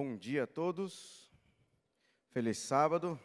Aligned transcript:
Bom 0.00 0.16
dia 0.16 0.44
a 0.44 0.46
todos. 0.46 1.28
Feliz 2.30 2.58
sábado. 2.58 3.18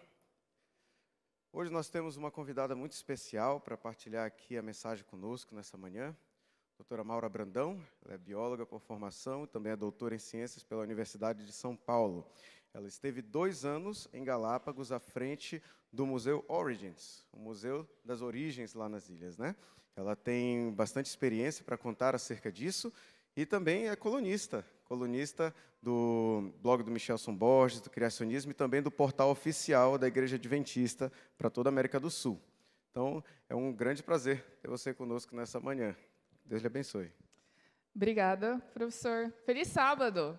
Hoje 1.51 1.69
nós 1.69 1.87
temos 1.87 2.17
uma 2.17 2.31
convidada 2.31 2.75
muito 2.75 2.93
especial 2.93 3.61
para 3.61 3.77
partilhar 3.77 4.25
aqui 4.25 4.57
a 4.57 4.61
mensagem 4.63 5.05
conosco 5.05 5.53
nessa 5.53 5.77
manhã. 5.77 6.17
Doutora 6.75 7.03
Maura 7.03 7.29
Brandão, 7.29 7.79
ela 8.03 8.15
é 8.15 8.17
bióloga 8.17 8.65
por 8.65 8.79
formação 8.79 9.43
e 9.43 9.47
também 9.47 9.73
é 9.73 9.75
doutora 9.75 10.15
em 10.15 10.17
ciências 10.17 10.63
pela 10.63 10.81
Universidade 10.81 11.45
de 11.45 11.51
São 11.51 11.75
Paulo. 11.75 12.27
Ela 12.73 12.87
esteve 12.87 13.21
dois 13.21 13.63
anos 13.63 14.09
em 14.11 14.23
Galápagos 14.23 14.91
à 14.91 14.99
frente 14.99 15.61
do 15.91 16.07
Museu 16.07 16.43
Origins, 16.47 17.23
o 17.31 17.37
Museu 17.37 17.87
das 18.03 18.19
Origens 18.19 18.73
lá 18.73 18.89
nas 18.89 19.09
ilhas, 19.09 19.37
né? 19.37 19.55
Ela 19.95 20.15
tem 20.15 20.73
bastante 20.73 21.05
experiência 21.05 21.63
para 21.63 21.77
contar 21.77 22.15
acerca 22.15 22.51
disso 22.51 22.91
e 23.35 23.45
também 23.45 23.89
é 23.89 23.95
colunista, 23.95 24.65
colunista 24.93 25.51
do 25.81 26.53
blog 26.61 26.83
do 26.83 26.91
Michelson 26.91 27.35
Borges, 27.35 27.81
do 27.81 27.89
Criacionismo 27.89 28.51
e 28.51 28.53
também 28.53 28.79
do 28.79 28.91
portal 28.91 29.31
oficial 29.31 29.97
da 29.97 30.07
Igreja 30.07 30.35
Adventista 30.35 31.11
para 31.35 31.49
toda 31.49 31.67
a 31.67 31.71
América 31.71 31.99
do 31.99 32.11
Sul. 32.11 32.39
Então, 32.91 33.23
é 33.49 33.55
um 33.55 33.73
grande 33.73 34.03
prazer 34.03 34.45
ter 34.61 34.69
você 34.69 34.93
conosco 34.93 35.35
nessa 35.35 35.59
manhã. 35.59 35.95
Deus 36.45 36.61
lhe 36.61 36.67
abençoe. 36.67 37.11
Obrigada, 37.95 38.59
professor. 38.71 39.33
Feliz 39.47 39.67
sábado! 39.69 40.37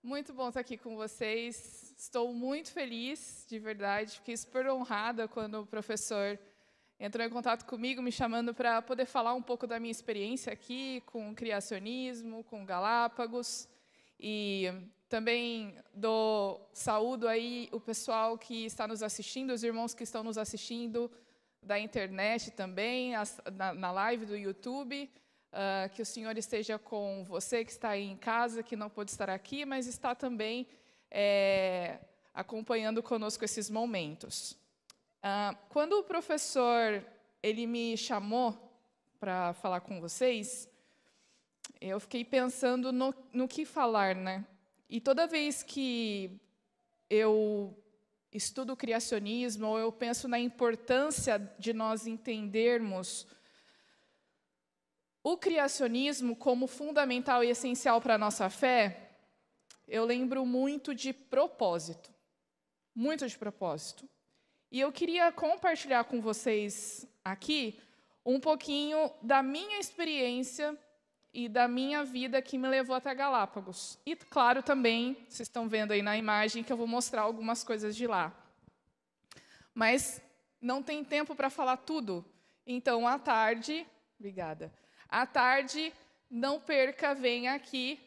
Muito 0.00 0.32
bom 0.32 0.48
estar 0.48 0.60
aqui 0.60 0.76
com 0.76 0.94
vocês. 0.94 1.92
Estou 1.98 2.32
muito 2.32 2.70
feliz, 2.70 3.44
de 3.48 3.58
verdade. 3.58 4.18
Fiquei 4.18 4.36
super 4.36 4.70
honrada 4.70 5.26
quando 5.26 5.62
o 5.62 5.66
professor 5.66 6.38
entrou 7.02 7.26
em 7.26 7.30
contato 7.30 7.64
comigo, 7.64 8.00
me 8.00 8.12
chamando 8.12 8.54
para 8.54 8.80
poder 8.80 9.06
falar 9.06 9.34
um 9.34 9.42
pouco 9.42 9.66
da 9.66 9.80
minha 9.80 9.90
experiência 9.90 10.52
aqui 10.52 11.02
com 11.04 11.34
criacionismo, 11.34 12.44
com 12.44 12.64
Galápagos. 12.64 13.68
E 14.20 14.72
também 15.08 15.74
dou 15.92 16.70
saúdo 16.72 17.26
aí 17.26 17.68
o 17.72 17.80
pessoal 17.80 18.38
que 18.38 18.64
está 18.64 18.86
nos 18.86 19.02
assistindo, 19.02 19.50
os 19.50 19.64
irmãos 19.64 19.94
que 19.94 20.04
estão 20.04 20.22
nos 20.22 20.38
assistindo 20.38 21.10
da 21.60 21.76
internet 21.76 22.52
também, 22.52 23.14
na, 23.52 23.74
na 23.74 23.90
live 23.90 24.24
do 24.24 24.36
YouTube. 24.36 25.10
Uh, 25.52 25.90
que 25.90 26.00
o 26.00 26.06
Senhor 26.06 26.38
esteja 26.38 26.78
com 26.78 27.24
você 27.24 27.64
que 27.64 27.72
está 27.72 27.90
aí 27.90 28.04
em 28.04 28.16
casa, 28.16 28.62
que 28.62 28.76
não 28.76 28.88
pôde 28.88 29.10
estar 29.10 29.28
aqui, 29.28 29.66
mas 29.66 29.86
está 29.86 30.14
também 30.14 30.66
é, 31.10 31.98
acompanhando 32.32 33.02
conosco 33.02 33.44
esses 33.44 33.68
momentos. 33.68 34.56
Uh, 35.22 35.56
quando 35.68 35.92
o 35.92 36.02
professor 36.02 37.04
ele 37.40 37.64
me 37.64 37.96
chamou 37.96 38.58
para 39.20 39.52
falar 39.54 39.80
com 39.80 40.00
vocês, 40.00 40.68
eu 41.80 42.00
fiquei 42.00 42.24
pensando 42.24 42.90
no, 42.90 43.14
no 43.32 43.46
que 43.46 43.64
falar, 43.64 44.16
né? 44.16 44.44
E 44.90 45.00
toda 45.00 45.28
vez 45.28 45.62
que 45.62 46.40
eu 47.08 47.72
estudo 48.32 48.76
criacionismo 48.76 49.66
ou 49.68 49.78
eu 49.78 49.92
penso 49.92 50.26
na 50.26 50.40
importância 50.40 51.38
de 51.56 51.72
nós 51.72 52.06
entendermos 52.06 53.26
o 55.22 55.36
criacionismo 55.36 56.34
como 56.34 56.66
fundamental 56.66 57.44
e 57.44 57.50
essencial 57.50 58.00
para 58.00 58.16
a 58.16 58.18
nossa 58.18 58.50
fé, 58.50 59.10
eu 59.86 60.04
lembro 60.04 60.44
muito 60.44 60.94
de 60.94 61.12
propósito. 61.12 62.10
Muito 62.94 63.26
de 63.28 63.38
propósito. 63.38 64.08
E 64.72 64.80
eu 64.80 64.90
queria 64.90 65.30
compartilhar 65.30 66.04
com 66.04 66.18
vocês 66.18 67.06
aqui 67.22 67.78
um 68.24 68.40
pouquinho 68.40 69.12
da 69.20 69.42
minha 69.42 69.78
experiência 69.78 70.74
e 71.30 71.46
da 71.46 71.68
minha 71.68 72.02
vida 72.04 72.40
que 72.40 72.56
me 72.56 72.66
levou 72.66 72.96
até 72.96 73.14
Galápagos. 73.14 73.98
E, 74.06 74.16
claro, 74.16 74.62
também, 74.62 75.12
vocês 75.28 75.46
estão 75.46 75.68
vendo 75.68 75.92
aí 75.92 76.00
na 76.00 76.16
imagem 76.16 76.64
que 76.64 76.72
eu 76.72 76.76
vou 76.78 76.86
mostrar 76.86 77.20
algumas 77.20 77.62
coisas 77.62 77.94
de 77.94 78.06
lá. 78.06 78.32
Mas 79.74 80.22
não 80.58 80.82
tem 80.82 81.04
tempo 81.04 81.34
para 81.34 81.50
falar 81.50 81.76
tudo. 81.76 82.24
Então, 82.66 83.06
à 83.06 83.18
tarde, 83.18 83.86
obrigada. 84.18 84.72
À 85.06 85.26
tarde, 85.26 85.92
não 86.30 86.58
perca, 86.58 87.14
venha 87.14 87.52
aqui 87.52 88.00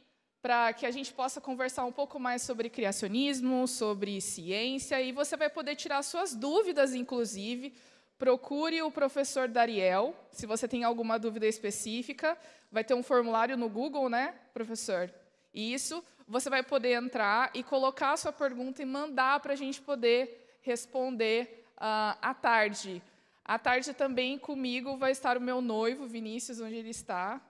para 0.45 0.72
que 0.73 0.85
a 0.85 0.91
gente 0.91 1.11
possa 1.11 1.41
conversar 1.41 1.85
um 1.85 1.91
pouco 1.91 2.19
mais 2.19 2.44
sobre 2.44 2.69
criacionismo, 2.69 3.67
sobre 3.67 4.22
ciência, 4.22 5.01
e 5.01 5.11
você 5.11 5.35
vai 5.35 5.50
poder 5.50 5.75
tirar 5.75 6.03
suas 6.03 6.35
dúvidas, 6.35 6.94
inclusive. 6.94 7.73
Procure 8.16 8.79
o 8.84 8.91
professor 8.91 9.47
Dariel, 9.47 10.16
se 10.29 10.45
você 10.45 10.67
tem 10.67 10.84
alguma 10.84 11.17
dúvida 11.17 11.47
específica. 11.47 12.38
Vai 12.72 12.84
ter 12.84 12.94
um 12.94 13.01
formulário 13.01 13.57
no 13.57 13.67
Google, 13.67 14.07
né, 14.07 14.35
professor? 14.53 15.11
Isso, 15.51 16.05
você 16.28 16.47
vai 16.47 16.61
poder 16.61 16.91
entrar 16.91 17.50
e 17.55 17.63
colocar 17.63 18.11
a 18.11 18.17
sua 18.17 18.31
pergunta 18.31 18.84
e 18.84 18.85
mandar 18.85 19.39
para 19.39 19.53
a 19.53 19.57
gente 19.57 19.81
poder 19.81 20.59
responder 20.61 21.66
uh, 21.78 22.22
à 22.22 22.35
tarde. 22.35 23.01
À 23.44 23.57
tarde 23.57 23.95
também 23.95 24.38
comigo 24.38 24.95
vai 24.95 25.09
estar 25.09 25.39
o 25.39 25.41
meu 25.41 25.59
noivo, 25.59 26.05
Vinícius, 26.05 26.61
onde 26.61 26.75
ele 26.75 26.91
está. 26.91 27.41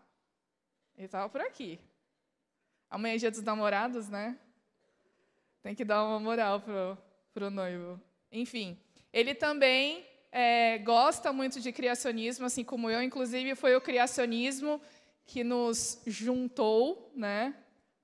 Ele 0.95 1.07
estava 1.07 1.27
por 1.27 1.41
aqui. 1.41 1.77
Amanhã 2.95 3.15
é 3.15 3.17
dia 3.17 3.29
dos 3.29 3.41
namorados, 3.41 4.07
né? 4.07 4.37
Tem 5.61 5.75
que 5.75 5.83
dar 5.83 6.01
uma 6.05 6.17
moral 6.17 6.61
pro, 6.61 6.97
pro 7.33 7.49
noivo. 7.49 7.99
Enfim, 8.31 8.79
ele 9.11 9.35
também 9.35 10.05
é, 10.31 10.77
gosta 10.77 11.33
muito 11.33 11.59
de 11.59 11.73
criacionismo, 11.73 12.45
assim 12.45 12.63
como 12.63 12.89
eu. 12.89 13.03
Inclusive, 13.03 13.53
foi 13.53 13.75
o 13.75 13.81
criacionismo 13.81 14.79
que 15.25 15.43
nos 15.43 16.01
juntou, 16.07 17.11
né? 17.13 17.53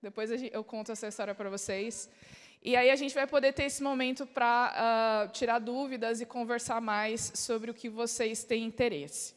Depois 0.01 0.29
eu 0.51 0.61
conto 0.61 0.91
essa 0.91 1.07
história 1.07 1.33
para 1.33 1.49
vocês. 1.49 2.09
E 2.61 2.75
aí 2.75 2.89
a 2.89 2.95
gente 2.97 3.15
vai 3.15 3.25
poder 3.25 3.53
ter 3.53 3.63
esse 3.63 3.81
momento 3.81 4.27
para 4.27 4.73
uh, 4.73 4.73
ah, 4.75 5.29
tirar 5.31 5.59
dúvidas 5.59 6.19
e 6.19 6.25
conversar 6.25 6.81
mais 6.81 7.31
sobre 7.33 7.71
o 7.71 7.73
que 7.73 7.87
vocês 7.87 8.43
têm 8.43 8.65
interesse. 8.65 9.35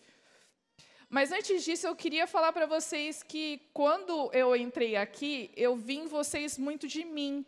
Mas 1.15 1.31
antes 1.31 1.65
disso, 1.65 1.87
eu 1.87 1.95
queria 1.95 2.27
falar 2.27 2.53
para 2.53 2.67
vocês 2.67 3.23
que 3.23 3.61
quando 3.73 4.33
eu 4.33 4.57
entrei 4.57 4.97
aqui, 4.97 5.49
eu 5.57 5.77
vi 5.77 5.99
em 5.99 6.09
vocês 6.09 6.59
muito 6.59 6.89
de 6.89 7.05
mim. 7.05 7.47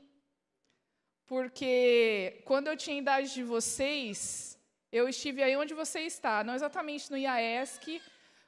Porque 1.26 2.40
quando 2.44 2.68
eu 2.68 2.76
tinha 2.76 2.94
a 2.94 3.00
idade 3.00 3.34
de 3.34 3.42
vocês, 3.42 4.56
eu 4.92 5.08
estive 5.08 5.42
aí 5.42 5.56
onde 5.56 5.74
você 5.74 6.02
está, 6.02 6.44
não 6.44 6.54
exatamente 6.54 7.10
no 7.10 7.18
IAESC, 7.18 8.00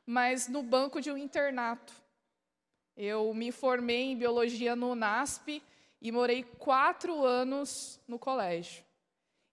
mas 0.07 0.47
no 0.47 0.63
banco 0.63 1.01
de 1.01 1.11
um 1.11 1.19
internato. 1.19 1.93
Eu 2.97 3.35
me 3.35 3.51
formei 3.51 4.03
em 4.13 4.17
biologia 4.17 4.77
no 4.77 4.95
NASP 4.95 5.61
e 6.01 6.13
morei 6.13 6.45
quatro 6.45 7.25
anos 7.25 8.01
no 8.07 8.21
colégio. 8.21 8.85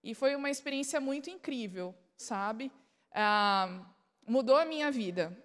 E 0.00 0.14
foi 0.14 0.36
uma 0.36 0.48
experiência 0.48 1.00
muito 1.00 1.28
incrível, 1.28 1.92
sabe? 2.16 2.70
Ah, 3.10 3.84
mudou 4.28 4.54
a 4.54 4.64
minha 4.64 4.92
vida. 4.92 5.36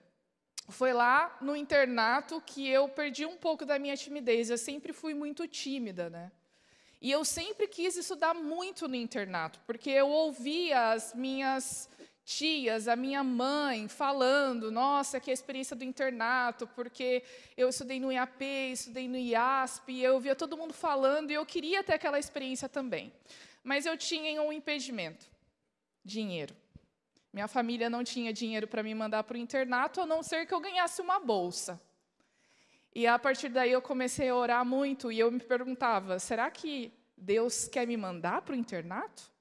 Foi 0.71 0.93
lá 0.93 1.37
no 1.41 1.55
internato 1.55 2.41
que 2.45 2.67
eu 2.67 2.87
perdi 2.87 3.25
um 3.25 3.37
pouco 3.37 3.65
da 3.65 3.77
minha 3.77 3.95
timidez. 3.95 4.49
Eu 4.49 4.57
sempre 4.57 4.93
fui 4.93 5.13
muito 5.13 5.47
tímida, 5.47 6.09
né? 6.09 6.31
E 7.01 7.11
eu 7.11 7.25
sempre 7.25 7.67
quis 7.67 7.97
estudar 7.97 8.33
muito 8.33 8.87
no 8.87 8.95
internato, 8.95 9.59
porque 9.65 9.89
eu 9.89 10.07
ouvia 10.07 10.91
as 10.91 11.15
minhas 11.15 11.89
tias, 12.23 12.87
a 12.87 12.95
minha 12.95 13.23
mãe 13.23 13.87
falando, 13.87 14.71
nossa, 14.71 15.19
que 15.19 15.31
a 15.31 15.33
experiência 15.33 15.75
do 15.75 15.83
internato, 15.83 16.67
porque 16.67 17.23
eu 17.57 17.69
estudei 17.69 17.99
no 17.99 18.11
IAP, 18.11 18.43
estudei 18.71 19.07
no 19.07 19.17
IASP, 19.17 19.99
eu 19.99 20.19
via 20.19 20.35
todo 20.35 20.55
mundo 20.55 20.73
falando 20.73 21.31
e 21.31 21.33
eu 21.33 21.45
queria 21.45 21.83
ter 21.83 21.93
aquela 21.93 22.19
experiência 22.19 22.69
também. 22.69 23.11
Mas 23.63 23.85
eu 23.85 23.97
tinha 23.97 24.41
um 24.41 24.53
impedimento: 24.53 25.25
dinheiro. 26.05 26.55
Minha 27.33 27.47
família 27.47 27.89
não 27.89 28.03
tinha 28.03 28.33
dinheiro 28.33 28.67
para 28.67 28.83
me 28.83 28.93
mandar 28.93 29.23
para 29.23 29.35
o 29.35 29.39
internato, 29.39 30.01
a 30.01 30.05
não 30.05 30.21
ser 30.21 30.45
que 30.45 30.53
eu 30.53 30.59
ganhasse 30.59 31.01
uma 31.01 31.19
bolsa. 31.19 31.81
E 32.93 33.07
a 33.07 33.17
partir 33.17 33.47
daí 33.47 33.71
eu 33.71 33.81
comecei 33.81 34.27
a 34.27 34.35
orar 34.35 34.65
muito 34.65 35.11
e 35.11 35.19
eu 35.19 35.31
me 35.31 35.39
perguntava: 35.39 36.19
será 36.19 36.51
que 36.51 36.91
Deus 37.15 37.67
quer 37.67 37.87
me 37.87 37.95
mandar 37.95 38.41
para 38.41 38.53
o 38.53 38.57
internato? 38.57 39.31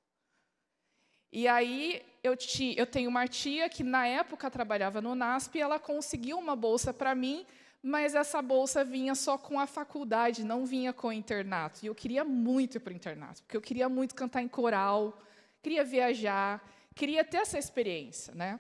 E 1.33 1.49
aí 1.49 2.03
eu, 2.23 2.37
ti, 2.37 2.75
eu 2.77 2.87
tenho 2.87 3.09
uma 3.09 3.27
tia 3.27 3.69
que 3.69 3.83
na 3.83 4.07
época 4.07 4.51
trabalhava 4.51 5.01
no 5.01 5.15
NASP 5.15 5.59
e 5.59 5.61
ela 5.61 5.79
conseguiu 5.79 6.39
uma 6.39 6.55
bolsa 6.55 6.93
para 6.93 7.15
mim, 7.15 7.45
mas 7.83 8.15
essa 8.15 8.43
bolsa 8.43 8.85
vinha 8.85 9.15
só 9.15 9.39
com 9.39 9.59
a 9.59 9.67
faculdade, 9.67 10.45
não 10.45 10.65
vinha 10.65 10.93
com 10.93 11.09
o 11.09 11.13
internato. 11.13 11.81
E 11.83 11.87
eu 11.87 11.95
queria 11.95 12.25
muito 12.25 12.77
ir 12.77 12.81
para 12.81 12.93
o 12.93 12.97
internato, 12.97 13.43
porque 13.43 13.57
eu 13.57 13.61
queria 13.61 13.89
muito 13.89 14.15
cantar 14.15 14.43
em 14.43 14.49
coral, 14.49 15.19
queria 15.63 15.85
viajar, 15.85 16.63
queria 16.95 17.25
ter 17.25 17.39
essa 17.39 17.59
experiência, 17.59 18.35
né? 18.35 18.59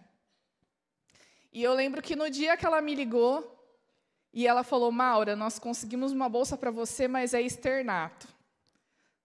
E 1.52 1.62
eu 1.62 1.74
lembro 1.74 2.00
que 2.00 2.14
no 2.14 2.30
dia 2.30 2.56
que 2.56 2.64
ela 2.64 2.80
me 2.80 2.94
ligou 2.94 3.56
e 4.32 4.46
ela 4.46 4.62
falou: 4.62 4.92
Maura, 4.92 5.34
nós 5.34 5.58
conseguimos 5.58 6.12
uma 6.12 6.28
bolsa 6.28 6.56
para 6.56 6.70
você, 6.70 7.08
mas 7.08 7.34
é 7.34 7.42
externato. 7.42 8.28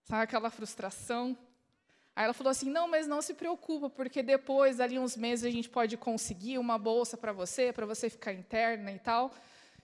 Sabe 0.04 0.24
aquela 0.24 0.50
frustração? 0.50 1.38
Aí 2.16 2.24
ela 2.24 2.34
falou 2.34 2.52
assim: 2.52 2.70
não, 2.70 2.88
mas 2.88 3.08
não 3.08 3.22
se 3.22 3.34
preocupa, 3.34 3.90
porque 3.90 4.24
depois, 4.24 4.80
ali 4.80 4.98
uns 4.98 5.16
meses, 5.16 5.46
a 5.46 5.52
gente 5.52 5.70
pode 5.70 5.98
conseguir 5.98 6.58
uma 6.58 6.78
bolsa 6.78 7.18
para 7.18 7.32
você, 7.32 7.72
para 7.72 7.86
você 7.86 8.10
ficar 8.10 8.34
interna 8.34 8.92
e 8.92 9.00
tal. 9.00 9.32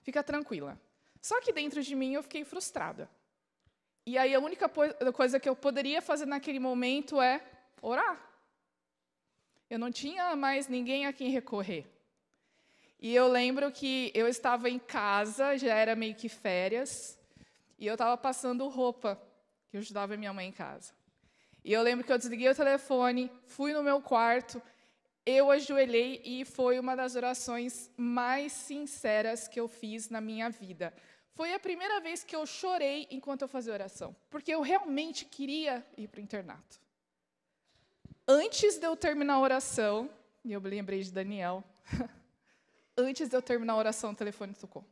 Fica 0.02 0.22
tranquila. 0.22 0.80
Só 1.20 1.40
que 1.40 1.52
dentro 1.52 1.82
de 1.82 1.94
mim 1.94 2.14
eu 2.14 2.22
fiquei 2.22 2.44
frustrada. 2.44 3.08
E 4.04 4.18
aí 4.18 4.34
a 4.34 4.40
única 4.40 4.68
coisa 5.14 5.38
que 5.38 5.48
eu 5.48 5.54
poderia 5.54 6.02
fazer 6.02 6.26
naquele 6.26 6.58
momento 6.58 7.20
é 7.20 7.40
orar. 7.80 8.31
Eu 9.72 9.78
não 9.78 9.90
tinha 9.90 10.36
mais 10.36 10.68
ninguém 10.68 11.06
a 11.06 11.14
quem 11.14 11.30
recorrer. 11.30 11.86
E 13.00 13.14
eu 13.14 13.26
lembro 13.26 13.72
que 13.72 14.12
eu 14.14 14.28
estava 14.28 14.68
em 14.68 14.78
casa, 14.78 15.56
já 15.56 15.74
era 15.74 15.96
meio 15.96 16.14
que 16.14 16.28
férias, 16.28 17.18
e 17.78 17.86
eu 17.86 17.94
estava 17.94 18.14
passando 18.18 18.68
roupa, 18.68 19.18
que 19.70 19.78
eu 19.78 19.80
ajudava 19.80 20.14
minha 20.14 20.30
mãe 20.34 20.48
em 20.48 20.52
casa. 20.52 20.92
E 21.64 21.72
eu 21.72 21.80
lembro 21.80 22.04
que 22.04 22.12
eu 22.12 22.18
desliguei 22.18 22.50
o 22.50 22.54
telefone, 22.54 23.30
fui 23.46 23.72
no 23.72 23.82
meu 23.82 24.02
quarto, 24.02 24.60
eu 25.24 25.50
ajoelhei 25.50 26.20
e 26.22 26.44
foi 26.44 26.78
uma 26.78 26.94
das 26.94 27.16
orações 27.16 27.90
mais 27.96 28.52
sinceras 28.52 29.48
que 29.48 29.58
eu 29.58 29.68
fiz 29.68 30.10
na 30.10 30.20
minha 30.20 30.50
vida. 30.50 30.92
Foi 31.30 31.54
a 31.54 31.58
primeira 31.58 31.98
vez 31.98 32.22
que 32.22 32.36
eu 32.36 32.44
chorei 32.44 33.08
enquanto 33.10 33.40
eu 33.40 33.48
fazia 33.48 33.72
oração, 33.72 34.14
porque 34.28 34.52
eu 34.52 34.60
realmente 34.60 35.24
queria 35.24 35.82
ir 35.96 36.08
para 36.08 36.20
o 36.20 36.22
internato. 36.22 36.82
Antes 38.26 38.78
de 38.78 38.86
eu 38.86 38.96
terminar 38.96 39.34
a 39.34 39.40
oração, 39.40 40.10
e 40.44 40.52
eu 40.52 40.60
lembrei 40.60 41.02
de 41.02 41.10
Daniel, 41.10 41.64
antes 42.96 43.28
de 43.28 43.36
eu 43.36 43.42
terminar 43.42 43.72
a 43.72 43.76
oração, 43.76 44.12
o 44.12 44.14
telefone 44.14 44.54
tocou. 44.54 44.84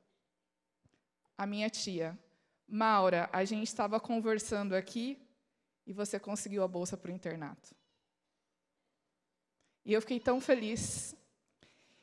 A 1.38 1.46
minha 1.46 1.70
tia, 1.70 2.18
Maura, 2.66 3.30
a 3.32 3.44
gente 3.44 3.68
estava 3.68 3.98
conversando 4.00 4.74
aqui 4.74 5.18
e 5.86 5.92
você 5.92 6.18
conseguiu 6.18 6.62
a 6.62 6.68
bolsa 6.68 6.96
para 6.96 7.10
o 7.10 7.14
internato. 7.14 7.74
E 9.84 9.92
eu 9.92 10.00
fiquei 10.00 10.20
tão 10.20 10.40
feliz 10.40 11.16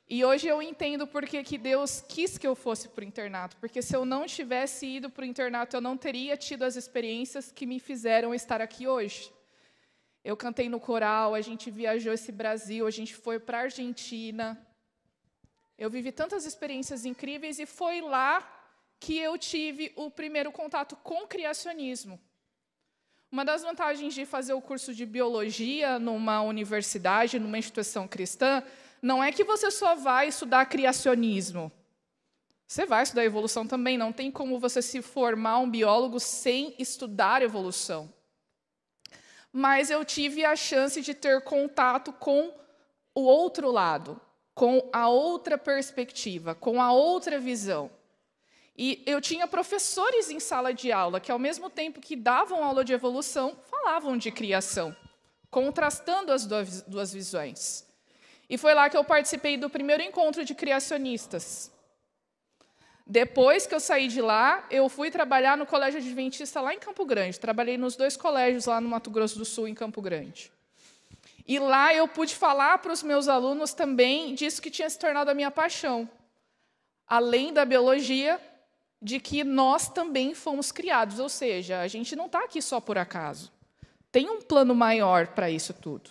e 0.09 0.23
hoje 0.23 0.47
eu 0.47 0.61
entendo 0.61 1.05
porque 1.05 1.43
que 1.43 1.57
Deus 1.57 1.99
quis 1.99 2.37
que 2.37 2.47
eu 2.47 2.55
fosse 2.55 2.87
para 2.87 3.03
o 3.03 3.07
internato, 3.07 3.57
porque 3.57 3.81
se 3.81 3.93
eu 3.93 4.05
não 4.05 4.25
tivesse 4.25 4.87
ido 4.87 5.09
para 5.09 5.23
o 5.23 5.25
internato, 5.25 5.75
eu 5.75 5.81
não 5.81 5.97
teria 5.97 6.37
tido 6.37 6.63
as 6.63 6.77
experiências 6.77 7.51
que 7.51 7.65
me 7.65 7.77
fizeram 7.77 8.33
estar 8.33 8.61
aqui 8.61 8.87
hoje. 8.87 9.29
Eu 10.29 10.35
cantei 10.35 10.67
no 10.67 10.77
coral, 10.77 11.33
a 11.33 11.39
gente 11.39 11.71
viajou 11.71 12.11
esse 12.11 12.33
Brasil, 12.33 12.85
a 12.85 12.91
gente 12.91 13.15
foi 13.15 13.39
para 13.39 13.59
a 13.59 13.61
Argentina. 13.61 14.45
Eu 15.77 15.89
vivi 15.89 16.11
tantas 16.11 16.45
experiências 16.45 17.05
incríveis 17.05 17.59
e 17.59 17.65
foi 17.65 18.01
lá 18.01 18.45
que 18.99 19.17
eu 19.17 19.37
tive 19.37 19.93
o 19.95 20.11
primeiro 20.11 20.51
contato 20.51 20.97
com 20.97 21.25
criacionismo. 21.25 22.19
Uma 23.31 23.45
das 23.45 23.63
vantagens 23.63 24.13
de 24.13 24.25
fazer 24.25 24.51
o 24.51 24.59
curso 24.59 24.93
de 24.93 25.05
biologia 25.05 25.97
numa 25.97 26.41
universidade, 26.41 27.39
numa 27.39 27.57
instituição 27.57 28.05
cristã, 28.05 28.61
não 29.01 29.23
é 29.23 29.31
que 29.31 29.45
você 29.45 29.71
só 29.71 29.95
vai 29.95 30.27
estudar 30.27 30.65
criacionismo. 30.65 31.71
Você 32.67 32.85
vai 32.85 33.03
estudar 33.03 33.23
evolução 33.23 33.65
também, 33.65 33.97
não 33.97 34.11
tem 34.11 34.29
como 34.29 34.59
você 34.59 34.81
se 34.81 35.01
formar 35.01 35.59
um 35.59 35.69
biólogo 35.69 36.19
sem 36.19 36.75
estudar 36.77 37.41
evolução. 37.41 38.16
Mas 39.59 39.89
eu 39.89 40.05
tive 40.05 40.45
a 40.45 40.55
chance 40.55 41.01
de 41.01 41.15
ter 41.15 41.41
contato 41.41 42.13
com 42.13 42.53
o 43.15 43.21
outro 43.21 43.71
lado, 43.71 44.21
com 44.53 44.87
a 44.93 45.09
outra 45.09 45.57
perspectiva, 45.57 46.53
com 46.53 46.79
a 46.79 46.91
outra 46.91 47.39
visão. 47.39 47.89
E 48.77 49.01
eu 49.07 49.19
tinha 49.19 49.47
professores 49.47 50.29
em 50.29 50.39
sala 50.39 50.71
de 50.71 50.91
aula 50.91 51.19
que, 51.19 51.31
ao 51.31 51.39
mesmo 51.39 51.71
tempo 51.71 51.99
que 51.99 52.15
davam 52.15 52.63
aula 52.63 52.85
de 52.85 52.93
evolução, 52.93 53.57
falavam 53.67 54.15
de 54.15 54.29
criação, 54.29 54.95
contrastando 55.49 56.31
as 56.31 56.45
duas 56.45 57.11
visões. 57.11 57.83
E 58.47 58.59
foi 58.59 58.75
lá 58.75 58.91
que 58.91 58.95
eu 58.95 59.03
participei 59.03 59.57
do 59.57 59.71
primeiro 59.71 60.03
encontro 60.03 60.45
de 60.45 60.53
criacionistas. 60.53 61.71
Depois 63.09 63.65
que 63.65 63.73
eu 63.73 63.79
saí 63.79 64.09
de 64.09 64.21
lá, 64.21 64.65
eu 64.69 64.89
fui 64.89 65.09
trabalhar 65.09 65.55
no 65.55 65.65
Colégio 65.65 65.99
Adventista 65.99 66.59
lá 66.59 66.73
em 66.73 66.79
Campo 66.79 67.05
Grande. 67.05 67.39
Trabalhei 67.39 67.77
nos 67.77 67.95
dois 67.95 68.17
colégios 68.17 68.65
lá 68.65 68.81
no 68.81 68.89
Mato 68.89 69.09
Grosso 69.09 69.37
do 69.37 69.45
Sul, 69.45 69.65
em 69.65 69.73
Campo 69.73 70.01
Grande. 70.01 70.51
E 71.47 71.57
lá 71.57 71.93
eu 71.93 72.05
pude 72.09 72.35
falar 72.35 72.79
para 72.79 72.91
os 72.91 73.01
meus 73.01 73.29
alunos 73.29 73.73
também 73.73 74.35
disso 74.35 74.61
que 74.61 74.69
tinha 74.69 74.89
se 74.89 74.99
tornado 74.99 75.31
a 75.31 75.33
minha 75.33 75.49
paixão. 75.49 76.09
Além 77.07 77.53
da 77.53 77.63
biologia, 77.63 78.41
de 79.01 79.21
que 79.21 79.41
nós 79.41 79.87
também 79.87 80.35
fomos 80.35 80.73
criados, 80.73 81.17
ou 81.17 81.29
seja, 81.29 81.79
a 81.79 81.87
gente 81.87 82.13
não 82.13 82.25
está 82.25 82.43
aqui 82.43 82.61
só 82.61 82.81
por 82.81 82.97
acaso. 82.97 83.53
Tem 84.11 84.29
um 84.29 84.41
plano 84.41 84.75
maior 84.75 85.27
para 85.27 85.49
isso 85.49 85.73
tudo. 85.73 86.09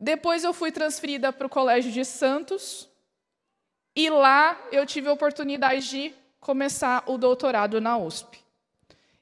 Depois 0.00 0.42
eu 0.42 0.54
fui 0.54 0.72
transferida 0.72 1.30
para 1.30 1.46
o 1.46 1.50
Colégio 1.50 1.92
de 1.92 2.04
Santos 2.04 2.87
e 3.98 4.08
lá 4.08 4.56
eu 4.70 4.86
tive 4.86 5.08
a 5.08 5.12
oportunidade 5.12 5.90
de 5.90 6.14
começar 6.38 7.02
o 7.06 7.18
doutorado 7.18 7.80
na 7.80 7.98
USP. 7.98 8.38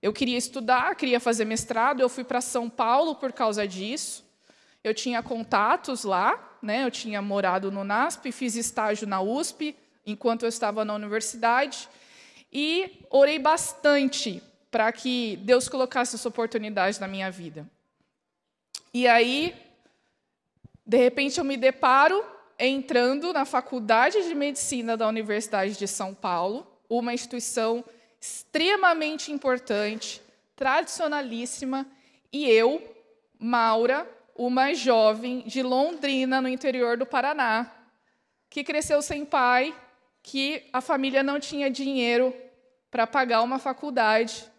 Eu 0.03 0.13
queria 0.13 0.37
estudar, 0.37 0.95
queria 0.95 1.19
fazer 1.19 1.47
mestrado, 1.47 2.03
eu 2.03 2.11
fui 2.11 2.23
para 2.23 2.43
São 2.43 2.69
Paulo 2.69 3.15
por 3.15 3.33
causa 3.33 3.67
disso. 3.67 4.23
Eu 4.85 4.93
tinha 4.93 5.23
contatos 5.23 6.05
lá, 6.05 6.59
né? 6.61 6.85
eu 6.85 6.91
tinha 6.91 7.23
morado 7.23 7.73
no 7.73 7.85
NASP, 7.85 8.31
fiz 8.31 8.55
estágio 8.55 9.09
na 9.09 9.19
USP 9.19 9.75
enquanto 10.05 10.43
eu 10.43 10.49
estava 10.51 10.85
na 10.85 10.93
universidade 10.93 11.89
e 12.53 13.01
orei 13.09 13.39
bastante 13.39 14.43
para 14.71 14.93
que 14.93 15.39
Deus 15.39 15.71
colocasse 15.71 16.17
essa 16.17 16.29
oportunidade 16.29 17.01
na 17.01 17.09
minha 17.09 17.31
vida. 17.31 17.67
E 18.93 19.09
aí 19.09 19.55
de 20.87 20.99
repente, 20.99 21.39
eu 21.39 21.45
me 21.45 21.57
deparo 21.57 22.25
entrando 22.59 23.33
na 23.33 23.45
Faculdade 23.45 24.23
de 24.23 24.35
Medicina 24.35 24.97
da 24.97 25.07
Universidade 25.07 25.77
de 25.77 25.87
São 25.87 26.15
Paulo, 26.15 26.67
uma 26.89 27.13
instituição 27.13 27.85
extremamente 28.21 29.31
importante, 29.31 30.23
tradicionalíssima, 30.55 31.87
e 32.33 32.49
eu, 32.49 32.83
Maura, 33.39 34.09
uma 34.35 34.75
jovem 34.75 35.41
de 35.47 35.63
Londrina, 35.63 36.41
no 36.41 36.49
interior 36.49 36.97
do 36.97 37.07
Paraná, 37.07 37.71
que 38.49 38.65
cresceu 38.65 39.01
sem 39.03 39.25
pai, 39.25 39.75
que 40.23 40.65
a 40.73 40.81
família 40.81 41.23
não 41.23 41.39
tinha 41.39 41.71
dinheiro 41.71 42.35
para 42.91 43.07
pagar 43.07 43.43
uma 43.43 43.59
faculdade. 43.59 44.51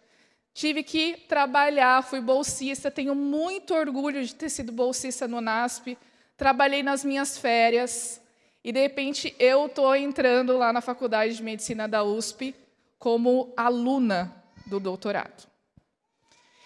Tive 0.54 0.82
que 0.82 1.16
trabalhar, 1.28 2.02
fui 2.02 2.20
bolsista, 2.20 2.90
tenho 2.90 3.14
muito 3.14 3.74
orgulho 3.74 4.24
de 4.24 4.34
ter 4.34 4.48
sido 4.48 4.72
bolsista 4.72 5.28
no 5.28 5.40
NASP 5.40 5.96
trabalhei 6.38 6.84
nas 6.84 7.04
minhas 7.04 7.36
férias 7.36 8.22
e 8.62 8.72
de 8.72 8.80
repente 8.80 9.34
eu 9.38 9.66
estou 9.66 9.94
entrando 9.94 10.56
lá 10.56 10.72
na 10.72 10.80
Faculdade 10.80 11.34
de 11.36 11.42
Medicina 11.42 11.88
da 11.88 12.04
USP 12.04 12.54
como 12.98 13.52
aluna 13.56 14.32
do 14.64 14.78
doutorado. 14.78 15.48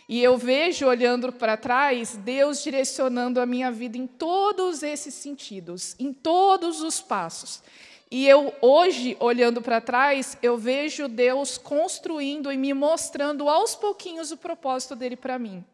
E 0.09 0.23
eu 0.23 0.37
vejo, 0.37 0.87
olhando 0.87 1.33
para 1.33 1.57
trás, 1.57 2.17
Deus 2.17 2.63
direcionando 2.63 3.41
a 3.41 3.47
minha 3.47 3.73
vida 3.73 3.97
em 3.97 4.07
todos 4.07 4.83
esses 4.83 5.15
sentidos, 5.15 5.97
em 5.99 6.13
todos 6.13 6.83
os 6.83 7.01
passos. 7.01 7.63
E 8.11 8.29
eu, 8.29 8.53
hoje, 8.61 9.17
olhando 9.19 9.63
para 9.63 9.81
trás, 9.81 10.37
eu 10.43 10.59
vejo 10.59 11.09
Deus 11.09 11.57
construindo 11.57 12.53
e 12.53 12.59
me 12.59 12.75
mostrando 12.75 13.49
aos 13.49 13.75
pouquinhos 13.75 14.31
o 14.31 14.37
propósito 14.37 14.95
dele 14.95 15.17
para 15.17 15.39
mim. 15.39 15.65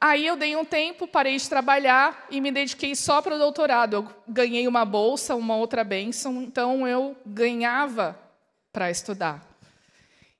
Aí 0.00 0.26
eu 0.26 0.36
dei 0.36 0.54
um 0.54 0.64
tempo, 0.64 1.08
parei 1.08 1.36
de 1.36 1.48
trabalhar 1.48 2.26
e 2.30 2.40
me 2.40 2.52
dediquei 2.52 2.94
só 2.94 3.20
para 3.20 3.34
o 3.34 3.38
doutorado. 3.38 3.94
Eu 3.94 4.08
ganhei 4.28 4.68
uma 4.68 4.84
bolsa, 4.84 5.34
uma 5.34 5.56
outra 5.56 5.82
bênção, 5.82 6.40
então 6.40 6.86
eu 6.86 7.16
ganhava 7.26 8.18
para 8.72 8.90
estudar. 8.90 9.44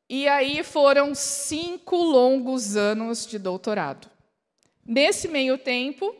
E 0.08 0.28
aí 0.28 0.62
foram 0.62 1.12
cinco 1.14 1.96
longos 1.96 2.76
anos 2.76 3.26
de 3.26 3.38
doutorado. 3.38 4.08
Nesse 4.86 5.26
meio 5.26 5.58
tempo, 5.58 6.14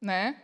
né, 0.00 0.40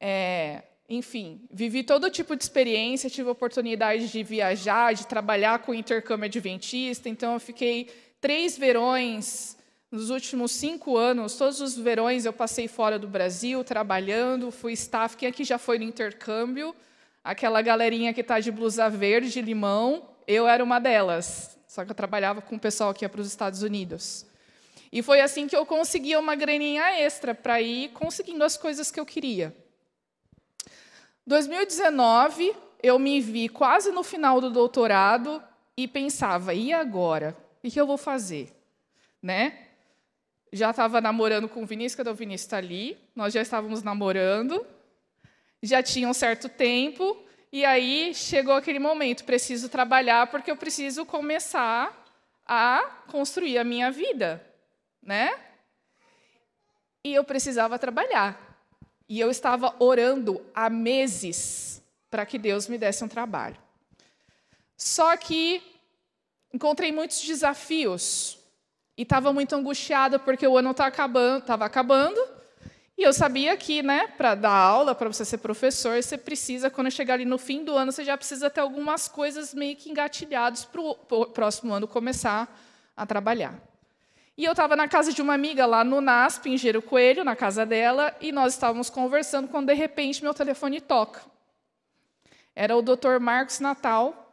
é, 0.00 0.62
enfim, 0.88 1.46
vivi 1.50 1.84
todo 1.84 2.10
tipo 2.10 2.36
de 2.36 2.42
experiência, 2.42 3.08
tive 3.08 3.28
a 3.28 3.32
oportunidade 3.32 4.10
de 4.10 4.22
viajar, 4.22 4.92
de 4.92 5.06
trabalhar 5.06 5.60
com 5.60 5.72
intercâmbio 5.72 6.26
adventista, 6.26 7.08
então 7.08 7.34
eu 7.34 7.40
fiquei 7.40 7.88
três 8.20 8.58
verões 8.58 9.53
nos 9.94 10.10
últimos 10.10 10.50
cinco 10.50 10.96
anos, 10.96 11.36
todos 11.36 11.60
os 11.60 11.76
verões 11.76 12.24
eu 12.24 12.32
passei 12.32 12.66
fora 12.66 12.98
do 12.98 13.06
Brasil, 13.06 13.62
trabalhando, 13.62 14.50
fui 14.50 14.72
staff. 14.72 15.16
Quem 15.16 15.28
aqui 15.28 15.44
já 15.44 15.56
foi 15.56 15.78
no 15.78 15.84
intercâmbio? 15.84 16.74
Aquela 17.22 17.62
galerinha 17.62 18.12
que 18.12 18.20
está 18.20 18.40
de 18.40 18.50
blusa 18.50 18.90
verde, 18.90 19.40
limão, 19.40 20.08
eu 20.26 20.48
era 20.48 20.64
uma 20.64 20.80
delas. 20.80 21.56
Só 21.68 21.84
que 21.84 21.92
eu 21.92 21.94
trabalhava 21.94 22.42
com 22.42 22.56
o 22.56 22.58
pessoal 22.58 22.92
que 22.92 23.04
ia 23.04 23.08
para 23.08 23.20
os 23.20 23.28
Estados 23.28 23.62
Unidos. 23.62 24.26
E 24.90 25.00
foi 25.00 25.20
assim 25.20 25.46
que 25.46 25.56
eu 25.56 25.64
conseguia 25.64 26.18
uma 26.18 26.34
graninha 26.34 27.00
extra 27.00 27.32
para 27.32 27.60
ir 27.60 27.90
conseguindo 27.90 28.42
as 28.42 28.56
coisas 28.56 28.90
que 28.90 28.98
eu 28.98 29.06
queria. 29.06 29.54
2019, 31.24 32.52
eu 32.82 32.98
me 32.98 33.20
vi 33.20 33.48
quase 33.48 33.92
no 33.92 34.02
final 34.02 34.40
do 34.40 34.50
doutorado 34.50 35.40
e 35.76 35.86
pensava, 35.86 36.52
e 36.52 36.72
agora? 36.72 37.36
O 37.62 37.70
que 37.70 37.80
eu 37.80 37.86
vou 37.86 37.96
fazer? 37.96 38.52
Né? 39.22 39.63
Já 40.54 40.70
estava 40.70 41.00
namorando 41.00 41.48
com 41.48 41.64
o 41.64 41.66
Vinícius, 41.66 41.96
cadê 41.96 42.10
o 42.10 42.14
Vinícius? 42.14 42.46
Está 42.46 42.58
ali. 42.58 42.96
Nós 43.14 43.34
já 43.34 43.42
estávamos 43.42 43.82
namorando, 43.82 44.64
já 45.60 45.82
tinha 45.82 46.08
um 46.08 46.14
certo 46.14 46.48
tempo, 46.48 47.20
e 47.50 47.64
aí 47.64 48.14
chegou 48.14 48.54
aquele 48.54 48.78
momento: 48.78 49.24
preciso 49.24 49.68
trabalhar 49.68 50.28
porque 50.28 50.48
eu 50.48 50.56
preciso 50.56 51.04
começar 51.04 51.92
a 52.46 52.82
construir 53.10 53.58
a 53.58 53.64
minha 53.64 53.90
vida, 53.90 54.46
né? 55.02 55.36
E 57.02 57.12
eu 57.12 57.24
precisava 57.24 57.76
trabalhar. 57.76 58.40
E 59.08 59.18
eu 59.18 59.32
estava 59.32 59.74
orando 59.80 60.40
há 60.54 60.70
meses 60.70 61.82
para 62.08 62.24
que 62.24 62.38
Deus 62.38 62.68
me 62.68 62.78
desse 62.78 63.02
um 63.02 63.08
trabalho. 63.08 63.58
Só 64.76 65.16
que 65.16 65.60
encontrei 66.52 66.92
muitos 66.92 67.20
desafios 67.22 68.38
e 68.96 69.02
estava 69.02 69.32
muito 69.32 69.54
angustiada 69.54 70.18
porque 70.18 70.46
o 70.46 70.56
ano 70.56 70.70
estava 70.70 70.90
tá 70.90 70.94
acabando, 70.94 71.38
estava 71.40 71.64
acabando. 71.64 72.20
E 72.96 73.02
eu 73.02 73.12
sabia 73.12 73.56
que, 73.56 73.82
né, 73.82 74.06
para 74.06 74.36
dar 74.36 74.52
aula, 74.52 74.94
para 74.94 75.08
você 75.08 75.24
ser 75.24 75.38
professor, 75.38 76.00
você 76.00 76.16
precisa, 76.16 76.70
quando 76.70 76.90
chegar 76.92 77.14
ali 77.14 77.24
no 77.24 77.38
fim 77.38 77.64
do 77.64 77.76
ano, 77.76 77.90
você 77.90 78.04
já 78.04 78.16
precisa 78.16 78.48
ter 78.48 78.60
algumas 78.60 79.08
coisas 79.08 79.52
meio 79.52 79.74
que 79.74 79.90
engatilhadas 79.90 80.64
para 80.64 80.80
o 80.80 81.26
próximo 81.26 81.72
ano 81.72 81.88
começar 81.88 82.56
a 82.96 83.04
trabalhar. 83.04 83.58
E 84.36 84.44
eu 84.44 84.52
estava 84.52 84.76
na 84.76 84.86
casa 84.86 85.12
de 85.12 85.20
uma 85.20 85.34
amiga 85.34 85.66
lá 85.66 85.82
no 85.82 86.00
NASP, 86.00 86.50
em 86.50 86.58
Gero 86.58 86.82
Coelho, 86.82 87.24
na 87.24 87.34
casa 87.34 87.66
dela, 87.66 88.16
e 88.20 88.30
nós 88.30 88.54
estávamos 88.54 88.90
conversando 88.90 89.48
quando, 89.48 89.66
de 89.66 89.74
repente, 89.74 90.22
meu 90.22 90.34
telefone 90.34 90.80
toca. 90.80 91.20
Era 92.54 92.76
o 92.76 92.82
Dr. 92.82 93.18
Marcos 93.20 93.58
Natal, 93.58 94.32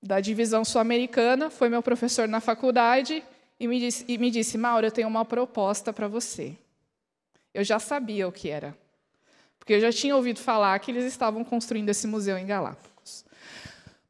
da 0.00 0.20
divisão 0.20 0.64
sul-americana, 0.64 1.50
foi 1.50 1.68
meu 1.68 1.82
professor 1.82 2.28
na 2.28 2.40
faculdade, 2.40 3.24
e 3.58 3.66
me 3.66 3.78
disse, 3.80 4.04
e 4.06 4.18
me 4.18 4.30
disse 4.30 4.58
Mauro, 4.58 4.86
eu 4.86 4.92
tenho 4.92 5.08
uma 5.08 5.24
proposta 5.24 5.92
para 5.92 6.08
você. 6.08 6.56
Eu 7.54 7.64
já 7.64 7.78
sabia 7.78 8.28
o 8.28 8.32
que 8.32 8.50
era, 8.50 8.76
porque 9.58 9.72
eu 9.72 9.80
já 9.80 9.90
tinha 9.90 10.14
ouvido 10.14 10.40
falar 10.40 10.78
que 10.78 10.90
eles 10.90 11.04
estavam 11.04 11.42
construindo 11.42 11.88
esse 11.88 12.06
museu 12.06 12.36
em 12.36 12.46
Galápagos. 12.46 13.24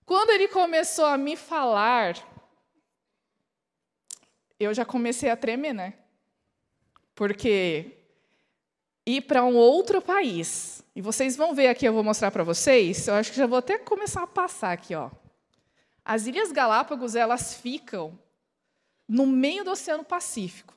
Quando 0.05 0.31
ele 0.31 0.49
começou 0.49 1.05
a 1.07 1.17
me 1.17 1.37
falar, 1.37 2.17
eu 4.59 4.75
já 4.75 4.85
comecei 4.85 5.31
a 5.31 5.37
tremer, 5.37 5.73
né? 5.73 5.95
Porque 7.15 7.93
ir 9.05 9.23
para 9.23 9.45
um 9.45 9.55
outro 9.55 10.03
país, 10.03 10.83
e 10.95 11.01
vocês 11.01 11.37
vão 11.37 11.55
ver 11.55 11.69
aqui, 11.69 11.87
eu 11.87 11.93
vou 11.93 12.03
mostrar 12.03 12.31
para 12.31 12.43
vocês, 12.43 13.07
eu 13.07 13.15
acho 13.15 13.31
que 13.31 13.37
já 13.37 13.47
vou 13.47 13.59
até 13.59 13.79
começar 13.79 14.23
a 14.23 14.27
passar 14.27 14.73
aqui, 14.73 14.95
ó. 14.95 15.11
As 16.05 16.27
Ilhas 16.27 16.51
Galápagos, 16.51 17.15
elas 17.15 17.55
ficam 17.55 18.19
no 19.09 19.27
meio 19.27 19.65
do 19.65 19.71
Oceano 19.71 20.05
Pacífico. 20.05 20.75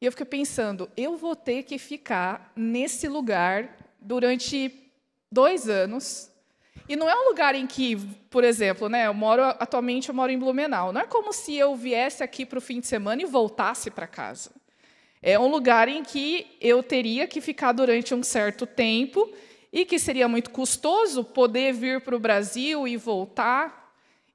E 0.00 0.06
eu 0.06 0.12
fiquei 0.12 0.26
pensando, 0.26 0.90
eu 0.96 1.16
vou 1.16 1.34
ter 1.34 1.62
que 1.62 1.78
ficar 1.78 2.52
nesse 2.54 3.08
lugar 3.08 3.76
durante 4.00 4.90
dois 5.30 5.68
anos. 5.68 6.30
E 6.88 6.94
não 6.94 7.08
é 7.08 7.14
um 7.14 7.28
lugar 7.28 7.54
em 7.54 7.66
que, 7.66 7.96
por 8.30 8.44
exemplo, 8.44 8.88
né, 8.88 9.06
eu 9.06 9.14
moro 9.14 9.42
atualmente 9.42 10.08
eu 10.08 10.14
moro 10.14 10.30
em 10.30 10.38
Blumenau. 10.38 10.92
Não 10.92 11.00
é 11.00 11.06
como 11.06 11.32
se 11.32 11.56
eu 11.56 11.74
viesse 11.74 12.22
aqui 12.22 12.44
para 12.44 12.58
o 12.58 12.62
fim 12.62 12.80
de 12.80 12.86
semana 12.86 13.22
e 13.22 13.26
voltasse 13.26 13.90
para 13.90 14.06
casa. 14.06 14.50
É 15.22 15.38
um 15.38 15.48
lugar 15.48 15.88
em 15.88 16.04
que 16.04 16.46
eu 16.60 16.82
teria 16.82 17.26
que 17.26 17.40
ficar 17.40 17.72
durante 17.72 18.14
um 18.14 18.22
certo 18.22 18.66
tempo 18.66 19.28
e 19.72 19.84
que 19.84 19.98
seria 19.98 20.28
muito 20.28 20.50
custoso 20.50 21.24
poder 21.24 21.72
vir 21.72 22.00
para 22.00 22.14
o 22.14 22.20
Brasil 22.20 22.86
e 22.86 22.96
voltar. 22.96 23.85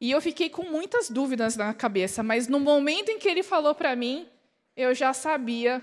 E 0.01 0.09
eu 0.09 0.19
fiquei 0.19 0.49
com 0.49 0.63
muitas 0.63 1.11
dúvidas 1.11 1.55
na 1.55 1.73
cabeça, 1.75 2.23
mas 2.23 2.47
no 2.47 2.59
momento 2.59 3.09
em 3.09 3.19
que 3.19 3.29
ele 3.29 3.43
falou 3.43 3.75
para 3.75 3.95
mim, 3.95 4.27
eu 4.75 4.95
já 4.95 5.13
sabia 5.13 5.81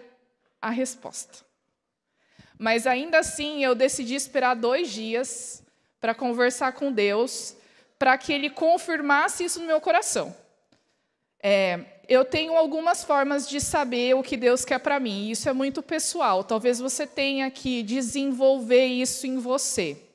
a 0.60 0.70
resposta. 0.70 1.46
Mas 2.58 2.84
ainda 2.84 3.20
assim, 3.20 3.62
eu 3.62 3.76
decidi 3.76 4.16
esperar 4.16 4.54
dois 4.54 4.90
dias 4.90 5.62
para 6.00 6.14
conversar 6.14 6.72
com 6.72 6.90
Deus, 6.90 7.54
para 7.96 8.18
que 8.18 8.32
Ele 8.32 8.50
confirmasse 8.50 9.44
isso 9.44 9.60
no 9.60 9.66
meu 9.66 9.80
coração. 9.80 10.34
É, 11.40 11.80
eu 12.08 12.24
tenho 12.24 12.56
algumas 12.56 13.04
formas 13.04 13.48
de 13.48 13.60
saber 13.60 14.14
o 14.14 14.22
que 14.24 14.36
Deus 14.36 14.64
quer 14.64 14.80
para 14.80 14.98
mim, 14.98 15.30
isso 15.30 15.48
é 15.48 15.52
muito 15.52 15.80
pessoal. 15.80 16.42
Talvez 16.42 16.80
você 16.80 17.06
tenha 17.06 17.48
que 17.52 17.84
desenvolver 17.84 18.86
isso 18.86 19.26
em 19.28 19.38
você. 19.38 20.07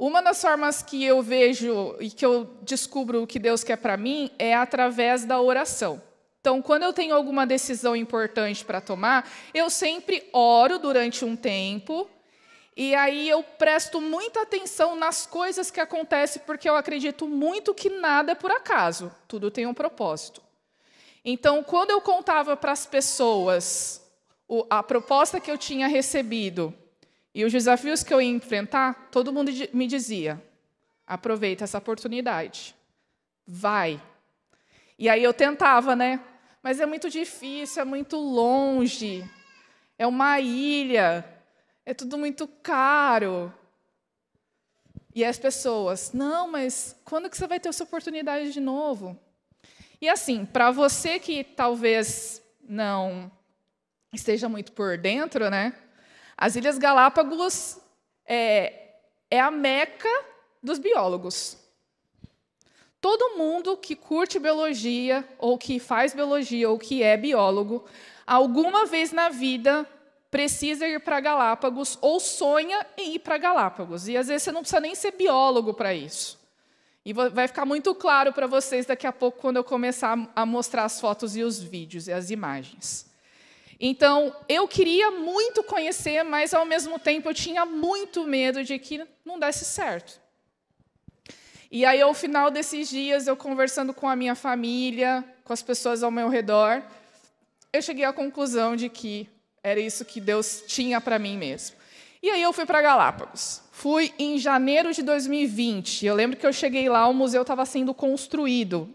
Uma 0.00 0.22
das 0.22 0.40
formas 0.40 0.82
que 0.82 1.04
eu 1.04 1.20
vejo 1.20 1.94
e 2.00 2.10
que 2.10 2.24
eu 2.24 2.56
descubro 2.62 3.22
o 3.22 3.26
que 3.26 3.38
Deus 3.38 3.62
quer 3.62 3.76
para 3.76 3.98
mim 3.98 4.30
é 4.38 4.54
através 4.54 5.26
da 5.26 5.38
oração. 5.38 6.00
Então, 6.40 6.62
quando 6.62 6.84
eu 6.84 6.92
tenho 6.94 7.14
alguma 7.14 7.46
decisão 7.46 7.94
importante 7.94 8.64
para 8.64 8.80
tomar, 8.80 9.30
eu 9.52 9.68
sempre 9.68 10.26
oro 10.32 10.78
durante 10.78 11.22
um 11.22 11.36
tempo 11.36 12.08
e 12.74 12.94
aí 12.94 13.28
eu 13.28 13.42
presto 13.42 14.00
muita 14.00 14.40
atenção 14.40 14.96
nas 14.96 15.26
coisas 15.26 15.70
que 15.70 15.80
acontecem, 15.80 16.40
porque 16.46 16.66
eu 16.66 16.76
acredito 16.76 17.28
muito 17.28 17.74
que 17.74 17.90
nada 17.90 18.32
é 18.32 18.34
por 18.34 18.50
acaso, 18.50 19.14
tudo 19.28 19.50
tem 19.50 19.66
um 19.66 19.74
propósito. 19.74 20.40
Então, 21.22 21.62
quando 21.62 21.90
eu 21.90 22.00
contava 22.00 22.56
para 22.56 22.72
as 22.72 22.86
pessoas 22.86 24.00
a 24.70 24.82
proposta 24.82 25.38
que 25.38 25.50
eu 25.50 25.58
tinha 25.58 25.88
recebido 25.88 26.74
e 27.34 27.44
os 27.44 27.52
desafios 27.52 28.02
que 28.02 28.12
eu 28.12 28.20
ia 28.20 28.30
enfrentar, 28.30 29.08
todo 29.10 29.32
mundo 29.32 29.50
me 29.72 29.86
dizia: 29.86 30.42
aproveita 31.06 31.64
essa 31.64 31.78
oportunidade, 31.78 32.74
vai. 33.46 34.00
E 34.98 35.08
aí 35.08 35.22
eu 35.22 35.32
tentava, 35.32 35.94
né? 35.96 36.20
Mas 36.62 36.78
é 36.80 36.86
muito 36.86 37.08
difícil, 37.08 37.82
é 37.82 37.84
muito 37.84 38.16
longe, 38.16 39.28
é 39.98 40.06
uma 40.06 40.38
ilha, 40.40 41.24
é 41.86 41.94
tudo 41.94 42.18
muito 42.18 42.46
caro. 42.46 43.52
E 45.14 45.24
as 45.24 45.38
pessoas, 45.38 46.12
não, 46.12 46.50
mas 46.50 46.96
quando 47.04 47.28
que 47.28 47.36
você 47.36 47.46
vai 47.46 47.58
ter 47.58 47.68
essa 47.68 47.84
oportunidade 47.84 48.52
de 48.52 48.60
novo? 48.60 49.18
E 50.00 50.08
assim, 50.08 50.44
para 50.44 50.70
você 50.70 51.18
que 51.18 51.42
talvez 51.42 52.42
não 52.62 53.30
esteja 54.12 54.48
muito 54.48 54.72
por 54.72 54.96
dentro, 54.96 55.50
né? 55.50 55.74
As 56.40 56.56
Ilhas 56.56 56.78
Galápagos 56.78 57.78
é, 58.24 58.92
é 59.30 59.38
a 59.38 59.50
meca 59.50 60.08
dos 60.62 60.78
biólogos. 60.78 61.58
Todo 62.98 63.36
mundo 63.36 63.76
que 63.76 63.94
curte 63.94 64.38
biologia, 64.38 65.22
ou 65.38 65.58
que 65.58 65.78
faz 65.78 66.14
biologia, 66.14 66.70
ou 66.70 66.78
que 66.78 67.02
é 67.02 67.14
biólogo, 67.14 67.84
alguma 68.26 68.86
vez 68.86 69.12
na 69.12 69.28
vida 69.28 69.86
precisa 70.30 70.88
ir 70.88 71.00
para 71.00 71.20
Galápagos 71.20 71.98
ou 72.00 72.18
sonha 72.18 72.86
em 72.96 73.16
ir 73.16 73.18
para 73.18 73.36
Galápagos. 73.36 74.08
E 74.08 74.16
às 74.16 74.28
vezes 74.28 74.44
você 74.44 74.52
não 74.52 74.62
precisa 74.62 74.80
nem 74.80 74.94
ser 74.94 75.10
biólogo 75.10 75.74
para 75.74 75.92
isso. 75.92 76.40
E 77.04 77.12
vai 77.12 77.48
ficar 77.48 77.66
muito 77.66 77.94
claro 77.94 78.32
para 78.32 78.46
vocês 78.46 78.86
daqui 78.86 79.06
a 79.06 79.12
pouco, 79.12 79.40
quando 79.40 79.58
eu 79.58 79.64
começar 79.64 80.16
a 80.34 80.46
mostrar 80.46 80.84
as 80.84 80.98
fotos 80.98 81.36
e 81.36 81.42
os 81.42 81.62
vídeos 81.62 82.08
e 82.08 82.12
as 82.12 82.30
imagens. 82.30 83.09
Então, 83.82 84.36
eu 84.46 84.68
queria 84.68 85.10
muito 85.10 85.62
conhecer, 85.62 86.22
mas 86.22 86.52
ao 86.52 86.66
mesmo 86.66 86.98
tempo 86.98 87.30
eu 87.30 87.34
tinha 87.34 87.64
muito 87.64 88.26
medo 88.26 88.62
de 88.62 88.78
que 88.78 89.02
não 89.24 89.38
desse 89.38 89.64
certo. 89.64 90.20
E 91.70 91.86
aí, 91.86 92.02
ao 92.02 92.12
final 92.12 92.50
desses 92.50 92.90
dias, 92.90 93.26
eu 93.26 93.34
conversando 93.34 93.94
com 93.94 94.06
a 94.06 94.14
minha 94.14 94.34
família, 94.34 95.24
com 95.44 95.52
as 95.54 95.62
pessoas 95.62 96.02
ao 96.02 96.10
meu 96.10 96.28
redor, 96.28 96.82
eu 97.72 97.80
cheguei 97.80 98.04
à 98.04 98.12
conclusão 98.12 98.76
de 98.76 98.90
que 98.90 99.26
era 99.62 99.80
isso 99.80 100.04
que 100.04 100.20
Deus 100.20 100.62
tinha 100.66 101.00
para 101.00 101.18
mim 101.18 101.38
mesmo. 101.38 101.76
E 102.22 102.28
aí 102.28 102.42
eu 102.42 102.52
fui 102.52 102.66
para 102.66 102.82
Galápagos. 102.82 103.62
Fui 103.72 104.12
em 104.18 104.36
janeiro 104.36 104.92
de 104.92 105.02
2020. 105.02 106.04
Eu 106.04 106.14
lembro 106.14 106.36
que 106.36 106.46
eu 106.46 106.52
cheguei 106.52 106.86
lá, 106.88 107.06
o 107.06 107.14
museu 107.14 107.42
estava 107.42 107.64
sendo 107.64 107.94
construído, 107.94 108.92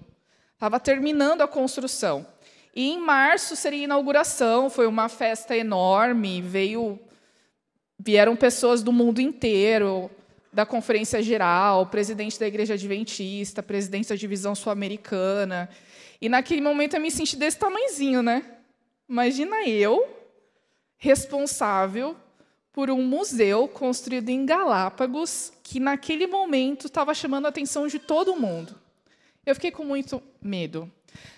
estava 0.53 0.79
terminando 0.79 1.41
a 1.41 1.47
construção. 1.47 2.27
E 2.75 2.91
em 2.91 2.99
março 2.99 3.55
seria 3.55 3.79
a 3.79 3.83
inauguração, 3.85 4.69
foi 4.69 4.85
uma 4.85 5.07
festa 5.07 5.55
enorme, 5.55 6.41
veio 6.41 6.99
vieram 7.97 8.35
pessoas 8.35 8.83
do 8.83 8.91
mundo 8.91 9.21
inteiro, 9.21 10.11
da 10.51 10.65
Conferência 10.65 11.21
Geral, 11.23 11.85
presidente 11.87 12.39
da 12.39 12.47
Igreja 12.47 12.73
Adventista, 12.73 13.63
presidente 13.63 14.09
da 14.09 14.15
Divisão 14.15 14.53
Sul-Americana. 14.53 15.69
E 16.21 16.29
naquele 16.29 16.61
momento 16.61 16.95
eu 16.95 17.01
me 17.01 17.09
senti 17.09 17.35
desse 17.35 17.57
tamanhozinho, 17.57 18.21
né? 18.21 18.43
Imagina 19.07 19.65
eu, 19.67 20.07
responsável 20.97 22.15
por 22.71 22.89
um 22.89 23.01
museu 23.03 23.67
construído 23.67 24.29
em 24.29 24.45
Galápagos, 24.45 25.53
que 25.63 25.79
naquele 25.79 26.27
momento 26.27 26.87
estava 26.87 27.13
chamando 27.13 27.45
a 27.45 27.49
atenção 27.49 27.87
de 27.87 27.99
todo 27.99 28.35
mundo. 28.35 28.75
Eu 29.45 29.55
fiquei 29.55 29.71
com 29.71 29.85
muito 29.85 30.21
medo. 30.41 30.91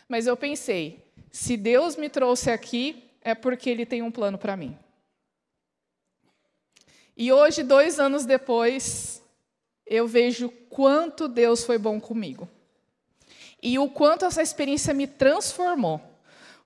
Mas 0.08 0.26
eu 0.26 0.36
pensei, 0.38 1.07
se 1.38 1.56
Deus 1.56 1.96
me 1.96 2.10
trouxe 2.10 2.50
aqui, 2.50 3.12
é 3.22 3.36
porque 3.36 3.70
Ele 3.70 3.86
tem 3.86 4.02
um 4.02 4.10
plano 4.10 4.40
para 4.40 4.58
mim. 4.58 4.76
E 7.16 7.32
hoje, 7.32 7.62
dois 7.62 8.00
anos 8.00 8.26
depois, 8.26 9.22
eu 9.86 10.08
vejo 10.08 10.50
quanto 10.68 11.28
Deus 11.28 11.64
foi 11.64 11.78
bom 11.78 12.02
comigo. 12.02 12.50
E 13.62 13.78
o 13.78 13.88
quanto 13.88 14.26
essa 14.26 14.42
experiência 14.42 14.96
me 14.96 15.06
transformou. 15.06 16.02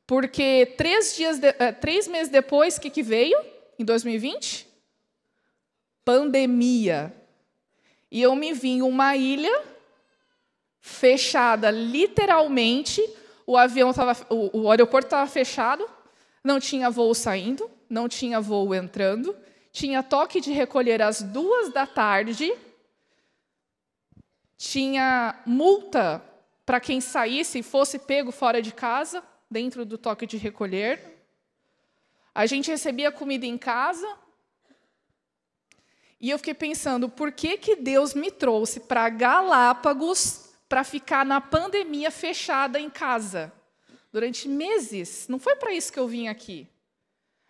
Porque 0.08 0.74
três, 0.78 1.18
dias 1.18 1.38
de, 1.38 1.50
uh, 1.50 1.76
três 1.82 2.08
meses 2.08 2.32
depois, 2.32 2.78
o 2.78 2.82
que, 2.82 2.90
que 2.90 3.04
veio? 3.04 3.38
Em 3.78 3.84
2020? 3.84 4.66
Pandemia. 6.06 7.14
E 8.10 8.22
eu 8.22 8.34
me 8.38 8.54
vi 8.54 8.70
em 8.70 8.82
uma 8.82 9.18
ilha 9.18 9.66
fechada, 10.80 11.70
literalmente. 11.70 13.02
O 13.52 13.58
avião 13.58 13.92
tava, 13.92 14.16
o, 14.30 14.62
o 14.62 14.72
aeroporto 14.72 15.08
estava 15.08 15.30
fechado, 15.30 15.86
não 16.42 16.58
tinha 16.58 16.90
voo 16.90 17.14
saindo, 17.14 17.70
não 17.90 18.08
tinha 18.08 18.40
voo 18.40 18.74
entrando, 18.74 19.36
tinha 19.74 20.02
toque 20.02 20.40
de 20.40 20.54
recolher 20.54 21.02
às 21.02 21.22
duas 21.22 21.68
da 21.68 21.86
tarde, 21.86 22.58
tinha 24.56 25.38
multa 25.46 26.24
para 26.66 26.80
quem 26.80 27.02
saísse 27.02 27.60
e 27.60 27.64
fosse 27.64 28.00
pego 28.00 28.32
fora 28.32 28.62
de 28.62 28.72
casa, 28.72 29.22
dentro 29.50 29.84
do 29.84 29.98
toque 29.98 30.26
de 30.26 30.38
recolher. 30.38 31.22
A 32.34 32.46
gente 32.46 32.72
recebia 32.72 33.12
comida 33.12 33.46
em 33.46 33.58
casa. 33.58 34.08
E 36.22 36.30
eu 36.30 36.38
fiquei 36.38 36.54
pensando, 36.54 37.10
por 37.10 37.34
que, 37.34 37.58
que 37.58 37.76
Deus 37.76 38.14
me 38.14 38.32
trouxe 38.32 38.80
para 38.80 39.10
Galápagos 39.10 40.51
para 40.72 40.86
ficar 40.86 41.26
na 41.26 41.42
pandemia 41.42 42.10
fechada 42.10 42.80
em 42.80 42.90
casa? 42.90 43.52
Durante 44.10 44.48
meses. 44.48 45.28
Não 45.28 45.38
foi 45.38 45.58
para 45.58 45.74
isso 45.74 45.92
que 45.92 46.00
eu 46.00 46.08
vim 46.08 46.30
aqui. 46.30 46.66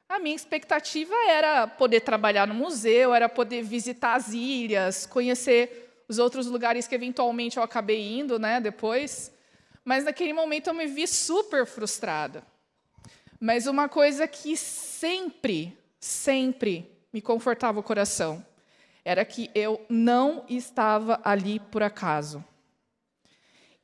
A 0.10 0.18
minha 0.18 0.36
expectativa 0.36 1.13
era 1.30 1.68
poder 1.68 2.00
trabalhar 2.00 2.48
no 2.48 2.56
museu, 2.56 3.13
era 3.13 3.30
poder 3.30 3.62
visitar 3.62 4.16
as 4.16 4.30
ilhas, 4.30 5.06
conhecer 5.06 6.04
os 6.10 6.18
outros 6.18 6.48
lugares 6.48 6.88
que 6.88 6.96
eventualmente 6.96 7.58
eu 7.58 7.63
acabei 7.63 8.01
indo, 8.01 8.40
né, 8.40 8.60
depois. 8.60 9.32
Mas 9.86 10.04
naquele 10.04 10.34
momento 10.34 10.70
eu 10.70 10.74
me 10.74 10.88
vi 10.88 11.06
super 11.06 11.68
frustrada. 11.68 12.44
Mas 13.40 13.68
uma 13.68 13.88
coisa 13.88 14.28
que 14.28 14.58
sempre, 14.58 15.78
sempre 16.00 16.92
me 17.13 17.22
confortava 17.22 17.80
o 17.80 17.84
coração 17.84 18.44
era 19.06 19.24
que 19.24 19.51
eu 19.54 19.86
não 19.88 20.44
estava 20.50 21.22
ali 21.24 21.60
por 21.60 21.84
acaso. 21.84 22.44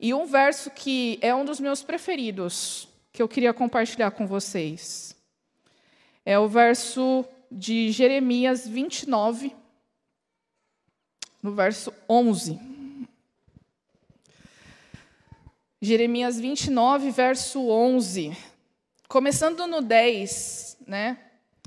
E 0.00 0.14
um 0.14 0.26
verso 0.26 0.70
que 0.70 1.18
é 1.20 1.34
um 1.34 1.44
dos 1.44 1.58
meus 1.58 1.82
preferidos, 1.82 2.88
que 3.12 3.20
eu 3.20 3.28
queria 3.28 3.52
compartilhar 3.52 4.12
com 4.12 4.26
vocês, 4.26 5.16
é 6.24 6.38
o 6.38 6.46
verso 6.46 7.24
de 7.50 7.90
Jeremias 7.90 8.68
29, 8.68 9.54
no 11.42 11.52
verso 11.52 11.92
11. 12.08 12.60
Jeremias 15.80 16.38
29, 16.38 17.10
verso 17.10 17.68
11. 17.68 18.36
Começando 19.08 19.66
no 19.66 19.80
10, 19.80 20.78
né? 20.86 21.18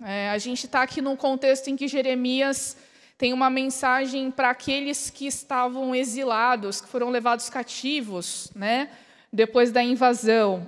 É, 0.04 0.30
a 0.30 0.38
gente 0.38 0.66
está 0.66 0.82
aqui 0.82 1.02
num 1.02 1.16
contexto 1.16 1.70
em 1.70 1.76
que 1.76 1.88
Jeremias 1.88 2.78
tem 3.22 3.34
uma 3.34 3.52
mensagem 3.52 4.32
para 4.32 4.50
aqueles 4.50 5.12
que 5.12 5.28
estavam 5.28 5.94
exilados, 5.94 6.82
que 6.82 6.88
foram 6.88 7.12
levados 7.12 7.52
cativos, 7.52 8.52
né? 8.56 8.90
Depois 9.32 9.72
da 9.72 9.84
invasão. 9.84 10.68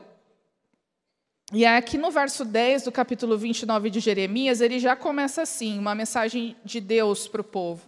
E 1.52 1.66
aqui 1.66 1.98
no 1.98 2.12
verso 2.12 2.46
10 2.46 2.84
do 2.84 2.92
capítulo 2.92 3.40
29 3.40 3.90
de 3.90 4.00
Jeremias, 4.00 4.62
ele 4.62 4.78
já 4.78 4.96
começa 4.96 5.42
assim, 5.42 5.80
uma 5.80 5.96
mensagem 5.96 6.56
de 6.64 6.80
Deus 6.80 7.28
para 7.28 7.42
o 7.42 7.44
povo. 7.44 7.82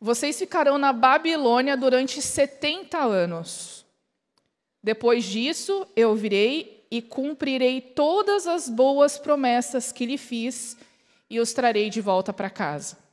Vocês 0.00 0.36
ficarão 0.36 0.76
na 0.76 0.92
Babilônia 0.92 1.76
durante 1.76 2.20
70 2.20 2.98
anos. 2.98 3.86
Depois 4.82 5.22
disso, 5.22 5.86
eu 5.94 6.16
virei 6.16 6.84
e 6.90 7.00
cumprirei 7.00 7.80
todas 7.80 8.48
as 8.48 8.68
boas 8.68 9.18
promessas 9.18 9.92
que 9.92 10.04
lhe 10.04 10.18
fiz 10.18 10.76
e 11.30 11.38
os 11.38 11.52
trarei 11.52 11.90
de 11.90 12.00
volta 12.00 12.32
para 12.32 12.50
casa. 12.50 13.09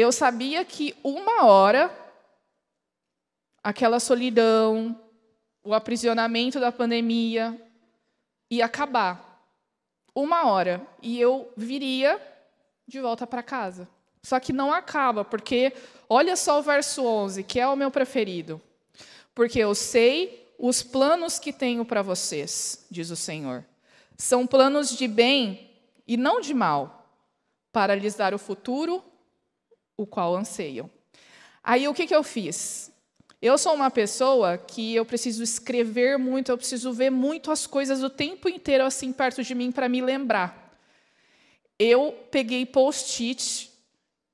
Eu 0.00 0.10
sabia 0.10 0.64
que 0.64 0.96
uma 1.04 1.44
hora 1.44 1.94
aquela 3.62 4.00
solidão, 4.00 4.98
o 5.62 5.74
aprisionamento 5.74 6.58
da 6.58 6.72
pandemia 6.72 7.60
ia 8.50 8.64
acabar. 8.64 9.44
Uma 10.14 10.46
hora 10.46 10.80
e 11.02 11.20
eu 11.20 11.52
viria 11.54 12.18
de 12.88 12.98
volta 12.98 13.26
para 13.26 13.42
casa. 13.42 13.86
Só 14.22 14.40
que 14.40 14.54
não 14.54 14.72
acaba, 14.72 15.22
porque 15.22 15.74
olha 16.08 16.34
só 16.34 16.58
o 16.58 16.62
verso 16.62 17.04
11, 17.04 17.44
que 17.44 17.60
é 17.60 17.68
o 17.68 17.76
meu 17.76 17.90
preferido. 17.90 18.58
Porque 19.34 19.58
eu 19.58 19.74
sei 19.74 20.50
os 20.58 20.82
planos 20.82 21.38
que 21.38 21.52
tenho 21.52 21.84
para 21.84 22.00
vocês, 22.00 22.86
diz 22.90 23.10
o 23.10 23.16
Senhor, 23.16 23.66
são 24.16 24.46
planos 24.46 24.96
de 24.96 25.06
bem 25.06 25.70
e 26.06 26.16
não 26.16 26.40
de 26.40 26.54
mal, 26.54 27.06
para 27.70 27.94
lhes 27.94 28.14
dar 28.14 28.32
o 28.32 28.38
futuro, 28.38 29.04
o 30.00 30.06
qual 30.06 30.34
anseiam. 30.34 30.90
Aí 31.62 31.86
o 31.86 31.92
que, 31.92 32.06
que 32.06 32.14
eu 32.14 32.22
fiz? 32.22 32.90
Eu 33.42 33.58
sou 33.58 33.74
uma 33.74 33.90
pessoa 33.90 34.56
que 34.56 34.94
eu 34.94 35.04
preciso 35.04 35.42
escrever 35.42 36.18
muito, 36.18 36.50
eu 36.50 36.56
preciso 36.56 36.92
ver 36.92 37.10
muito 37.10 37.50
as 37.50 37.66
coisas 37.66 38.02
o 38.02 38.10
tempo 38.10 38.48
inteiro 38.48 38.84
assim 38.84 39.12
perto 39.12 39.42
de 39.42 39.54
mim 39.54 39.70
para 39.70 39.88
me 39.88 40.00
lembrar. 40.00 40.74
Eu 41.78 42.14
peguei 42.30 42.64
post-it 42.64 43.70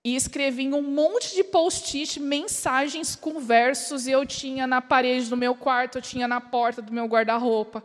e 0.05 0.14
escrevi 0.14 0.72
um 0.72 0.83
monte 0.83 1.35
de 1.35 1.42
post-it, 1.42 2.20
mensagens 2.20 3.16
com 3.16 3.40
versos, 3.40 4.07
e 4.07 4.12
eu 4.12 4.24
tinha 4.24 4.66
na 4.66 4.81
parede 4.81 5.29
do 5.29 5.37
meu 5.37 5.55
quarto, 5.55 5.98
eu 5.98 6.02
tinha 6.02 6.29
na 6.29 6.40
porta 6.40 6.81
do 6.81 6.92
meu 6.92 7.07
guarda-roupa. 7.07 7.83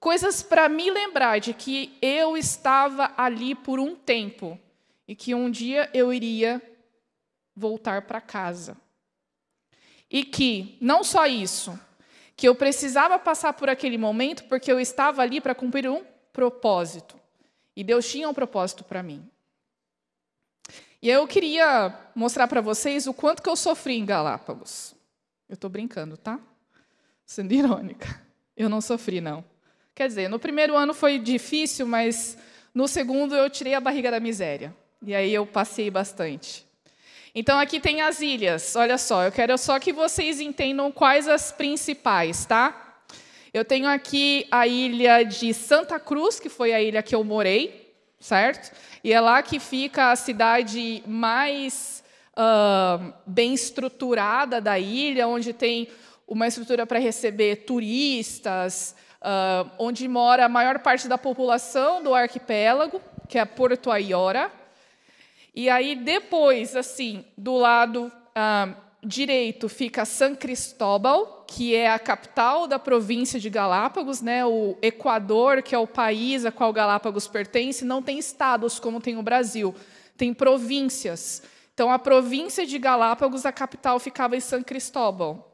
Coisas 0.00 0.42
para 0.42 0.68
me 0.68 0.90
lembrar 0.90 1.38
de 1.38 1.54
que 1.54 1.96
eu 2.02 2.36
estava 2.36 3.12
ali 3.16 3.54
por 3.54 3.78
um 3.78 3.94
tempo 3.94 4.58
e 5.06 5.14
que 5.14 5.34
um 5.34 5.48
dia 5.48 5.88
eu 5.94 6.12
iria 6.12 6.60
voltar 7.54 8.02
para 8.02 8.20
casa. 8.20 8.76
E 10.10 10.24
que, 10.24 10.76
não 10.80 11.02
só 11.02 11.26
isso, 11.26 11.78
que 12.36 12.48
eu 12.48 12.54
precisava 12.54 13.18
passar 13.18 13.52
por 13.52 13.68
aquele 13.68 13.96
momento 13.96 14.44
porque 14.44 14.70
eu 14.70 14.80
estava 14.80 15.22
ali 15.22 15.40
para 15.40 15.54
cumprir 15.54 15.88
um 15.88 16.04
propósito. 16.32 17.16
E 17.74 17.82
Deus 17.82 18.10
tinha 18.10 18.28
um 18.28 18.34
propósito 18.34 18.84
para 18.84 19.02
mim. 19.02 19.26
E 21.00 21.08
eu 21.08 21.26
queria 21.26 21.96
mostrar 22.14 22.46
para 22.46 22.60
vocês 22.60 23.06
o 23.06 23.14
quanto 23.14 23.42
que 23.42 23.48
eu 23.48 23.56
sofri 23.56 23.96
em 23.96 24.04
Galápagos. 24.04 24.94
Eu 25.48 25.54
estou 25.54 25.68
brincando, 25.68 26.16
tá? 26.16 26.38
Sendo 27.26 27.52
irônica. 27.54 28.22
Eu 28.56 28.68
não 28.68 28.80
sofri, 28.80 29.20
não. 29.20 29.44
Quer 29.94 30.08
dizer, 30.08 30.28
no 30.28 30.38
primeiro 30.38 30.76
ano 30.76 30.94
foi 30.94 31.18
difícil, 31.18 31.86
mas 31.86 32.38
no 32.74 32.86
segundo 32.86 33.34
eu 33.34 33.50
tirei 33.50 33.74
a 33.74 33.80
barriga 33.80 34.10
da 34.10 34.20
miséria. 34.20 34.74
E 35.04 35.14
aí 35.14 35.34
eu 35.34 35.46
passei 35.46 35.90
bastante. 35.90 36.66
Então 37.34 37.58
aqui 37.58 37.80
tem 37.80 38.02
as 38.02 38.20
ilhas. 38.20 38.76
Olha 38.76 38.98
só, 38.98 39.24
eu 39.24 39.32
quero 39.32 39.56
só 39.56 39.78
que 39.80 39.90
vocês 39.90 40.38
entendam 40.38 40.92
quais 40.92 41.26
as 41.26 41.50
principais, 41.50 42.44
tá? 42.44 43.00
Eu 43.54 43.64
tenho 43.64 43.88
aqui 43.88 44.46
a 44.50 44.66
ilha 44.66 45.22
de 45.22 45.54
Santa 45.54 45.98
Cruz, 45.98 46.38
que 46.38 46.50
foi 46.50 46.74
a 46.74 46.80
ilha 46.80 47.02
que 47.02 47.14
eu 47.14 47.24
morei, 47.24 47.94
certo? 48.20 48.76
E 49.02 49.14
é 49.14 49.20
lá 49.20 49.42
que 49.42 49.58
fica 49.58 50.10
a 50.10 50.16
cidade 50.16 51.02
mais 51.06 52.04
uh, 52.36 53.12
bem 53.26 53.54
estruturada 53.54 54.60
da 54.60 54.78
ilha, 54.78 55.26
onde 55.26 55.54
tem 55.54 55.88
uma 56.28 56.46
estrutura 56.46 56.86
para 56.86 56.98
receber 56.98 57.64
turistas, 57.64 58.94
uh, 59.22 59.70
onde 59.78 60.06
mora 60.06 60.44
a 60.44 60.50
maior 60.50 60.80
parte 60.80 61.08
da 61.08 61.16
população 61.16 62.02
do 62.02 62.14
arquipélago, 62.14 63.00
que 63.26 63.38
é 63.38 63.44
Porto 63.46 63.90
Ayora. 63.90 64.50
E 65.54 65.68
aí 65.68 65.94
depois, 65.94 66.74
assim, 66.74 67.24
do 67.36 67.56
lado 67.56 68.06
uh, 68.06 68.74
direito 69.04 69.68
fica 69.68 70.04
San 70.04 70.34
Cristóbal, 70.34 71.44
que 71.46 71.74
é 71.74 71.90
a 71.90 71.98
capital 71.98 72.66
da 72.66 72.78
província 72.78 73.38
de 73.38 73.50
Galápagos, 73.50 74.22
né? 74.22 74.44
O 74.46 74.78
Equador, 74.80 75.62
que 75.62 75.74
é 75.74 75.78
o 75.78 75.86
país 75.86 76.46
a 76.46 76.52
qual 76.52 76.72
Galápagos 76.72 77.26
pertence, 77.26 77.84
não 77.84 78.00
tem 78.00 78.18
estados 78.18 78.78
como 78.78 79.00
tem 79.00 79.18
o 79.18 79.22
Brasil, 79.22 79.74
tem 80.16 80.32
províncias. 80.32 81.42
Então, 81.74 81.90
a 81.90 81.98
província 81.98 82.64
de 82.64 82.78
Galápagos, 82.78 83.44
a 83.44 83.52
capital 83.52 83.98
ficava 83.98 84.36
em 84.36 84.40
San 84.40 84.62
Cristóbal. 84.62 85.48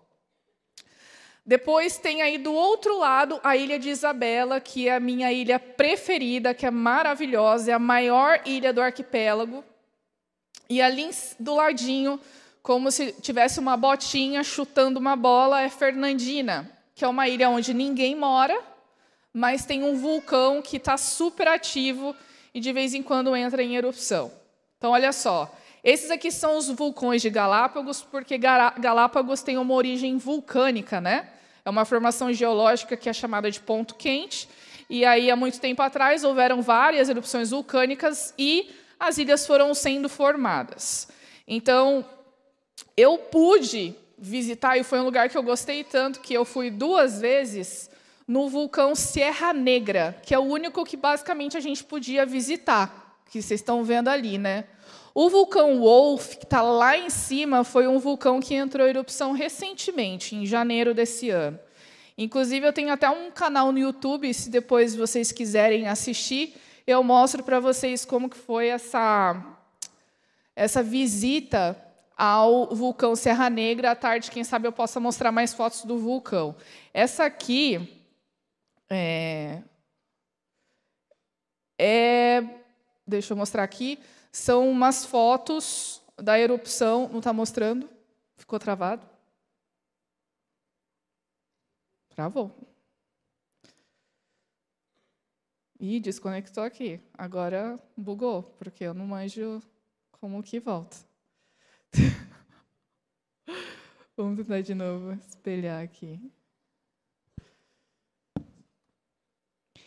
Depois 1.44 1.96
tem 1.96 2.20
aí 2.20 2.36
do 2.36 2.52
outro 2.52 2.98
lado 2.98 3.40
a 3.42 3.56
ilha 3.56 3.78
de 3.78 3.88
Isabela, 3.88 4.60
que 4.60 4.86
é 4.86 4.96
a 4.96 5.00
minha 5.00 5.32
ilha 5.32 5.58
preferida, 5.58 6.52
que 6.52 6.66
é 6.66 6.70
maravilhosa, 6.70 7.70
é 7.70 7.74
a 7.74 7.78
maior 7.78 8.42
ilha 8.44 8.72
do 8.72 8.82
arquipélago. 8.82 9.64
E 10.68 10.82
ali 10.82 11.10
do 11.40 11.54
ladinho 11.54 12.20
como 12.68 12.90
se 12.90 13.12
tivesse 13.12 13.58
uma 13.58 13.78
botinha 13.78 14.44
chutando 14.44 15.00
uma 15.00 15.16
bola, 15.16 15.62
é 15.62 15.70
Fernandina, 15.70 16.70
que 16.94 17.02
é 17.02 17.08
uma 17.08 17.26
ilha 17.26 17.48
onde 17.48 17.72
ninguém 17.72 18.14
mora, 18.14 18.60
mas 19.32 19.64
tem 19.64 19.82
um 19.82 19.96
vulcão 19.96 20.60
que 20.60 20.76
está 20.76 20.98
super 20.98 21.48
ativo 21.48 22.14
e 22.52 22.60
de 22.60 22.70
vez 22.70 22.92
em 22.92 23.02
quando 23.02 23.34
entra 23.34 23.62
em 23.62 23.74
erupção. 23.74 24.30
Então, 24.76 24.90
olha 24.90 25.12
só, 25.12 25.50
esses 25.82 26.10
aqui 26.10 26.30
são 26.30 26.58
os 26.58 26.68
vulcões 26.68 27.22
de 27.22 27.30
Galápagos, 27.30 28.02
porque 28.02 28.36
Galápagos 28.36 29.40
tem 29.40 29.56
uma 29.56 29.72
origem 29.72 30.18
vulcânica, 30.18 31.00
né? 31.00 31.28
É 31.64 31.70
uma 31.70 31.86
formação 31.86 32.30
geológica 32.34 32.98
que 32.98 33.08
é 33.08 33.12
chamada 33.14 33.50
de 33.50 33.60
ponto 33.60 33.94
quente. 33.94 34.46
E 34.90 35.06
aí, 35.06 35.30
há 35.30 35.36
muito 35.36 35.58
tempo 35.58 35.80
atrás, 35.80 36.22
houveram 36.22 36.60
várias 36.60 37.08
erupções 37.08 37.50
vulcânicas 37.50 38.34
e 38.36 38.70
as 38.98 39.18
ilhas 39.18 39.46
foram 39.46 39.74
sendo 39.74 40.08
formadas. 40.08 41.08
Então, 41.46 42.04
eu 42.96 43.18
pude 43.18 43.94
visitar 44.18 44.76
e 44.76 44.82
foi 44.82 44.98
um 45.00 45.04
lugar 45.04 45.28
que 45.28 45.38
eu 45.38 45.42
gostei 45.42 45.84
tanto 45.84 46.20
que 46.20 46.34
eu 46.34 46.44
fui 46.44 46.70
duas 46.70 47.20
vezes 47.20 47.88
no 48.26 48.48
vulcão 48.48 48.94
Serra 48.94 49.52
Negra, 49.52 50.20
que 50.22 50.34
é 50.34 50.38
o 50.38 50.42
único 50.42 50.84
que 50.84 50.96
basicamente 50.96 51.56
a 51.56 51.60
gente 51.60 51.82
podia 51.84 52.26
visitar, 52.26 53.22
que 53.30 53.40
vocês 53.40 53.60
estão 53.60 53.82
vendo 53.84 54.08
ali, 54.08 54.36
né? 54.36 54.64
O 55.14 55.30
vulcão 55.30 55.80
Wolf, 55.80 56.36
que 56.36 56.44
está 56.44 56.60
lá 56.60 56.96
em 56.96 57.08
cima, 57.08 57.64
foi 57.64 57.88
um 57.88 57.98
vulcão 57.98 58.38
que 58.38 58.54
entrou 58.54 58.86
em 58.86 58.90
erupção 58.90 59.32
recentemente, 59.32 60.36
em 60.36 60.44
janeiro 60.44 60.92
desse 60.92 61.30
ano. 61.30 61.58
Inclusive, 62.16 62.66
eu 62.66 62.72
tenho 62.72 62.92
até 62.92 63.08
um 63.08 63.30
canal 63.30 63.72
no 63.72 63.78
YouTube, 63.78 64.32
se 64.34 64.50
depois 64.50 64.94
vocês 64.94 65.32
quiserem 65.32 65.88
assistir, 65.88 66.54
eu 66.88 67.04
mostro 67.04 67.42
para 67.42 67.60
vocês 67.60 68.06
como 68.06 68.30
que 68.30 68.36
foi 68.38 68.68
essa, 68.68 69.44
essa 70.56 70.82
visita 70.82 71.76
ao 72.16 72.74
vulcão 72.74 73.14
Serra 73.14 73.50
Negra. 73.50 73.90
À 73.90 73.94
tarde, 73.94 74.30
quem 74.30 74.42
sabe 74.42 74.66
eu 74.66 74.72
possa 74.72 74.98
mostrar 74.98 75.30
mais 75.30 75.52
fotos 75.52 75.84
do 75.84 75.98
vulcão. 75.98 76.56
Essa 76.94 77.26
aqui 77.26 78.06
é, 78.88 79.62
é 81.78 82.42
deixa 83.06 83.34
eu 83.34 83.36
mostrar 83.36 83.64
aqui, 83.64 83.98
são 84.32 84.70
umas 84.70 85.04
fotos 85.04 86.00
da 86.16 86.40
erupção. 86.40 87.06
Não 87.10 87.18
está 87.18 87.34
mostrando? 87.34 87.86
Ficou 88.34 88.58
travado? 88.58 89.06
Travou. 92.08 92.50
Ih, 95.80 96.00
desconectou 96.00 96.64
aqui. 96.64 97.00
Agora 97.16 97.78
bugou, 97.96 98.42
porque 98.58 98.82
eu 98.84 98.92
não 98.92 99.06
manjo 99.06 99.62
como 100.10 100.42
que 100.42 100.58
volta. 100.58 100.96
Vamos 104.16 104.38
tentar 104.38 104.60
de 104.60 104.74
novo 104.74 105.12
espelhar 105.12 105.82
aqui. 105.82 106.20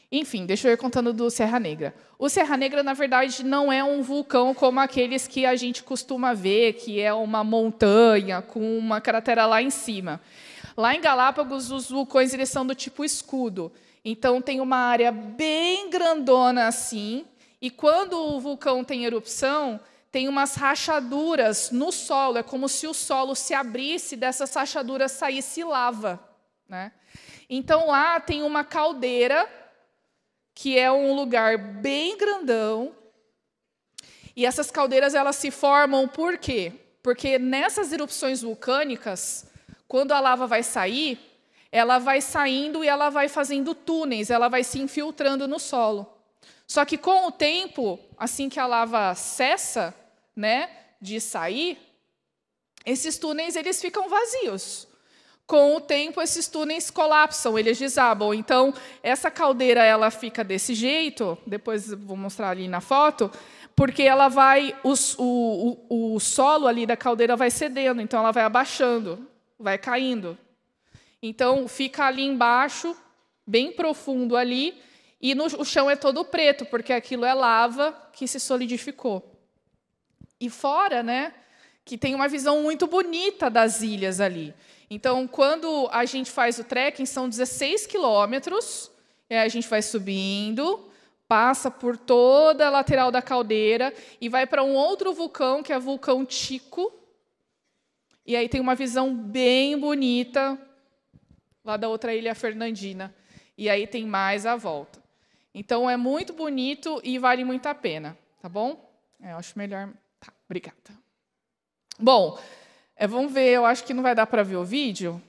Enfim, 0.10 0.46
deixa 0.46 0.68
eu 0.68 0.74
ir 0.74 0.78
contando 0.78 1.14
do 1.14 1.30
Serra 1.30 1.60
Negra. 1.60 1.94
O 2.20 2.30
Serra 2.30 2.56
Negra, 2.58 2.84
na 2.84 2.94
verdade, 2.94 3.46
não 3.46 3.72
é 3.72 3.84
um 3.84 4.02
vulcão 4.02 4.54
como 4.54 4.80
aqueles 4.80 5.28
que 5.28 5.46
a 5.46 5.56
gente 5.56 5.84
costuma 5.84 6.34
ver, 6.34 6.74
que 6.74 7.00
é 7.00 7.14
uma 7.14 7.44
montanha 7.44 8.42
com 8.42 8.78
uma 8.78 9.00
cratera 9.02 9.46
lá 9.46 9.62
em 9.62 9.70
cima. 9.70 10.22
Lá 10.76 10.96
em 10.96 11.02
Galápagos, 11.02 11.72
os 11.72 11.90
vulcões 11.90 12.34
eles 12.34 12.50
são 12.50 12.66
do 12.66 12.76
tipo 12.76 13.06
escudo. 13.06 13.72
Então, 14.04 14.42
tem 14.42 14.60
uma 14.60 14.78
área 14.78 15.12
bem 15.12 15.90
grandona 15.90 16.68
assim, 16.68 17.26
e 17.62 17.70
quando 17.70 18.14
o 18.14 18.40
vulcão 18.40 18.84
tem 18.84 19.06
erupção, 19.06 19.80
tem 20.12 20.28
umas 20.28 20.56
rachaduras 20.56 21.72
no 21.72 21.92
solo. 21.92 22.38
É 22.38 22.44
como 22.44 22.68
se 22.68 22.88
o 22.88 22.94
solo 22.94 23.36
se 23.36 23.54
abrisse 23.54 24.16
dessas 24.16 24.54
rachaduras 24.54 25.12
saísse 25.12 25.64
lava. 25.64 26.20
Né? 26.68 26.92
Então, 27.50 27.88
lá 27.88 28.20
tem 28.20 28.42
uma 28.42 28.64
caldeira 28.64 29.48
que 30.54 30.78
é 30.78 30.92
um 30.92 31.14
lugar 31.14 31.58
bem 31.58 32.18
grandão. 32.18 32.96
E 34.36 34.46
essas 34.46 34.72
caldeiras 34.72 35.14
elas 35.14 35.36
se 35.36 35.52
formam 35.52 36.08
por 36.08 36.38
quê? 36.38 36.74
Porque 37.04 37.38
nessas 37.40 37.92
erupções 37.92 38.42
vulcânicas, 38.42 39.46
quando 39.88 40.12
a 40.12 40.20
lava 40.20 40.48
vai 40.48 40.64
sair, 40.64 41.20
ela 41.72 42.00
vai 42.00 42.22
saindo 42.22 42.84
e 42.84 42.88
ela 42.88 43.10
vai 43.10 43.28
fazendo 43.28 43.74
túneis, 43.74 44.30
ela 44.30 44.50
vai 44.50 44.64
se 44.64 44.80
infiltrando 44.80 45.48
no 45.48 45.60
solo. 45.60 46.08
Só 46.68 46.86
que 46.86 46.98
com 46.98 47.28
o 47.28 47.32
tempo, 47.32 48.00
assim 48.18 48.50
que 48.50 48.60
a 48.60 48.66
lava 48.66 49.14
cessa, 49.16 49.94
né, 50.36 50.70
de 51.00 51.20
sair, 51.20 51.78
esses 52.86 53.18
túneis 53.18 53.56
eles 53.56 53.80
ficam 53.82 54.10
vazios 54.10 54.88
com 55.52 55.76
o 55.76 55.82
tempo 55.82 56.22
esses 56.22 56.48
túneis 56.48 56.90
colapsam, 56.90 57.60
eles 57.60 57.78
desabam. 57.78 58.34
Então, 58.34 58.74
essa 59.04 59.30
caldeira 59.30 59.84
ela 59.84 60.10
fica 60.10 60.46
desse 60.46 60.74
jeito, 60.74 61.38
depois 61.46 61.92
vou 61.92 62.16
mostrar 62.16 62.52
ali 62.52 62.70
na 62.70 62.80
foto, 62.80 63.30
porque 63.76 64.02
ela 64.02 64.30
vai, 64.30 64.74
os, 64.82 65.14
o, 65.20 65.78
o, 65.90 66.16
o 66.16 66.20
solo 66.22 66.68
ali 66.68 66.86
da 66.86 66.96
caldeira 66.96 67.36
vai 67.36 67.52
cedendo, 67.52 68.00
então 68.00 68.22
ela 68.22 68.32
vai 68.32 68.44
abaixando, 68.44 69.28
vai 69.60 69.78
caindo. 69.78 70.38
Então, 71.22 71.68
fica 71.68 72.06
ali 72.06 72.24
embaixo, 72.24 72.96
bem 73.46 73.72
profundo 73.72 74.36
ali, 74.36 74.82
e 75.22 75.36
no, 75.36 75.46
o 75.46 75.64
chão 75.64 75.90
é 75.90 75.96
todo 75.96 76.26
preto, 76.26 76.66
porque 76.66 76.92
aquilo 76.92 77.26
é 77.26 77.34
lava 77.34 77.92
que 78.12 78.28
se 78.28 78.40
solidificou. 78.40 79.40
E 80.40 80.50
fora, 80.50 81.04
né, 81.04 81.34
que 81.86 81.98
tem 81.98 82.16
uma 82.16 82.28
visão 82.28 82.64
muito 82.64 82.88
bonita 82.88 83.50
das 83.50 83.82
ilhas 83.82 84.20
ali. 84.20 84.54
Então, 84.90 85.28
quando 85.28 85.88
a 85.92 86.06
gente 86.06 86.32
faz 86.32 86.58
o 86.58 86.64
trekking, 86.64 87.06
são 87.06 87.30
16 87.30 87.86
quilômetros, 87.86 88.92
a 89.30 89.48
gente 89.48 89.68
vai 89.68 89.82
subindo, 89.82 90.90
passa 91.28 91.72
por 91.72 91.96
toda 91.96 92.68
a 92.68 92.70
lateral 92.70 93.12
da 93.12 93.22
caldeira 93.22 93.94
e 94.20 94.28
vai 94.28 94.46
para 94.46 94.64
um 94.64 94.74
outro 94.74 95.14
vulcão, 95.14 95.64
que 95.64 95.72
é 95.72 95.78
o 95.78 95.82
vulcão 95.82 96.26
Tico. 96.26 96.92
E 98.26 98.36
aí 98.36 98.50
tem 98.50 98.60
uma 98.60 98.76
visão 98.76 99.16
bem 99.16 99.78
bonita 99.78 100.60
lá 101.64 101.78
da 101.78 101.88
outra 101.88 102.14
ilha 102.14 102.36
Fernandina. 102.36 103.14
E 103.58 103.70
aí 103.70 103.86
tem 103.86 104.06
mais 104.06 104.46
à 104.46 104.56
volta. 104.56 105.02
Então 105.54 105.90
é 105.90 105.98
muito 105.98 106.34
bonito 106.34 107.02
e 107.04 107.18
vale 107.18 107.44
muito 107.44 107.68
a 107.68 107.76
pena, 107.76 108.18
tá 108.42 108.48
bom? 108.48 108.90
Eu 109.20 109.38
acho 109.38 109.58
melhor. 109.58 109.90
Tá, 110.20 110.32
obrigada. 110.46 110.78
Bom, 112.00 112.40
é, 112.96 113.06
vamos 113.06 113.32
ver, 113.32 113.50
eu 113.50 113.66
acho 113.66 113.84
que 113.84 113.94
não 113.94 114.02
vai 114.02 114.16
dar 114.16 114.28
para 114.28 114.44
ver 114.44 114.56
o 114.56 114.64
vídeo. 114.64 115.22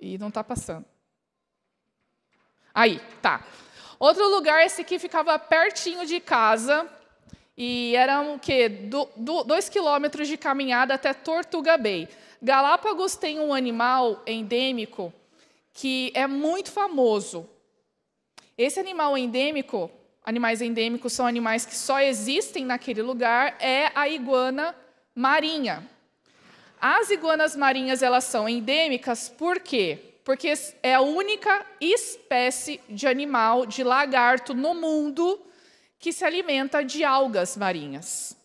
E 0.00 0.16
não 0.18 0.28
está 0.28 0.42
passando. 0.42 0.84
Aí, 2.72 3.00
tá. 3.20 3.44
Outro 3.98 4.28
lugar, 4.28 4.64
esse 4.64 4.82
aqui 4.82 4.98
ficava 4.98 5.36
pertinho 5.38 6.06
de 6.06 6.20
casa. 6.20 6.88
E 7.56 7.96
era 7.96 8.22
o 8.22 8.38
quê? 8.38 8.68
Do, 8.68 9.08
do, 9.16 9.42
dois 9.42 9.68
quilômetros 9.68 10.28
de 10.28 10.36
caminhada 10.36 10.94
até 10.94 11.12
Tortuga 11.12 11.76
Bay. 11.76 12.08
Galápagos 12.40 13.16
tem 13.16 13.40
um 13.40 13.52
animal 13.52 14.22
endêmico 14.26 15.12
que 15.72 16.12
é 16.14 16.26
muito 16.26 16.70
famoso. 16.70 17.48
Esse 18.56 18.80
animal 18.80 19.16
endêmico 19.16 19.90
animais 20.28 20.60
endêmicos 20.60 21.14
são 21.14 21.26
animais 21.26 21.64
que 21.64 21.74
só 21.74 22.00
existem 22.00 22.62
naquele 22.62 23.00
lugar, 23.00 23.56
é 23.58 23.90
a 23.94 24.06
iguana 24.10 24.76
marinha. 25.14 25.88
As 26.78 27.08
iguanas 27.08 27.56
marinhas 27.56 28.02
elas 28.02 28.24
são 28.24 28.46
endêmicas 28.46 29.30
por 29.30 29.58
quê? 29.58 29.98
Porque 30.22 30.52
é 30.82 30.92
a 30.92 31.00
única 31.00 31.64
espécie 31.80 32.78
de 32.90 33.06
animal, 33.06 33.64
de 33.64 33.82
lagarto 33.82 34.52
no 34.52 34.74
mundo 34.74 35.40
que 35.98 36.12
se 36.12 36.26
alimenta 36.26 36.84
de 36.84 37.02
algas 37.04 37.56
marinhas. 37.56 38.36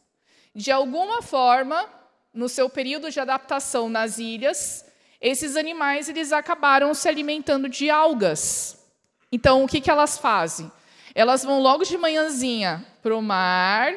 De 0.56 0.72
alguma 0.72 1.22
forma, 1.22 1.86
no 2.34 2.50
seu 2.50 2.70
período 2.70 3.12
de 3.12 3.20
adaptação 3.20 3.90
nas 3.90 4.18
ilhas, 4.18 4.86
esses 5.22 5.56
animais 5.56 6.10
eles 6.10 6.34
acabaram 6.34 6.94
se 6.94 7.08
alimentando 7.08 7.70
de 7.70 7.90
algas. 7.90 8.78
Então, 9.32 9.64
o 9.64 9.68
que, 9.68 9.80
que 9.80 9.90
elas 9.90 10.18
fazem? 10.18 10.72
Elas 11.16 11.44
vão 11.44 11.62
logo 11.62 11.84
de 11.84 11.98
manhãzinha 11.98 12.86
para 13.02 13.16
o 13.16 13.22
mar, 13.22 13.94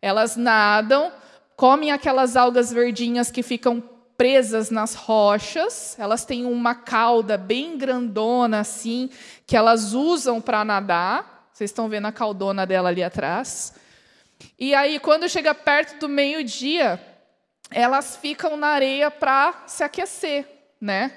elas 0.00 0.36
nadam, 0.36 1.12
comem 1.54 1.92
aquelas 1.92 2.36
algas 2.36 2.72
verdinhas 2.72 3.30
que 3.30 3.42
ficam 3.42 3.82
presas 4.16 4.70
nas 4.70 4.94
rochas, 4.94 5.98
elas 5.98 6.24
têm 6.24 6.44
uma 6.44 6.74
cauda 6.74 7.38
bem 7.38 7.78
grandona 7.78 8.60
assim, 8.60 9.08
que 9.46 9.56
elas 9.56 9.94
usam 9.94 10.40
para 10.40 10.64
nadar. 10.64 11.48
Vocês 11.52 11.70
estão 11.70 11.88
vendo 11.88 12.06
a 12.06 12.12
caudona 12.12 12.66
dela 12.66 12.88
ali 12.88 13.02
atrás. 13.02 13.74
E 14.58 14.74
aí, 14.74 14.98
quando 14.98 15.28
chega 15.28 15.54
perto 15.54 15.98
do 16.00 16.08
meio-dia, 16.08 17.00
elas 17.70 18.16
ficam 18.16 18.56
na 18.56 18.68
areia 18.68 19.10
para 19.10 19.64
se 19.66 19.82
aquecer, 19.84 20.46
né? 20.80 21.12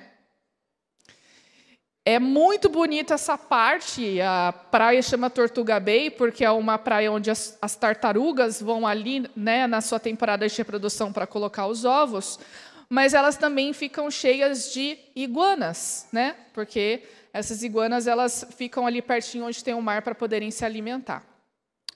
É 2.05 2.19
muito 2.19 2.67
bonita 2.67 3.13
essa 3.13 3.37
parte. 3.37 4.19
A 4.19 4.53
praia 4.69 5.01
chama 5.01 5.29
Tortuga 5.29 5.79
Bay, 5.79 6.09
porque 6.09 6.43
é 6.43 6.51
uma 6.51 6.77
praia 6.77 7.09
onde 7.11 7.31
as, 7.31 7.57
as 7.61 7.75
tartarugas 7.75 8.61
vão 8.61 8.85
ali 8.85 9.25
né, 9.35 9.65
na 9.67 9.79
sua 9.79 9.99
temporada 9.99 10.47
de 10.47 10.57
reprodução 10.57 11.13
para 11.13 11.25
colocar 11.25 11.65
os 11.65 11.85
ovos, 11.85 12.39
mas 12.89 13.13
elas 13.13 13.37
também 13.37 13.71
ficam 13.71 14.11
cheias 14.11 14.73
de 14.73 14.99
iguanas, 15.15 16.07
né? 16.11 16.35
porque 16.51 17.03
essas 17.31 17.63
iguanas 17.63 18.05
elas 18.05 18.45
ficam 18.57 18.85
ali 18.85 19.01
pertinho 19.01 19.45
onde 19.45 19.63
tem 19.63 19.73
o 19.73 19.81
mar 19.81 20.01
para 20.01 20.13
poderem 20.13 20.51
se 20.51 20.65
alimentar. 20.65 21.23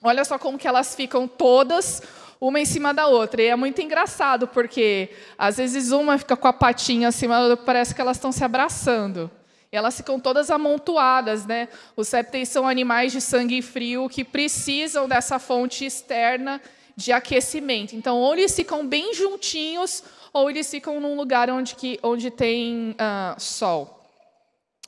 Olha 0.02 0.24
só 0.24 0.38
como 0.38 0.58
que 0.58 0.66
elas 0.66 0.94
ficam 0.94 1.28
todas 1.28 2.02
uma 2.40 2.60
em 2.60 2.64
cima 2.64 2.94
da 2.94 3.06
outra. 3.06 3.42
E 3.42 3.46
é 3.46 3.56
muito 3.56 3.80
engraçado, 3.80 4.46
porque 4.48 5.10
às 5.36 5.56
vezes 5.56 5.90
uma 5.90 6.18
fica 6.18 6.36
com 6.36 6.48
a 6.48 6.52
patinha 6.52 7.08
acima 7.08 7.34
da 7.36 7.42
outra, 7.48 7.64
parece 7.64 7.94
que 7.94 8.00
elas 8.00 8.16
estão 8.16 8.32
se 8.32 8.44
abraçando. 8.44 9.30
E 9.70 9.76
elas 9.76 9.96
ficam 9.96 10.18
todas 10.18 10.50
amontoadas, 10.50 11.44
né? 11.44 11.68
Os 11.94 12.10
répteis 12.10 12.48
são 12.48 12.66
animais 12.66 13.12
de 13.12 13.20
sangue 13.20 13.60
frio 13.60 14.08
que 14.08 14.24
precisam 14.24 15.06
dessa 15.06 15.38
fonte 15.38 15.84
externa 15.84 16.60
de 16.96 17.12
aquecimento. 17.12 17.94
Então, 17.94 18.16
ou 18.16 18.34
eles 18.34 18.56
ficam 18.56 18.86
bem 18.86 19.14
juntinhos, 19.14 20.02
ou 20.32 20.48
eles 20.48 20.70
ficam 20.70 21.00
num 21.00 21.16
lugar 21.16 21.50
onde, 21.50 21.74
que, 21.74 22.00
onde 22.02 22.30
tem 22.30 22.92
uh, 22.92 23.38
sol. 23.38 24.02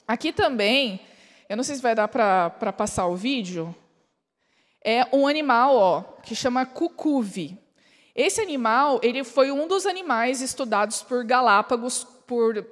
Aqui 0.08 0.32
também, 0.32 1.00
eu 1.48 1.56
não 1.56 1.62
sei 1.62 1.76
se 1.76 1.82
vai 1.82 1.94
dar 1.94 2.08
para 2.08 2.72
passar 2.72 3.06
o 3.06 3.14
vídeo, 3.14 3.74
é 4.82 5.06
um 5.12 5.26
animal 5.26 5.76
ó, 5.76 6.02
que 6.22 6.34
chama 6.34 6.64
cucuve. 6.64 7.58
Esse 8.14 8.40
animal 8.40 9.00
ele 9.02 9.24
foi 9.24 9.50
um 9.50 9.68
dos 9.68 9.86
animais 9.86 10.40
estudados 10.40 11.02
por 11.02 11.24
Galápagos, 11.24 12.04
por 12.26 12.66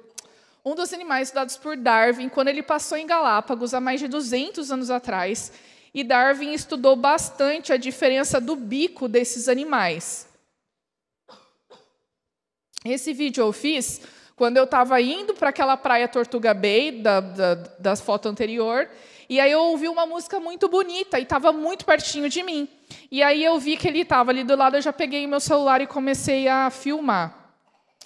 um 0.65 0.75
dos 0.75 0.93
animais 0.93 1.29
estudados 1.29 1.57
por 1.57 1.77
Darwin 1.77 2.29
quando 2.29 2.49
ele 2.49 2.61
passou 2.61 2.97
em 2.97 3.07
Galápagos 3.07 3.73
há 3.73 3.79
mais 3.79 3.99
de 3.99 4.07
200 4.07 4.71
anos 4.71 4.89
atrás. 4.89 5.51
E 5.93 6.03
Darwin 6.03 6.53
estudou 6.53 6.95
bastante 6.95 7.73
a 7.73 7.77
diferença 7.77 8.39
do 8.39 8.55
bico 8.55 9.07
desses 9.07 9.47
animais. 9.47 10.27
Esse 12.85 13.11
vídeo 13.13 13.41
eu 13.41 13.51
fiz 13.51 14.01
quando 14.35 14.57
eu 14.57 14.63
estava 14.63 15.01
indo 15.01 15.33
para 15.33 15.49
aquela 15.49 15.75
praia 15.75 16.07
Tortuga 16.07 16.53
Bay, 16.53 16.91
da, 17.01 17.19
da, 17.19 17.55
da 17.55 17.95
foto 17.95 18.29
anterior, 18.29 18.87
e 19.29 19.39
aí 19.39 19.51
eu 19.51 19.61
ouvi 19.61 19.87
uma 19.87 20.07
música 20.07 20.39
muito 20.39 20.67
bonita 20.67 21.19
e 21.19 21.23
estava 21.23 21.51
muito 21.53 21.85
pertinho 21.85 22.27
de 22.27 22.41
mim. 22.41 22.67
E 23.11 23.21
aí 23.21 23.43
eu 23.43 23.59
vi 23.59 23.77
que 23.77 23.87
ele 23.87 24.01
estava 24.01 24.31
ali 24.31 24.43
do 24.43 24.55
lado, 24.55 24.75
eu 24.75 24.81
já 24.81 24.91
peguei 24.91 25.27
meu 25.27 25.39
celular 25.39 25.81
e 25.81 25.87
comecei 25.87 26.47
a 26.47 26.71
filmar. 26.71 27.53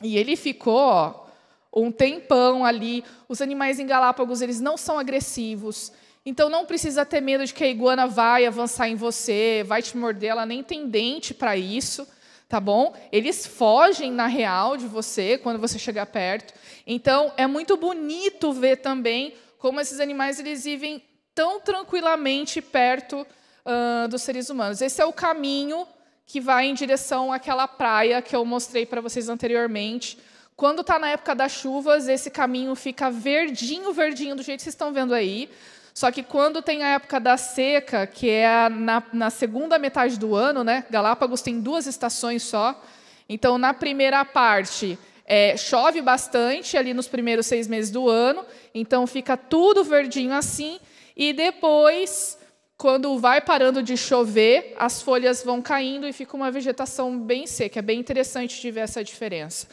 E 0.01 0.17
ele 0.17 0.35
ficou 0.35 0.75
ó, 0.75 1.25
um 1.73 1.91
tempão 1.91 2.65
ali. 2.65 3.05
Os 3.29 3.41
animais 3.41 3.79
em 3.79 3.85
Galápagos 3.85 4.41
eles 4.41 4.59
não 4.59 4.75
são 4.75 4.99
agressivos. 4.99 5.93
Então 6.25 6.49
não 6.49 6.65
precisa 6.65 7.05
ter 7.05 7.21
medo 7.21 7.45
de 7.45 7.53
que 7.53 7.63
a 7.63 7.69
iguana 7.69 8.05
vai 8.05 8.45
avançar 8.45 8.89
em 8.89 8.95
você, 8.95 9.63
vai 9.65 9.81
te 9.81 9.95
morder, 9.95 10.31
ela 10.31 10.45
nem 10.45 10.61
tem 10.61 10.87
dente 10.87 11.33
para 11.33 11.55
isso 11.55 12.05
tá 12.53 12.59
bom? 12.59 12.93
Eles 13.11 13.47
fogem 13.47 14.11
na 14.11 14.27
real 14.27 14.77
de 14.77 14.85
você 14.85 15.39
quando 15.39 15.57
você 15.57 15.79
chegar 15.79 16.05
perto. 16.05 16.53
Então 16.85 17.33
é 17.35 17.47
muito 17.47 17.75
bonito 17.75 18.53
ver 18.53 18.75
também 18.75 19.33
como 19.57 19.79
esses 19.79 19.99
animais 19.99 20.39
eles 20.39 20.63
vivem 20.63 21.01
tão 21.35 21.59
tranquilamente 21.59 22.61
perto 22.61 23.25
uh, 23.65 24.07
dos 24.07 24.21
seres 24.21 24.49
humanos. 24.49 24.81
Esse 24.81 25.01
é 25.01 25.05
o 25.05 25.13
caminho 25.13 25.87
que 26.25 26.39
vai 26.39 26.65
em 26.65 26.73
direção 26.73 27.31
àquela 27.31 27.67
praia 27.67 28.21
que 28.21 28.35
eu 28.35 28.45
mostrei 28.45 28.85
para 28.85 29.01
vocês 29.01 29.29
anteriormente. 29.29 30.17
Quando 30.55 30.81
está 30.81 30.99
na 30.99 31.09
época 31.09 31.33
das 31.33 31.51
chuvas, 31.51 32.07
esse 32.07 32.29
caminho 32.29 32.75
fica 32.75 33.09
verdinho, 33.09 33.91
verdinho, 33.91 34.35
do 34.35 34.43
jeito 34.43 34.59
que 34.59 34.63
vocês 34.63 34.73
estão 34.73 34.93
vendo 34.93 35.13
aí. 35.13 35.49
Só 35.93 36.11
que 36.11 36.23
quando 36.23 36.61
tem 36.61 36.83
a 36.83 36.89
época 36.89 37.19
da 37.19 37.37
seca, 37.37 38.07
que 38.07 38.29
é 38.29 38.69
na, 38.69 39.03
na 39.11 39.29
segunda 39.29 39.77
metade 39.77 40.17
do 40.17 40.35
ano, 40.35 40.63
né? 40.63 40.85
Galápagos 40.89 41.41
tem 41.41 41.59
duas 41.59 41.85
estações 41.85 42.43
só. 42.43 42.81
Então, 43.27 43.57
na 43.57 43.73
primeira 43.73 44.23
parte, 44.25 44.97
é, 45.25 45.55
chove 45.55 46.01
bastante 46.01 46.77
ali 46.77 46.93
nos 46.93 47.07
primeiros 47.07 47.45
seis 47.45 47.67
meses 47.67 47.91
do 47.91 48.09
ano, 48.09 48.43
então 48.73 49.05
fica 49.07 49.37
tudo 49.37 49.83
verdinho 49.83 50.33
assim. 50.33 50.79
E 51.15 51.33
depois, 51.33 52.37
quando 52.77 53.17
vai 53.19 53.41
parando 53.41 53.83
de 53.83 53.95
chover, 53.95 54.73
as 54.77 55.01
folhas 55.01 55.43
vão 55.43 55.61
caindo 55.61 56.07
e 56.07 56.13
fica 56.13 56.35
uma 56.35 56.51
vegetação 56.51 57.17
bem 57.17 57.47
seca. 57.47 57.79
É 57.79 57.81
bem 57.81 57.99
interessante 57.99 58.59
de 58.59 58.71
ver 58.71 58.81
essa 58.81 59.03
diferença. 59.03 59.67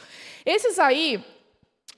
Esses 0.45 0.79
aí 0.79 1.23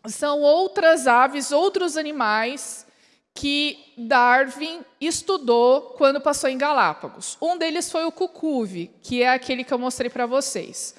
são 0.07 0.41
outras 0.41 1.07
aves, 1.07 1.51
outros 1.51 1.97
animais 1.97 2.85
que 3.33 3.93
Darwin 3.97 4.81
estudou 5.01 5.81
quando 5.97 6.21
passou 6.21 6.49
em 6.49 6.57
Galápagos. 6.57 7.37
Um 7.41 7.57
deles 7.57 7.91
foi 7.91 8.05
o 8.05 8.11
cucuve, 8.11 8.91
que 9.01 9.23
é 9.23 9.29
aquele 9.29 9.63
que 9.63 9.73
eu 9.73 9.79
mostrei 9.79 10.09
para 10.09 10.25
vocês. 10.25 10.95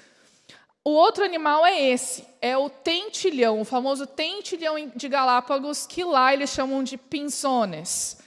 O 0.83 0.91
outro 0.91 1.25
animal 1.25 1.65
é 1.65 1.81
esse, 1.81 2.27
é 2.43 2.57
o 2.59 2.69
tentilhão, 2.69 3.61
o 3.61 3.65
famoso 3.65 4.07
tentilhão 4.07 4.75
de 4.95 5.09
Galápagos, 5.09 5.87
que 5.87 6.05
lá 6.05 6.35
eles 6.35 6.51
chamam 6.51 6.83
de 6.83 6.99
pinzones. 6.99 8.19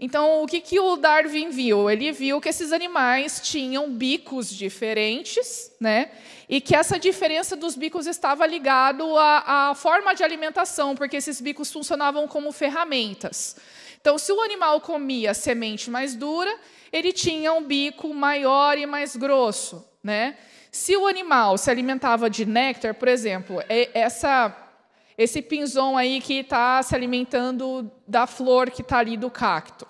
Então, 0.00 0.42
o 0.42 0.46
que, 0.46 0.60
que 0.60 0.78
o 0.78 0.96
Darwin 0.96 1.50
viu? 1.50 1.90
Ele 1.90 2.12
viu 2.12 2.40
que 2.40 2.48
esses 2.48 2.72
animais 2.72 3.40
tinham 3.42 3.90
bicos 3.90 4.48
diferentes, 4.48 5.72
né? 5.80 6.10
e 6.48 6.60
que 6.60 6.74
essa 6.74 6.98
diferença 6.98 7.54
dos 7.54 7.76
bicos 7.76 8.06
estava 8.06 8.46
ligado 8.46 9.16
à, 9.18 9.70
à 9.70 9.74
forma 9.74 10.14
de 10.14 10.24
alimentação, 10.24 10.94
porque 10.94 11.18
esses 11.18 11.40
bicos 11.40 11.70
funcionavam 11.70 12.26
como 12.26 12.50
ferramentas. 12.52 13.56
Então, 14.00 14.16
se 14.16 14.32
o 14.32 14.40
animal 14.40 14.80
comia 14.80 15.34
semente 15.34 15.90
mais 15.90 16.14
dura, 16.14 16.54
ele 16.90 17.12
tinha 17.12 17.52
um 17.52 17.62
bico 17.62 18.14
maior 18.14 18.78
e 18.78 18.86
mais 18.86 19.14
grosso. 19.14 19.86
Né? 20.02 20.38
Se 20.72 20.96
o 20.96 21.06
animal 21.06 21.58
se 21.58 21.70
alimentava 21.70 22.30
de 22.30 22.46
néctar, 22.46 22.94
por 22.94 23.08
exemplo, 23.08 23.62
é 23.68 23.90
essa 23.92 24.56
esse 25.18 25.42
pinzão 25.42 25.98
aí 25.98 26.20
que 26.20 26.34
está 26.34 26.80
se 26.80 26.94
alimentando 26.94 27.90
da 28.06 28.24
flor 28.24 28.70
que 28.70 28.82
está 28.82 28.98
ali 28.98 29.16
do 29.16 29.28
cacto. 29.28 29.84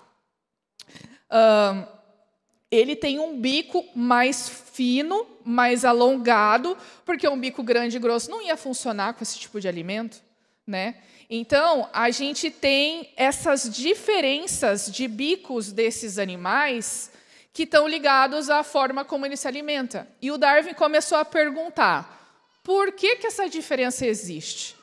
ele 2.71 2.95
tem 2.95 3.19
um 3.19 3.39
bico 3.39 3.85
mais 3.95 4.49
fino, 4.49 5.27
mais 5.45 5.85
alongado, 5.85 6.75
porque 7.05 7.29
um 7.29 7.39
bico 7.39 7.61
grande 7.61 7.97
e 7.97 7.99
grosso 7.99 8.31
não 8.31 8.41
ia 8.41 8.57
funcionar 8.57 9.13
com 9.13 9.23
esse 9.23 9.37
tipo 9.37 9.61
de 9.61 9.67
alimento. 9.67 10.19
Né? 10.65 10.95
Então, 11.29 11.87
a 11.93 12.09
gente 12.09 12.49
tem 12.49 13.13
essas 13.15 13.69
diferenças 13.69 14.91
de 14.91 15.07
bicos 15.07 15.71
desses 15.71 16.17
animais 16.17 17.11
que 17.53 17.63
estão 17.63 17.87
ligados 17.87 18.49
à 18.49 18.63
forma 18.63 19.05
como 19.05 19.25
ele 19.25 19.37
se 19.37 19.47
alimenta. 19.47 20.07
E 20.21 20.31
o 20.31 20.37
Darwin 20.37 20.73
começou 20.73 21.17
a 21.17 21.25
perguntar: 21.25 22.39
por 22.63 22.91
que, 22.91 23.17
que 23.17 23.27
essa 23.27 23.49
diferença 23.49 24.05
existe? 24.05 24.78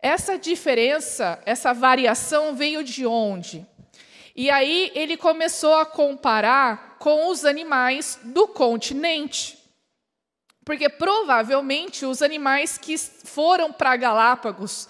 Essa 0.00 0.38
diferença, 0.38 1.40
essa 1.44 1.74
variação 1.74 2.54
veio 2.54 2.84
de 2.84 3.04
onde? 3.04 3.66
E 4.34 4.48
aí 4.50 4.92
ele 4.94 5.16
começou 5.16 5.74
a 5.74 5.84
comparar 5.84 6.96
com 6.98 7.28
os 7.28 7.44
animais 7.44 8.20
do 8.22 8.46
continente. 8.46 9.58
Porque 10.64 10.88
provavelmente 10.88 12.04
os 12.04 12.22
animais 12.22 12.78
que 12.78 12.96
foram 12.96 13.72
para 13.72 13.96
Galápagos, 13.96 14.88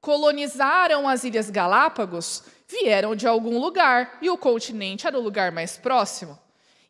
colonizaram 0.00 1.06
as 1.06 1.22
Ilhas 1.22 1.50
Galápagos, 1.50 2.42
vieram 2.66 3.14
de 3.14 3.28
algum 3.28 3.58
lugar 3.58 4.18
e 4.20 4.30
o 4.30 4.38
continente 4.38 5.06
era 5.06 5.18
o 5.18 5.22
lugar 5.22 5.52
mais 5.52 5.76
próximo. 5.76 6.38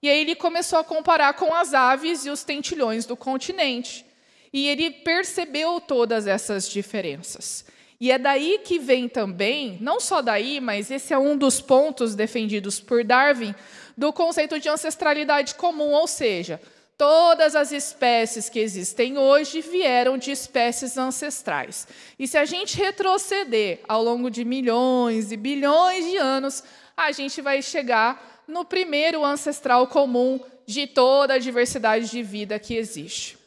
E 0.02 0.08
aí 0.08 0.20
ele 0.20 0.34
começou 0.34 0.78
a 0.78 0.84
comparar 0.84 1.34
com 1.34 1.52
as 1.54 1.74
aves 1.74 2.24
e 2.24 2.30
os 2.30 2.42
tentilhões 2.44 3.04
do 3.04 3.16
continente. 3.16 4.06
E 4.52 4.68
ele 4.68 4.90
percebeu 4.90 5.80
todas 5.80 6.26
essas 6.26 6.68
diferenças. 6.68 7.64
E 8.00 8.10
é 8.10 8.18
daí 8.18 8.60
que 8.64 8.78
vem 8.78 9.08
também, 9.08 9.76
não 9.80 10.00
só 10.00 10.22
daí, 10.22 10.58
mas 10.58 10.90
esse 10.90 11.12
é 11.12 11.18
um 11.18 11.36
dos 11.36 11.60
pontos 11.60 12.14
defendidos 12.14 12.80
por 12.80 13.04
Darwin, 13.04 13.54
do 13.96 14.10
conceito 14.12 14.58
de 14.58 14.70
ancestralidade 14.70 15.54
comum, 15.54 15.92
ou 15.92 16.06
seja, 16.06 16.58
todas 16.96 17.54
as 17.54 17.72
espécies 17.72 18.48
que 18.48 18.58
existem 18.58 19.18
hoje 19.18 19.60
vieram 19.60 20.16
de 20.16 20.30
espécies 20.30 20.96
ancestrais. 20.96 21.86
E 22.18 22.26
se 22.26 22.38
a 22.38 22.46
gente 22.46 22.76
retroceder 22.76 23.80
ao 23.86 24.02
longo 24.02 24.30
de 24.30 24.44
milhões 24.44 25.30
e 25.30 25.36
bilhões 25.36 26.04
de 26.04 26.16
anos, 26.16 26.64
a 26.96 27.12
gente 27.12 27.42
vai 27.42 27.60
chegar 27.60 28.42
no 28.48 28.64
primeiro 28.64 29.24
ancestral 29.24 29.86
comum 29.86 30.40
de 30.66 30.86
toda 30.86 31.34
a 31.34 31.38
diversidade 31.38 32.10
de 32.10 32.22
vida 32.22 32.58
que 32.58 32.74
existe. 32.74 33.39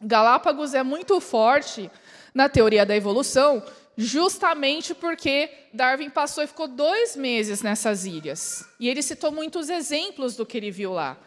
Galápagos 0.00 0.74
é 0.74 0.82
muito 0.82 1.20
forte 1.20 1.90
na 2.34 2.48
teoria 2.48 2.86
da 2.86 2.96
evolução, 2.96 3.62
justamente 3.96 4.94
porque 4.94 5.50
Darwin 5.74 6.08
passou 6.08 6.42
e 6.42 6.46
ficou 6.46 6.66
dois 6.66 7.14
meses 7.16 7.60
nessas 7.60 8.06
ilhas. 8.06 8.64
E 8.78 8.88
ele 8.88 9.02
citou 9.02 9.30
muitos 9.30 9.68
exemplos 9.68 10.36
do 10.36 10.46
que 10.46 10.56
ele 10.56 10.70
viu 10.70 10.92
lá. 10.92 11.18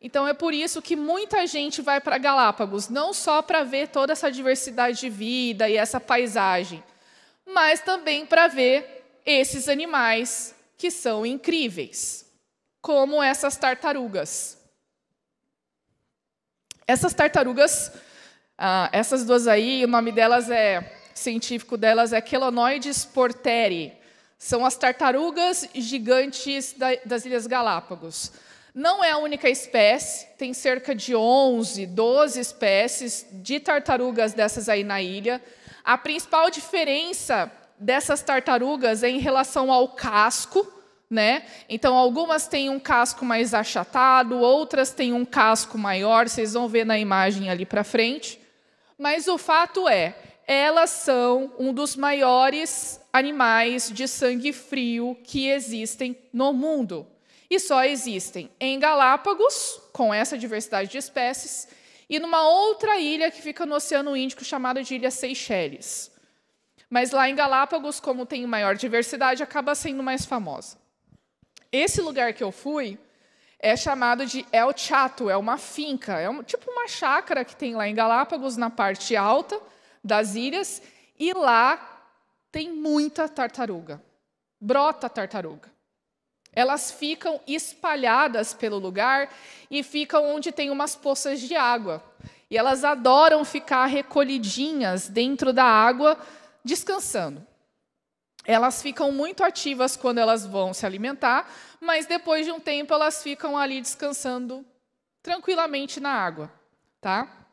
Então 0.00 0.26
é 0.26 0.34
por 0.34 0.52
isso 0.52 0.82
que 0.82 0.96
muita 0.96 1.46
gente 1.46 1.82
vai 1.82 2.00
para 2.00 2.18
Galápagos, 2.18 2.88
não 2.88 3.12
só 3.12 3.42
para 3.42 3.62
ver 3.62 3.88
toda 3.88 4.12
essa 4.12 4.30
diversidade 4.30 5.00
de 5.00 5.08
vida 5.08 5.68
e 5.68 5.76
essa 5.76 5.98
paisagem, 6.00 6.82
mas 7.46 7.80
também 7.80 8.26
para 8.26 8.48
ver 8.48 9.02
esses 9.24 9.68
animais 9.68 10.54
que 10.76 10.90
são 10.90 11.24
incríveis, 11.24 12.26
como 12.80 13.22
essas 13.22 13.56
tartarugas. 13.56 14.58
Essas 16.86 17.14
tartarugas 17.14 17.90
ah, 18.56 18.88
essas 18.92 19.24
duas 19.24 19.48
aí, 19.48 19.84
o 19.84 19.88
nome 19.88 20.12
delas 20.12 20.50
é 20.50 21.00
científico 21.14 21.76
delas 21.76 22.12
é 22.12 22.24
Chelonoides 22.24 23.04
porteri. 23.04 23.92
São 24.38 24.66
as 24.66 24.76
tartarugas 24.76 25.68
gigantes 25.74 26.74
da, 26.76 26.88
das 27.04 27.24
Ilhas 27.24 27.46
Galápagos. 27.46 28.32
Não 28.74 29.02
é 29.02 29.12
a 29.12 29.18
única 29.18 29.48
espécie, 29.48 30.26
tem 30.36 30.52
cerca 30.52 30.94
de 30.94 31.14
11, 31.14 31.86
12 31.86 32.40
espécies 32.40 33.26
de 33.30 33.60
tartarugas 33.60 34.32
dessas 34.32 34.68
aí 34.68 34.82
na 34.82 35.00
ilha. 35.00 35.40
A 35.84 35.96
principal 35.96 36.50
diferença 36.50 37.50
dessas 37.78 38.22
tartarugas 38.22 39.02
é 39.02 39.08
em 39.08 39.18
relação 39.18 39.70
ao 39.70 39.88
casco, 39.88 40.66
né? 41.08 41.44
Então, 41.68 41.94
algumas 41.96 42.48
têm 42.48 42.68
um 42.68 42.80
casco 42.80 43.24
mais 43.24 43.54
achatado, 43.54 44.38
outras 44.38 44.90
têm 44.90 45.12
um 45.12 45.24
casco 45.24 45.78
maior, 45.78 46.28
vocês 46.28 46.54
vão 46.54 46.68
ver 46.68 46.84
na 46.84 46.98
imagem 46.98 47.48
ali 47.50 47.64
para 47.64 47.84
frente. 47.84 48.43
Mas 48.98 49.26
o 49.26 49.36
fato 49.36 49.88
é, 49.88 50.16
elas 50.46 50.90
são 50.90 51.52
um 51.58 51.72
dos 51.72 51.96
maiores 51.96 53.00
animais 53.12 53.90
de 53.90 54.06
sangue 54.06 54.52
frio 54.52 55.16
que 55.24 55.48
existem 55.48 56.16
no 56.32 56.52
mundo. 56.52 57.06
E 57.48 57.58
só 57.58 57.84
existem 57.84 58.50
em 58.58 58.78
Galápagos, 58.78 59.80
com 59.92 60.12
essa 60.12 60.36
diversidade 60.36 60.90
de 60.90 60.98
espécies, 60.98 61.68
e 62.08 62.18
numa 62.18 62.48
outra 62.48 62.98
ilha 62.98 63.30
que 63.30 63.40
fica 63.42 63.64
no 63.64 63.74
Oceano 63.74 64.16
Índico, 64.16 64.44
chamada 64.44 64.82
de 64.82 64.94
Ilha 64.94 65.10
Seychelles. 65.10 66.10
Mas 66.90 67.10
lá 67.10 67.28
em 67.28 67.34
Galápagos, 67.34 67.98
como 67.98 68.26
tem 68.26 68.46
maior 68.46 68.76
diversidade, 68.76 69.42
acaba 69.42 69.74
sendo 69.74 70.02
mais 70.02 70.24
famosa. 70.24 70.78
Esse 71.72 72.00
lugar 72.00 72.32
que 72.32 72.44
eu 72.44 72.52
fui 72.52 72.98
é 73.64 73.78
chamado 73.78 74.26
de 74.26 74.44
El 74.52 74.76
Chato, 74.76 75.30
é 75.30 75.36
uma 75.38 75.56
finca, 75.56 76.20
é 76.20 76.28
um, 76.28 76.42
tipo 76.42 76.70
uma 76.70 76.86
chácara 76.86 77.42
que 77.46 77.56
tem 77.56 77.74
lá 77.74 77.88
em 77.88 77.94
Galápagos, 77.94 78.58
na 78.58 78.68
parte 78.68 79.16
alta 79.16 79.58
das 80.04 80.34
ilhas, 80.34 80.82
e 81.18 81.32
lá 81.32 82.02
tem 82.52 82.70
muita 82.70 83.26
tartaruga. 83.26 84.02
Brota 84.60 85.08
tartaruga. 85.08 85.72
Elas 86.52 86.90
ficam 86.90 87.40
espalhadas 87.46 88.52
pelo 88.52 88.78
lugar 88.78 89.32
e 89.70 89.82
ficam 89.82 90.34
onde 90.34 90.52
tem 90.52 90.70
umas 90.70 90.94
poças 90.94 91.40
de 91.40 91.56
água. 91.56 92.04
E 92.50 92.58
elas 92.58 92.84
adoram 92.84 93.46
ficar 93.46 93.86
recolhidinhas 93.86 95.08
dentro 95.08 95.54
da 95.54 95.64
água, 95.64 96.18
descansando. 96.62 97.44
Elas 98.44 98.82
ficam 98.82 99.10
muito 99.10 99.42
ativas 99.42 99.96
quando 99.96 100.18
elas 100.18 100.44
vão 100.44 100.74
se 100.74 100.84
alimentar, 100.84 101.50
mas 101.80 102.06
depois 102.06 102.44
de 102.44 102.52
um 102.52 102.60
tempo 102.60 102.92
elas 102.92 103.22
ficam 103.22 103.56
ali 103.56 103.80
descansando 103.80 104.64
tranquilamente 105.22 105.98
na 106.00 106.10
água, 106.10 106.52
tá? 107.00 107.46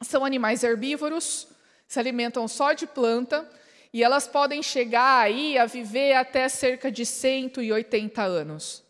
São 0.00 0.24
animais 0.24 0.64
herbívoros, 0.64 1.46
se 1.86 1.98
alimentam 1.98 2.48
só 2.48 2.72
de 2.72 2.86
planta 2.86 3.46
e 3.92 4.02
elas 4.02 4.26
podem 4.26 4.62
chegar 4.62 5.20
aí 5.20 5.58
a 5.58 5.66
viver 5.66 6.14
até 6.14 6.48
cerca 6.48 6.90
de 6.90 7.04
180 7.04 8.22
anos. 8.22 8.82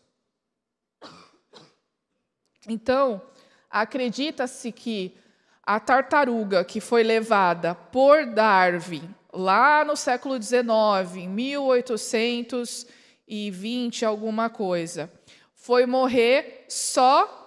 Então, 2.67 3.21
acredita-se 3.69 4.71
que 4.71 5.17
a 5.63 5.79
tartaruga 5.79 6.63
que 6.63 6.79
foi 6.79 7.03
levada 7.03 7.75
por 7.75 8.25
Darwin 8.25 9.13
lá 9.33 9.83
no 9.85 9.95
século 9.95 10.41
XIX, 10.41 11.15
em 11.15 11.27
1820 11.27 14.05
alguma 14.05 14.49
coisa, 14.49 15.11
foi 15.53 15.85
morrer 15.85 16.65
só 16.67 17.37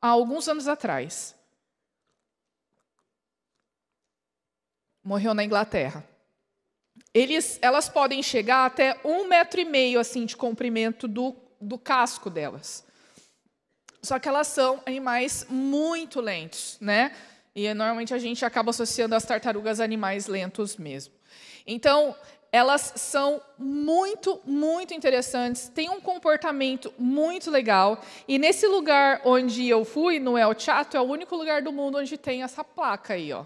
há 0.00 0.08
alguns 0.08 0.48
anos 0.48 0.66
atrás. 0.66 1.36
Morreu 5.04 5.34
na 5.34 5.44
Inglaterra. 5.44 6.08
Eles, 7.14 7.58
elas 7.62 7.88
podem 7.88 8.22
chegar 8.22 8.66
até 8.66 9.00
um 9.04 9.26
metro 9.26 9.60
e 9.60 9.64
meio 9.64 10.00
assim 10.00 10.26
de 10.26 10.36
comprimento 10.36 11.08
do, 11.08 11.34
do 11.60 11.78
casco 11.78 12.28
delas. 12.28 12.84
Só 14.02 14.18
que 14.18 14.28
elas 14.28 14.46
são 14.46 14.82
animais 14.86 15.46
muito 15.48 16.20
lentos, 16.20 16.76
né? 16.80 17.12
E 17.54 17.72
normalmente 17.74 18.14
a 18.14 18.18
gente 18.18 18.44
acaba 18.44 18.70
associando 18.70 19.14
as 19.14 19.24
tartarugas 19.24 19.80
a 19.80 19.84
animais 19.84 20.26
lentos 20.26 20.76
mesmo. 20.76 21.17
Então, 21.70 22.16
elas 22.50 22.94
são 22.96 23.42
muito, 23.58 24.40
muito 24.46 24.94
interessantes, 24.94 25.68
têm 25.68 25.90
um 25.90 26.00
comportamento 26.00 26.92
muito 26.98 27.50
legal. 27.50 28.02
E 28.26 28.38
nesse 28.38 28.66
lugar 28.66 29.20
onde 29.22 29.68
eu 29.68 29.84
fui, 29.84 30.18
no 30.18 30.38
El 30.38 30.58
Chato, 30.58 30.96
é 30.96 31.00
o 31.00 31.04
único 31.04 31.36
lugar 31.36 31.60
do 31.60 31.70
mundo 31.70 31.98
onde 31.98 32.16
tem 32.16 32.42
essa 32.42 32.64
placa 32.64 33.12
aí, 33.12 33.32
ó. 33.32 33.44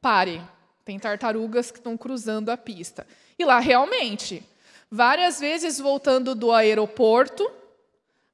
Pare. 0.00 0.40
Tem 0.84 0.98
tartarugas 0.98 1.70
que 1.70 1.78
estão 1.78 1.96
cruzando 1.96 2.50
a 2.50 2.58
pista. 2.58 3.06
E 3.38 3.44
lá, 3.44 3.58
realmente, 3.58 4.42
várias 4.90 5.40
vezes 5.40 5.78
voltando 5.78 6.34
do 6.34 6.52
aeroporto, 6.52 7.50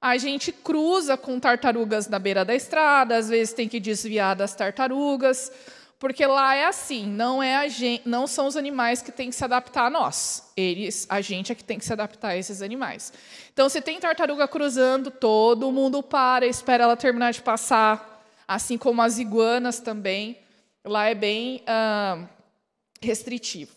a 0.01 0.16
gente 0.16 0.51
cruza 0.51 1.16
com 1.16 1.38
tartarugas 1.38 2.09
na 2.09 2.18
beira 2.18 2.44
da 2.44 2.55
estrada, 2.55 3.16
às 3.16 3.29
vezes 3.29 3.55
tem 3.55 3.68
que 3.68 3.79
desviar 3.79 4.35
das 4.35 4.55
tartarugas, 4.55 5.53
porque 6.01 6.27
lá 6.27 6.55
é 6.57 6.65
assim, 6.65 7.07
não 7.07 7.43
é 7.43 7.57
a 7.57 7.69
gente, 7.69 8.09
não 8.09 8.27
são 8.27 8.47
os 8.47 8.57
animais 8.57 9.03
que 9.03 9.13
têm 9.13 9.29
que 9.29 9.37
se 9.37 9.45
adaptar 9.45 9.85
a 9.85 9.91
nós. 9.91 10.51
Eles, 10.57 11.07
a 11.11 11.21
gente 11.21 11.53
é 11.53 11.55
que 11.55 11.63
tem 11.63 11.79
que 11.79 11.85
se 11.85 11.93
adaptar 11.93 12.29
a 12.29 12.37
esses 12.39 12.63
animais. 12.63 13.13
Então, 13.53 13.69
se 13.69 13.83
tem 13.83 14.01
tartaruga 14.01 14.49
cruzando, 14.49 15.11
todo 15.11 15.71
mundo 15.71 16.03
para, 16.03 16.47
espera 16.47 16.85
ela 16.85 16.97
terminar 16.97 17.35
de 17.35 17.43
passar, 17.43 18.25
assim 18.49 18.79
como 18.79 19.03
as 19.03 19.19
iguanas 19.19 19.79
também. 19.79 20.39
Lá 20.83 21.11
é 21.11 21.15
bem 21.15 21.63
ah, 21.67 22.25
restritivo. 23.03 23.77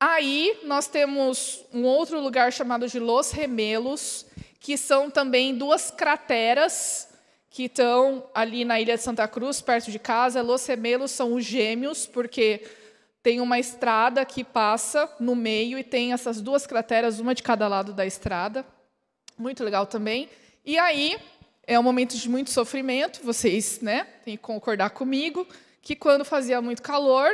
Aí 0.00 0.58
nós 0.64 0.88
temos 0.88 1.64
um 1.72 1.84
outro 1.84 2.20
lugar 2.20 2.52
chamado 2.52 2.88
de 2.88 2.98
Los 2.98 3.30
Remelos, 3.30 4.26
que 4.58 4.76
são 4.76 5.08
também 5.08 5.56
duas 5.56 5.92
crateras 5.92 7.11
que 7.52 7.64
estão 7.64 8.24
ali 8.34 8.64
na 8.64 8.80
ilha 8.80 8.96
de 8.96 9.02
Santa 9.02 9.28
Cruz, 9.28 9.60
perto 9.60 9.90
de 9.90 9.98
casa. 9.98 10.40
Los 10.40 10.64
Remelos 10.64 11.10
são 11.10 11.34
os 11.34 11.44
gêmeos, 11.44 12.06
porque 12.06 12.66
tem 13.22 13.42
uma 13.42 13.58
estrada 13.58 14.24
que 14.24 14.42
passa 14.42 15.06
no 15.20 15.36
meio 15.36 15.78
e 15.78 15.84
tem 15.84 16.14
essas 16.14 16.40
duas 16.40 16.66
crateras, 16.66 17.20
uma 17.20 17.34
de 17.34 17.42
cada 17.42 17.68
lado 17.68 17.92
da 17.92 18.06
estrada. 18.06 18.64
Muito 19.36 19.62
legal 19.62 19.84
também. 19.84 20.30
E 20.64 20.78
aí 20.78 21.18
é 21.66 21.78
um 21.78 21.82
momento 21.82 22.16
de 22.16 22.26
muito 22.26 22.48
sofrimento, 22.48 23.20
vocês 23.22 23.82
né, 23.82 24.04
têm 24.24 24.34
que 24.34 24.42
concordar 24.42 24.88
comigo, 24.88 25.46
que 25.82 25.94
quando 25.94 26.24
fazia 26.24 26.62
muito 26.62 26.80
calor, 26.80 27.30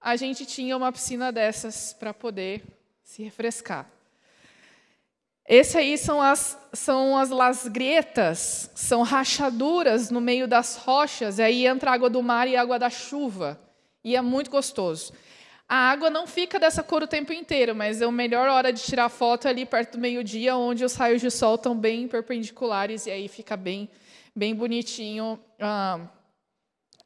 a 0.00 0.16
gente 0.16 0.44
tinha 0.44 0.76
uma 0.76 0.90
piscina 0.90 1.30
dessas 1.30 1.92
para 1.92 2.12
poder 2.12 2.64
se 3.04 3.22
refrescar. 3.22 3.88
Esse 5.46 5.76
aí 5.76 5.98
são 5.98 6.22
as, 6.22 6.58
são 6.72 7.18
as 7.18 7.28
lasgretas, 7.28 8.70
são 8.74 9.02
rachaduras 9.02 10.10
no 10.10 10.20
meio 10.20 10.48
das 10.48 10.76
rochas, 10.76 11.38
e 11.38 11.42
aí 11.42 11.66
entra 11.66 11.92
água 11.92 12.08
do 12.08 12.22
mar 12.22 12.48
e 12.48 12.56
água 12.56 12.78
da 12.78 12.88
chuva, 12.88 13.60
e 14.02 14.16
é 14.16 14.22
muito 14.22 14.50
gostoso. 14.50 15.12
A 15.68 15.76
água 15.90 16.08
não 16.08 16.26
fica 16.26 16.58
dessa 16.58 16.82
cor 16.82 17.02
o 17.02 17.06
tempo 17.06 17.32
inteiro, 17.32 17.74
mas 17.74 18.00
é 18.00 18.04
a 18.06 18.12
melhor 18.12 18.48
hora 18.48 18.72
de 18.72 18.82
tirar 18.82 19.08
foto 19.10 19.46
é 19.46 19.50
ali 19.50 19.66
perto 19.66 19.92
do 19.92 19.98
meio-dia, 19.98 20.56
onde 20.56 20.84
os 20.84 20.94
raios 20.94 21.20
de 21.20 21.30
sol 21.30 21.56
estão 21.56 21.76
bem 21.76 22.08
perpendiculares, 22.08 23.06
e 23.06 23.10
aí 23.10 23.28
fica 23.28 23.56
bem, 23.56 23.88
bem 24.34 24.54
bonitinho 24.54 25.38
ah, 25.60 26.00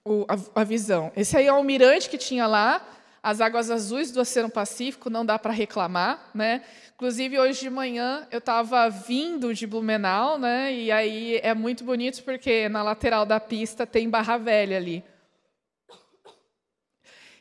o, 0.05 0.24
a, 0.29 0.61
a 0.61 0.64
visão. 0.64 1.11
Esse 1.16 1.37
aí 1.37 1.46
é 1.46 1.53
o 1.53 1.57
almirante 1.57 2.09
que 2.09 2.18
tinha 2.18 2.46
lá, 2.46 2.87
as 3.22 3.40
águas 3.40 3.70
azuis 3.70 4.11
do 4.11 4.20
Oceano 4.20 4.50
Pacífico, 4.50 5.11
não 5.11 5.24
dá 5.24 5.38
para 5.38 5.52
reclamar, 5.52 6.31
né? 6.35 6.62
Inclusive 6.94 7.38
hoje 7.38 7.61
de 7.61 7.70
manhã 7.70 8.26
eu 8.31 8.38
estava 8.38 8.88
vindo 8.88 9.52
de 9.52 9.66
Blumenau, 9.66 10.38
né? 10.38 10.72
E 10.72 10.90
aí 10.90 11.40
é 11.42 11.54
muito 11.54 11.85
bonito 11.85 12.22
porque 12.22 12.68
na 12.68 12.83
lateral 12.83 13.26
da 13.26 13.40
pista 13.40 13.87
tem 13.87 14.09
Barra 14.09 14.37
Velha 14.37 14.76
ali. 14.76 15.04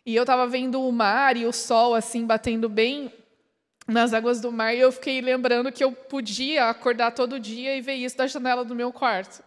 E 0.05 0.15
eu 0.15 0.23
estava 0.23 0.47
vendo 0.47 0.81
o 0.81 0.91
mar 0.91 1.35
e 1.35 1.45
o 1.45 1.51
sol 1.51 1.93
assim 1.93 2.25
batendo 2.25 2.69
bem 2.69 3.11
nas 3.87 4.13
águas 4.13 4.41
do 4.41 4.51
mar 4.51 4.75
e 4.75 4.79
eu 4.79 4.91
fiquei 4.91 5.21
lembrando 5.21 5.71
que 5.71 5.83
eu 5.83 5.91
podia 5.91 6.69
acordar 6.69 7.11
todo 7.11 7.39
dia 7.39 7.75
e 7.75 7.81
ver 7.81 7.95
isso 7.95 8.17
da 8.17 8.27
janela 8.27 8.65
do 8.65 8.75
meu 8.75 8.91
quarto. 8.91 9.43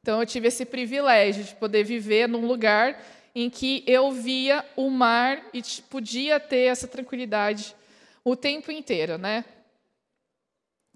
Então 0.00 0.20
eu 0.20 0.26
tive 0.26 0.48
esse 0.48 0.64
privilégio 0.64 1.44
de 1.44 1.54
poder 1.54 1.82
viver 1.82 2.28
num 2.28 2.46
lugar 2.46 3.00
em 3.34 3.50
que 3.50 3.82
eu 3.86 4.12
via 4.12 4.64
o 4.76 4.88
mar 4.88 5.42
e 5.52 5.62
podia 5.90 6.38
ter 6.38 6.66
essa 6.66 6.86
tranquilidade 6.86 7.74
o 8.22 8.36
tempo 8.36 8.70
inteiro, 8.70 9.18
né? 9.18 9.44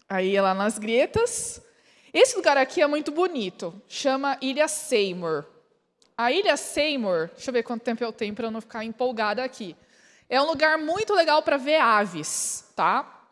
Aí 0.08 0.40
lá 0.40 0.54
nas 0.54 0.78
grietas. 0.78 1.60
Esse 2.12 2.36
lugar 2.36 2.56
aqui 2.56 2.80
é 2.80 2.86
muito 2.86 3.10
bonito, 3.10 3.82
chama 3.88 4.38
Ilha 4.40 4.68
Seymour. 4.68 5.44
A 6.16 6.32
Ilha 6.32 6.56
Seymour, 6.56 7.28
deixa 7.34 7.50
eu 7.50 7.52
ver 7.52 7.62
quanto 7.62 7.82
tempo 7.82 8.02
eu 8.02 8.12
tenho 8.12 8.34
para 8.34 8.46
eu 8.46 8.50
não 8.50 8.60
ficar 8.60 8.84
empolgada 8.84 9.44
aqui. 9.44 9.76
É 10.28 10.40
um 10.40 10.46
lugar 10.46 10.78
muito 10.78 11.14
legal 11.14 11.42
para 11.42 11.56
ver 11.56 11.80
aves, 11.80 12.64
tá? 12.74 13.26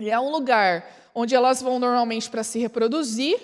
E 0.00 0.10
é 0.10 0.18
um 0.18 0.30
lugar 0.30 0.84
onde 1.14 1.34
elas 1.34 1.62
vão 1.62 1.78
normalmente 1.78 2.28
para 2.28 2.42
se 2.42 2.58
reproduzir 2.58 3.40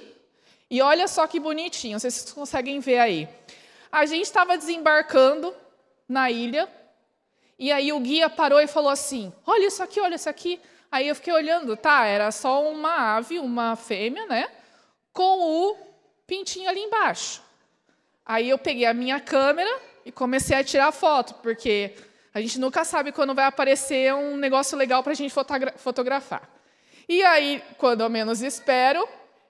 e 0.70 0.80
olha 0.80 1.08
só 1.08 1.26
que 1.26 1.40
bonitinho, 1.40 1.98
vocês 1.98 2.30
conseguem 2.32 2.78
ver 2.78 2.98
aí. 2.98 3.28
A 3.92 4.06
gente 4.06 4.24
estava 4.24 4.56
desembarcando 4.56 5.54
na 6.08 6.30
ilha, 6.30 6.68
e 7.58 7.70
aí 7.70 7.92
o 7.92 8.00
guia 8.00 8.30
parou 8.30 8.60
e 8.60 8.66
falou 8.66 8.90
assim: 8.90 9.32
Olha 9.46 9.66
isso 9.66 9.82
aqui, 9.82 10.00
olha 10.00 10.14
isso 10.14 10.28
aqui. 10.28 10.60
Aí 10.90 11.06
eu 11.06 11.14
fiquei 11.14 11.32
olhando, 11.32 11.76
tá, 11.76 12.04
era 12.06 12.32
só 12.32 12.68
uma 12.68 13.16
ave, 13.16 13.38
uma 13.38 13.76
fêmea, 13.76 14.26
né? 14.26 14.48
Com 15.12 15.40
o 15.40 15.76
pintinho 16.26 16.68
ali 16.68 16.80
embaixo. 16.80 17.42
Aí 18.26 18.48
eu 18.48 18.58
peguei 18.58 18.86
a 18.86 18.94
minha 18.94 19.20
câmera 19.20 19.70
e 20.04 20.10
comecei 20.10 20.56
a 20.56 20.64
tirar 20.64 20.90
foto, 20.90 21.34
porque 21.42 21.94
a 22.32 22.40
gente 22.40 22.58
nunca 22.58 22.84
sabe 22.84 23.12
quando 23.12 23.34
vai 23.34 23.44
aparecer 23.44 24.14
um 24.14 24.36
negócio 24.36 24.76
legal 24.76 25.02
para 25.02 25.12
a 25.12 25.16
gente 25.16 25.34
fotografar. 25.76 26.48
E 27.08 27.22
aí, 27.24 27.62
quando 27.76 28.02
eu 28.02 28.08
menos 28.08 28.40
espero, 28.40 29.06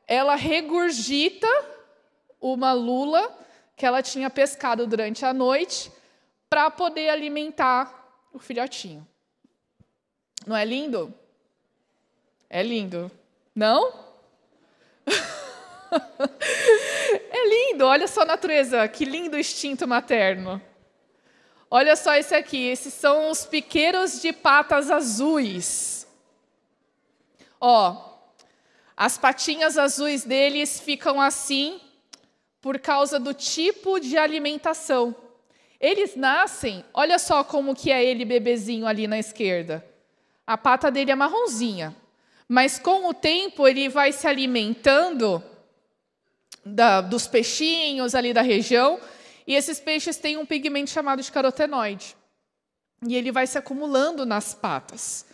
ela 0.06 0.34
regurgita 0.34 1.46
uma 2.40 2.72
lula 2.72 3.38
que 3.80 3.86
ela 3.86 4.02
tinha 4.02 4.28
pescado 4.28 4.86
durante 4.86 5.24
a 5.24 5.32
noite 5.32 5.90
para 6.50 6.70
poder 6.70 7.08
alimentar 7.08 8.12
o 8.30 8.38
filhotinho. 8.38 9.08
Não 10.46 10.54
é 10.54 10.66
lindo? 10.66 11.14
É 12.50 12.62
lindo. 12.62 13.10
Não? 13.54 13.90
é 17.08 17.48
lindo, 17.48 17.86
olha 17.86 18.06
só 18.06 18.20
a 18.20 18.26
natureza, 18.26 18.86
que 18.86 19.06
lindo 19.06 19.38
instinto 19.38 19.88
materno. 19.88 20.60
Olha 21.70 21.96
só 21.96 22.14
esse 22.14 22.34
aqui, 22.34 22.68
esses 22.68 22.92
são 22.92 23.30
os 23.30 23.46
piqueiros 23.46 24.20
de 24.20 24.30
patas 24.30 24.90
azuis. 24.90 26.06
Ó, 27.58 28.18
as 28.94 29.16
patinhas 29.16 29.78
azuis 29.78 30.22
deles 30.22 30.78
ficam 30.78 31.18
assim 31.18 31.80
por 32.60 32.78
causa 32.78 33.18
do 33.18 33.32
tipo 33.32 33.98
de 33.98 34.18
alimentação. 34.18 35.14
Eles 35.80 36.14
nascem, 36.14 36.84
olha 36.92 37.18
só 37.18 37.42
como 37.42 37.74
que 37.74 37.90
é 37.90 38.04
ele 38.04 38.24
bebezinho 38.24 38.86
ali 38.86 39.06
na 39.06 39.18
esquerda. 39.18 39.84
A 40.46 40.58
pata 40.58 40.90
dele 40.90 41.10
é 41.10 41.14
marronzinha, 41.14 41.96
mas 42.46 42.78
com 42.78 43.08
o 43.08 43.14
tempo 43.14 43.66
ele 43.66 43.88
vai 43.88 44.12
se 44.12 44.26
alimentando 44.26 45.42
da, 46.64 47.00
dos 47.00 47.26
peixinhos 47.26 48.14
ali 48.14 48.32
da 48.32 48.42
região, 48.42 49.00
e 49.46 49.54
esses 49.54 49.80
peixes 49.80 50.16
têm 50.16 50.36
um 50.36 50.44
pigmento 50.44 50.90
chamado 50.90 51.22
de 51.22 51.32
carotenoide. 51.32 52.14
E 53.06 53.16
ele 53.16 53.32
vai 53.32 53.46
se 53.46 53.56
acumulando 53.56 54.26
nas 54.26 54.52
patas. 54.52 55.24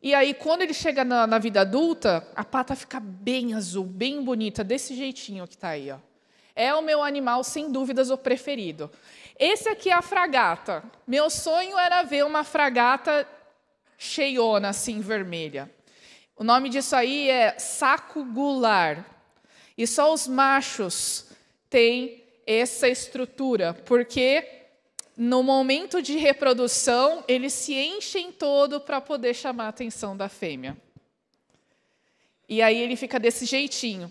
E 0.00 0.14
aí, 0.14 0.32
quando 0.34 0.62
ele 0.62 0.72
chega 0.72 1.04
na, 1.04 1.26
na 1.26 1.38
vida 1.38 1.62
adulta, 1.62 2.26
a 2.36 2.44
pata 2.44 2.76
fica 2.76 3.00
bem 3.00 3.54
azul, 3.54 3.84
bem 3.84 4.22
bonita, 4.22 4.62
desse 4.62 4.94
jeitinho 4.94 5.48
que 5.48 5.56
está 5.56 5.70
aí. 5.70 5.90
Ó. 5.90 5.98
É 6.56 6.74
o 6.74 6.80
meu 6.80 7.02
animal, 7.02 7.44
sem 7.44 7.70
dúvidas, 7.70 8.10
o 8.10 8.16
preferido. 8.16 8.90
Esse 9.38 9.68
aqui 9.68 9.90
é 9.90 9.92
a 9.92 10.00
fragata. 10.00 10.82
Meu 11.06 11.28
sonho 11.28 11.78
era 11.78 12.02
ver 12.02 12.24
uma 12.24 12.42
fragata 12.42 13.28
cheiona, 13.98 14.70
assim, 14.70 15.00
vermelha. 15.00 15.70
O 16.34 16.42
nome 16.42 16.70
disso 16.70 16.96
aí 16.96 17.28
é 17.28 17.58
saco 17.58 18.24
gular. 18.24 19.04
E 19.76 19.86
só 19.86 20.12
os 20.14 20.26
machos 20.26 21.26
têm 21.68 22.24
essa 22.46 22.88
estrutura, 22.88 23.74
porque 23.84 24.64
no 25.16 25.42
momento 25.42 26.00
de 26.00 26.16
reprodução, 26.16 27.22
eles 27.28 27.52
se 27.52 27.74
enchem 27.74 28.32
todo 28.32 28.80
para 28.80 29.00
poder 29.00 29.34
chamar 29.34 29.66
a 29.66 29.68
atenção 29.68 30.16
da 30.16 30.28
fêmea. 30.28 30.76
E 32.48 32.62
aí 32.62 32.80
ele 32.80 32.96
fica 32.96 33.18
desse 33.18 33.44
jeitinho. 33.44 34.10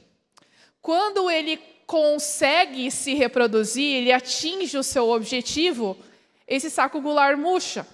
Quando 0.81 1.31
ele 1.31 1.57
consegue 1.85 2.89
se 2.89 3.13
reproduzir, 3.13 3.95
ele 3.95 4.11
atinge 4.11 4.77
o 4.77 4.83
seu 4.83 5.09
objetivo, 5.09 5.97
esse 6.47 6.69
saco 6.69 7.01
gular 7.01 7.37
murcha 7.37 7.85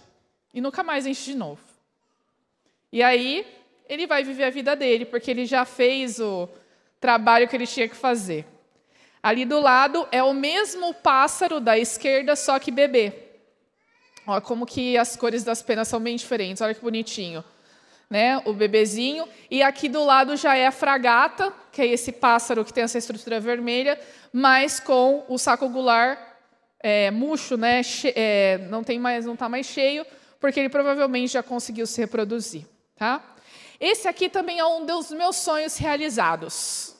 e 0.54 0.62
nunca 0.62 0.84
mais 0.84 1.06
enche 1.06 1.32
de 1.32 1.38
novo. 1.38 1.62
E 2.92 3.02
aí 3.02 3.46
ele 3.88 4.08
vai 4.08 4.24
viver 4.24 4.46
a 4.46 4.50
vida 4.50 4.76
dele, 4.76 5.06
porque 5.06 5.32
ele 5.32 5.46
já 5.46 5.66
fez 5.66 6.20
o 6.20 6.48
trabalho 7.00 7.48
que 7.48 7.56
ele 7.56 7.68
tinha 7.68 7.88
que 7.88 7.96
fazer. 7.96 8.46
Ali 9.24 9.46
do 9.46 9.60
lado 9.60 10.08
é 10.12 10.24
o 10.24 10.34
mesmo 10.34 10.94
pássaro 10.94 11.60
da 11.60 11.78
esquerda, 11.78 12.36
só 12.36 12.58
que 12.58 12.72
bebê. 12.72 13.14
Olha 14.26 14.42
como 14.42 14.66
que 14.66 14.98
as 14.98 15.16
cores 15.16 15.44
das 15.44 15.62
penas 15.62 15.88
são 15.88 16.00
bem 16.00 16.16
diferentes. 16.16 16.62
Olha 16.62 16.74
que 16.74 16.82
bonitinho. 16.82 17.44
Né? 18.12 18.38
O 18.44 18.52
bebezinho. 18.52 19.26
E 19.50 19.64
aqui 19.64 19.88
do 19.88 20.04
lado 20.04 20.36
já 20.36 20.54
é 20.54 20.68
a 20.68 20.72
fragata, 20.72 21.54
que 21.72 21.82
é 21.82 21.88
esse 21.88 22.12
pássaro 22.12 22.66
que 22.66 22.74
tem 22.74 22.84
essa 22.84 22.98
estrutura 22.98 23.40
vermelha, 23.40 23.98
mas 24.34 24.82
com 24.82 25.24
o 25.30 25.38
saco 25.38 25.70
gular 25.70 26.32
é, 26.82 27.10
murcho, 27.10 27.56
né? 27.56 27.82
É, 28.14 28.58
não 28.70 28.84
tem 28.84 29.00
mais, 29.00 29.26
não 29.26 29.36
está 29.36 29.48
mais 29.48 29.66
cheio, 29.66 30.06
porque 30.42 30.60
ele 30.60 30.68
provavelmente 30.68 31.32
já 31.32 31.42
conseguiu 31.42 31.88
se 31.88 32.02
reproduzir. 32.02 32.68
Tá? 32.96 33.24
Esse 33.80 34.08
aqui 34.10 34.28
também 34.28 34.60
é 34.60 34.66
um 34.66 34.86
dos 34.86 35.10
meus 35.12 35.38
sonhos 35.38 35.78
realizados. 35.78 36.94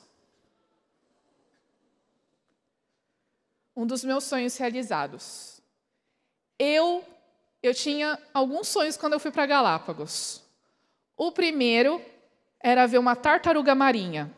Um 3.76 3.86
dos 3.86 4.02
meus 4.02 4.24
sonhos 4.24 4.56
realizados. 4.56 5.60
Eu 6.58 7.04
eu 7.62 7.72
tinha 7.72 8.18
alguns 8.34 8.66
sonhos 8.66 8.96
quando 8.96 9.12
eu 9.12 9.20
fui 9.20 9.30
para 9.30 9.46
Galápagos. 9.46 10.41
O 11.24 11.30
primeiro 11.30 12.02
era 12.58 12.84
ver 12.84 12.98
uma 12.98 13.14
tartaruga 13.14 13.76
marinha. 13.76 14.28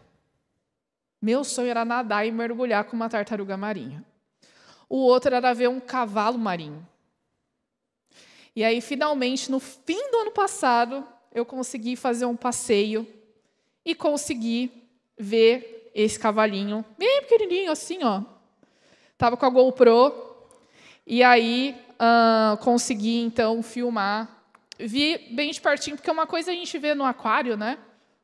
Meu 1.19 1.43
sonho 1.43 1.71
era 1.71 1.83
nadar 1.83 2.27
e 2.27 2.31
mergulhar 2.31 2.85
com 2.85 2.95
uma 2.95 3.09
tartaruga 3.09 3.57
marinha. 3.57 4.05
O 4.87 4.99
outro 4.99 5.35
era 5.35 5.55
ver 5.55 5.67
um 5.71 5.81
cavalo 5.81 6.37
marinho. 6.37 6.87
E 8.55 8.63
aí, 8.63 8.83
finalmente, 8.83 9.51
no 9.51 9.61
fim 9.61 10.11
do 10.11 10.19
ano 10.19 10.33
passado, 10.33 11.09
eu 11.33 11.47
consegui 11.47 11.97
fazer 11.97 12.27
um 12.27 12.37
passeio 12.37 13.07
e 13.83 13.95
consegui 13.95 14.71
ver 15.17 15.91
esse 15.95 16.19
cavalinho, 16.19 16.85
bem 16.99 17.23
pequenininho 17.23 17.73
assim, 17.73 18.05
ó. 18.05 18.21
Tava 19.17 19.39
com 19.39 19.47
a 19.47 19.49
GoPro 19.49 20.13
e 21.07 21.23
aí 21.23 21.83
uh, 21.93 22.59
consegui 22.59 23.21
então 23.21 23.63
filmar. 23.63 24.34
Vi 24.79 25.19
bem 25.31 25.51
de 25.51 25.61
pertinho 25.61 25.97
porque 25.97 26.11
uma 26.11 26.27
coisa 26.27 26.51
a 26.51 26.55
gente 26.55 26.77
vê 26.79 26.95
no 26.95 27.05
aquário, 27.05 27.57
né? 27.57 27.79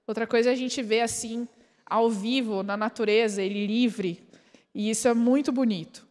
Outra 0.07 0.26
coisa 0.26 0.51
a 0.51 0.55
gente 0.55 0.82
vê 0.82 1.01
assim 1.01 1.46
ao 1.86 2.11
vivo 2.11 2.62
na 2.62 2.76
natureza, 2.76 3.42
ele 3.42 3.66
livre. 3.66 4.22
E 4.74 4.90
isso 4.90 5.09
é 5.09 5.14
muito 5.14 5.53
bonito. 5.53 6.07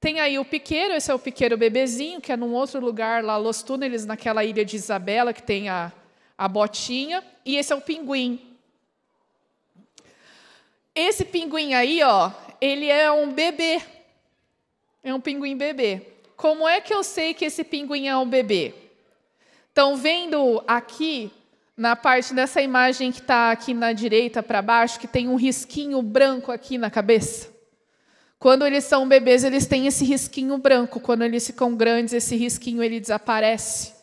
Tem 0.00 0.20
aí 0.20 0.38
o 0.38 0.44
piqueiro, 0.44 0.92
esse 0.92 1.10
é 1.10 1.14
o 1.14 1.18
piqueiro 1.18 1.56
bebezinho, 1.56 2.20
que 2.20 2.30
é 2.30 2.36
num 2.36 2.52
outro 2.52 2.78
lugar 2.78 3.24
lá, 3.24 3.38
Los 3.38 3.62
Túneles, 3.62 4.04
naquela 4.04 4.44
ilha 4.44 4.62
de 4.62 4.76
Isabela, 4.76 5.32
que 5.32 5.42
tem 5.42 5.70
a, 5.70 5.90
a 6.36 6.46
botinha, 6.46 7.24
e 7.42 7.56
esse 7.56 7.72
é 7.72 7.76
o 7.76 7.80
pinguim. 7.80 8.54
Esse 10.94 11.24
pinguim 11.24 11.72
aí, 11.72 12.02
ó, 12.02 12.30
ele 12.60 12.88
é 12.90 13.10
um 13.10 13.32
bebê. 13.32 13.82
É 15.02 15.14
um 15.14 15.20
pinguim 15.20 15.56
bebê. 15.56 16.02
Como 16.36 16.68
é 16.68 16.80
que 16.80 16.92
eu 16.92 17.02
sei 17.02 17.32
que 17.32 17.46
esse 17.46 17.64
pinguim 17.64 18.06
é 18.06 18.16
um 18.16 18.28
bebê? 18.28 18.83
Estão 19.74 19.96
vendo 19.96 20.62
aqui, 20.68 21.32
na 21.76 21.96
parte 21.96 22.32
dessa 22.32 22.62
imagem 22.62 23.10
que 23.10 23.18
está 23.18 23.50
aqui 23.50 23.74
na 23.74 23.92
direita 23.92 24.40
para 24.40 24.62
baixo, 24.62 25.00
que 25.00 25.08
tem 25.08 25.28
um 25.28 25.34
risquinho 25.34 26.00
branco 26.00 26.52
aqui 26.52 26.78
na 26.78 26.88
cabeça? 26.88 27.52
Quando 28.38 28.64
eles 28.64 28.84
são 28.84 29.08
bebês, 29.08 29.42
eles 29.42 29.66
têm 29.66 29.88
esse 29.88 30.04
risquinho 30.04 30.56
branco. 30.58 31.00
Quando 31.00 31.22
eles 31.22 31.44
ficam 31.44 31.74
grandes, 31.74 32.14
esse 32.14 32.36
risquinho 32.36 32.84
ele 32.84 33.00
desaparece. 33.00 33.94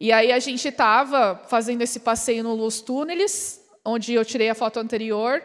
E 0.00 0.10
aí 0.10 0.32
a 0.32 0.40
gente 0.40 0.66
estava 0.66 1.40
fazendo 1.46 1.82
esse 1.82 2.00
passeio 2.00 2.42
no 2.42 2.56
Luz 2.56 2.80
Túneles, 2.80 3.64
onde 3.84 4.12
eu 4.12 4.24
tirei 4.24 4.50
a 4.50 4.56
foto 4.56 4.80
anterior. 4.80 5.40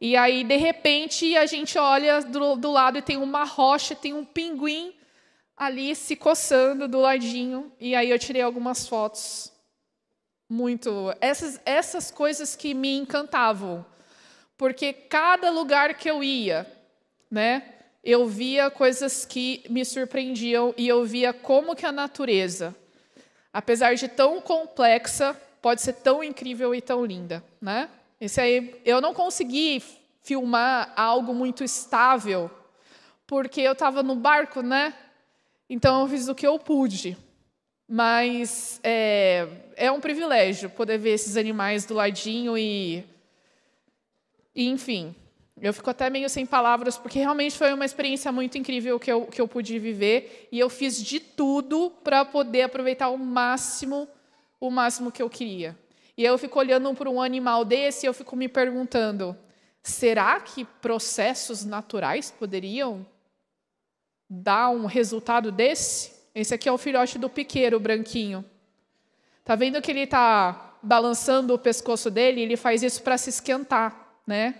E 0.00 0.16
aí, 0.16 0.42
de 0.42 0.56
repente, 0.56 1.36
a 1.36 1.46
gente 1.46 1.78
olha 1.78 2.22
do, 2.22 2.56
do 2.56 2.72
lado 2.72 2.98
e 2.98 3.02
tem 3.02 3.18
uma 3.18 3.44
rocha, 3.44 3.94
tem 3.94 4.12
um 4.12 4.24
pinguim 4.24 4.95
ali 5.56 5.94
se 5.94 6.14
coçando 6.16 6.86
do 6.86 7.00
ladinho. 7.00 7.72
E 7.80 7.94
aí 7.94 8.10
eu 8.10 8.18
tirei 8.18 8.42
algumas 8.42 8.86
fotos. 8.86 9.52
Muito. 10.48 11.14
Essas, 11.20 11.60
essas 11.64 12.10
coisas 12.10 12.54
que 12.54 12.74
me 12.74 12.96
encantavam. 12.96 13.84
Porque 14.56 14.92
cada 14.92 15.50
lugar 15.50 15.94
que 15.94 16.10
eu 16.10 16.22
ia, 16.22 16.66
né, 17.30 17.74
eu 18.02 18.26
via 18.26 18.70
coisas 18.70 19.24
que 19.24 19.64
me 19.68 19.84
surpreendiam 19.84 20.72
e 20.76 20.88
eu 20.88 21.04
via 21.04 21.32
como 21.32 21.74
que 21.74 21.84
a 21.84 21.92
natureza 21.92 22.74
apesar 23.56 23.94
de 23.94 24.06
tão 24.06 24.38
complexa, 24.38 25.34
pode 25.62 25.80
ser 25.80 25.94
tão 25.94 26.22
incrível 26.22 26.74
e 26.74 26.82
tão 26.82 27.06
linda, 27.06 27.42
né? 27.58 27.88
Esse 28.20 28.38
aí, 28.38 28.78
eu 28.84 29.00
não 29.00 29.14
consegui 29.14 29.82
filmar 30.22 30.92
algo 30.94 31.32
muito 31.32 31.64
estável, 31.64 32.50
porque 33.26 33.62
eu 33.62 33.72
estava 33.72 34.02
no 34.02 34.14
barco, 34.14 34.60
né? 34.60 34.92
Então 35.68 36.02
eu 36.02 36.08
fiz 36.08 36.28
o 36.28 36.34
que 36.34 36.46
eu 36.46 36.58
pude. 36.58 37.16
Mas 37.88 38.80
é, 38.82 39.46
é 39.76 39.90
um 39.92 40.00
privilégio 40.00 40.68
poder 40.70 40.98
ver 40.98 41.10
esses 41.10 41.36
animais 41.36 41.84
do 41.84 41.94
ladinho 41.94 42.58
e, 42.58 43.04
e 44.54 44.66
enfim, 44.68 45.14
eu 45.60 45.72
fico 45.72 45.88
até 45.88 46.10
meio 46.10 46.28
sem 46.28 46.44
palavras, 46.44 46.98
porque 46.98 47.18
realmente 47.18 47.56
foi 47.56 47.72
uma 47.72 47.84
experiência 47.84 48.30
muito 48.30 48.58
incrível 48.58 48.98
que 48.98 49.10
eu, 49.10 49.26
que 49.26 49.40
eu 49.40 49.48
pude 49.48 49.78
viver. 49.78 50.48
E 50.52 50.58
eu 50.58 50.68
fiz 50.68 51.02
de 51.02 51.18
tudo 51.18 51.90
para 52.04 52.24
poder 52.24 52.62
aproveitar 52.62 53.08
o 53.08 53.16
máximo, 53.16 54.08
o 54.60 54.70
máximo 54.70 55.12
que 55.12 55.22
eu 55.22 55.30
queria. 55.30 55.78
E 56.16 56.24
eu 56.24 56.36
fico 56.36 56.58
olhando 56.58 56.92
para 56.94 57.08
um 57.08 57.22
animal 57.22 57.64
desse 57.64 58.04
e 58.04 58.08
eu 58.08 58.12
fico 58.12 58.34
me 58.34 58.48
perguntando: 58.48 59.36
será 59.82 60.40
que 60.40 60.64
processos 60.64 61.64
naturais 61.64 62.30
poderiam 62.30 63.06
dar 64.28 64.70
um 64.70 64.86
resultado 64.86 65.52
desse? 65.52 66.12
Esse 66.34 66.54
aqui 66.54 66.68
é 66.68 66.72
o 66.72 66.78
filhote 66.78 67.18
do 67.18 67.30
piqueiro, 67.30 67.80
branquinho. 67.80 68.44
Tá 69.44 69.54
vendo 69.54 69.80
que 69.80 69.90
ele 69.90 70.00
está 70.00 70.76
balançando 70.82 71.54
o 71.54 71.58
pescoço 71.58 72.10
dele, 72.10 72.40
ele 72.40 72.56
faz 72.56 72.82
isso 72.82 73.02
para 73.02 73.16
se 73.16 73.30
esquentar, 73.30 74.18
né? 74.26 74.56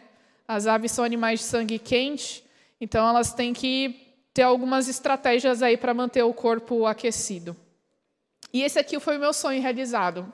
As 0.47 0.67
aves 0.67 0.93
são 0.93 1.05
animais 1.05 1.41
de 1.41 1.47
sangue 1.47 1.79
quente, 1.79 2.45
então 2.81 3.09
elas 3.09 3.33
têm 3.33 3.53
que 3.53 4.15
ter 4.33 4.43
algumas 4.43 4.89
estratégias 4.89 5.63
aí 5.63 5.77
para 5.77 5.95
manter 5.95 6.23
o 6.23 6.33
corpo 6.33 6.87
aquecido. 6.87 7.57
E 8.53 8.63
esse 8.63 8.79
aqui 8.79 8.99
foi 9.01 9.17
o 9.17 9.21
meu 9.21 9.33
sonho 9.33 9.61
realizado. 9.61 10.33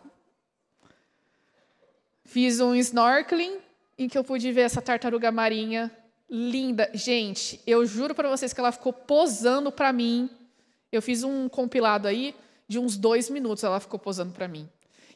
Fiz 2.24 2.60
um 2.60 2.74
snorkeling 2.74 3.58
em 3.98 4.08
que 4.08 4.16
eu 4.16 4.24
pude 4.24 4.50
ver 4.52 4.62
essa 4.62 4.82
tartaruga 4.82 5.30
marinha 5.30 5.90
linda. 6.32 6.90
Gente, 6.94 7.60
eu 7.66 7.84
juro 7.84 8.14
para 8.14 8.30
vocês 8.30 8.54
que 8.54 8.58
ela 8.58 8.72
ficou 8.72 8.90
posando 8.90 9.70
para 9.70 9.92
mim. 9.92 10.30
Eu 10.90 11.02
fiz 11.02 11.22
um 11.22 11.46
compilado 11.46 12.08
aí 12.08 12.34
de 12.66 12.78
uns 12.78 12.96
dois 12.96 13.28
minutos, 13.28 13.62
ela 13.62 13.78
ficou 13.78 14.00
posando 14.00 14.32
para 14.32 14.48
mim. 14.48 14.66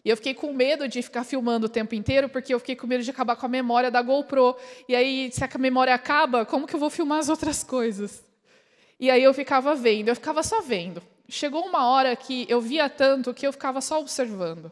E 0.05 0.11
eu 0.11 0.17
fiquei 0.17 0.35
com 0.35 0.53
medo 0.53 0.87
de 0.87 1.01
ficar 1.01 1.25
filmando 1.25 1.67
o 1.67 1.69
tempo 1.71 1.95
inteiro, 1.95 2.29
porque 2.29 2.53
eu 2.53 2.59
fiquei 2.59 2.77
com 2.77 2.87
medo 2.87 3.03
de 3.03 3.11
acabar 3.11 3.35
com 3.35 3.47
a 3.47 3.49
memória 3.49 3.91
da 3.91 4.03
GoPro. 4.03 4.55
E 4.87 4.95
aí, 4.95 5.31
se 5.33 5.43
a 5.43 5.49
memória 5.59 5.95
acaba, 5.95 6.45
como 6.45 6.67
que 6.67 6.77
eu 6.77 6.79
vou 6.79 6.91
filmar 6.91 7.19
as 7.19 7.31
outras 7.31 7.65
coisas? 7.65 8.23
E 9.01 9.11
aí 9.11 9.23
eu 9.23 9.33
ficava 9.33 9.75
vendo, 9.75 10.09
eu 10.09 10.15
ficava 10.15 10.43
só 10.43 10.61
vendo. 10.61 11.03
Chegou 11.29 11.67
uma 11.67 11.89
hora 11.89 12.15
que 12.15 12.47
eu 12.49 12.61
via 12.61 12.89
tanto 12.89 13.35
que 13.35 13.47
eu 13.47 13.53
ficava 13.53 13.81
só 13.81 14.01
observando. 14.01 14.71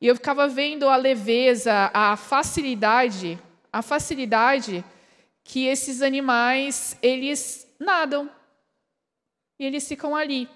E 0.00 0.06
eu 0.06 0.14
ficava 0.14 0.48
vendo 0.48 0.88
a 0.88 0.96
leveza, 0.96 1.90
a 1.92 2.16
facilidade, 2.16 3.38
a 3.72 3.82
facilidade 3.82 4.82
que 5.50 5.66
esses 5.66 6.00
animais, 6.00 6.96
eles 7.02 7.66
nadam. 7.76 8.30
E 9.58 9.66
eles 9.66 9.86
ficam 9.88 10.14
ali, 10.14 10.48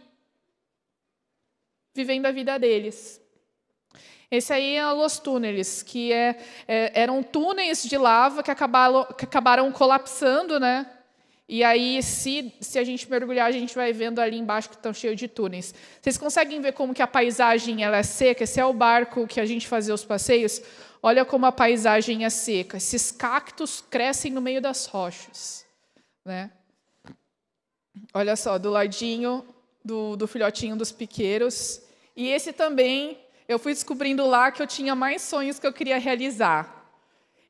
vivendo 1.93 2.27
a 2.27 2.31
vida 2.31 2.57
deles. 2.61 3.21
Esse 4.31 4.53
aí 4.53 4.77
é 4.77 4.87
Los 4.93 5.19
Túneis, 5.19 5.83
que 5.83 6.13
é, 6.13 6.39
é, 6.69 6.93
eram 6.95 7.25
túneis 7.25 7.83
de 7.83 7.99
lava 7.99 8.41
que 8.41 8.53
acabaram, 8.53 9.05
que 9.07 9.25
acabaram 9.25 9.73
colapsando, 9.73 10.61
né? 10.61 10.89
E 11.49 11.65
aí, 11.65 12.01
se, 12.01 12.55
se 12.61 12.79
a 12.79 12.85
gente 12.85 13.11
mergulhar, 13.11 13.49
a 13.49 13.53
gente 13.53 13.75
vai 13.75 13.93
vendo 13.93 14.21
ali 14.21 14.39
embaixo 14.39 14.69
que 14.69 14.77
estão 14.77 14.95
cheios 14.95 15.19
de 15.19 15.27
túneis. 15.27 15.75
Vocês 16.01 16.17
conseguem 16.17 16.61
ver 16.61 16.73
como 16.73 16.95
que 16.95 17.03
a 17.03 17.07
paisagem 17.09 17.83
ela 17.83 17.97
é 17.97 18.03
seca? 18.05 18.45
Esse 18.45 18.61
é 18.61 18.65
o 18.65 18.73
barco 18.73 19.27
que 19.27 19.41
a 19.41 19.45
gente 19.45 19.67
fazia 19.67 19.93
os 19.93 20.05
passeios. 20.05 20.63
Olha 21.07 21.23
como 21.23 21.45
a 21.45 21.53
paisagem 21.53 22.25
é 22.25 22.31
seca. 22.31 22.79
Esses 22.79 23.13
cactos 23.13 23.85
crescem 23.91 24.33
no 24.33 24.41
meio 24.41 24.63
das 24.63 24.87
rochas. 24.87 25.67
Né? 26.25 26.51
Olha 28.15 28.35
só, 28.37 28.57
do 28.57 28.71
ladinho 28.71 29.45
do, 29.85 30.17
do 30.17 30.27
filhotinho 30.27 30.75
dos 30.77 30.91
piqueiros. 30.91 31.83
E 32.17 32.29
esse 32.29 32.55
também, 32.55 33.19
eu 33.47 33.59
fui 33.59 33.75
descobrindo 33.75 34.27
lá 34.27 34.51
que 34.51 34.63
eu 34.63 34.67
tinha 34.67 34.95
mais 34.95 35.21
sonhos 35.21 35.59
que 35.59 35.67
eu 35.67 35.75
queria 35.75 35.99
realizar. 35.99 36.89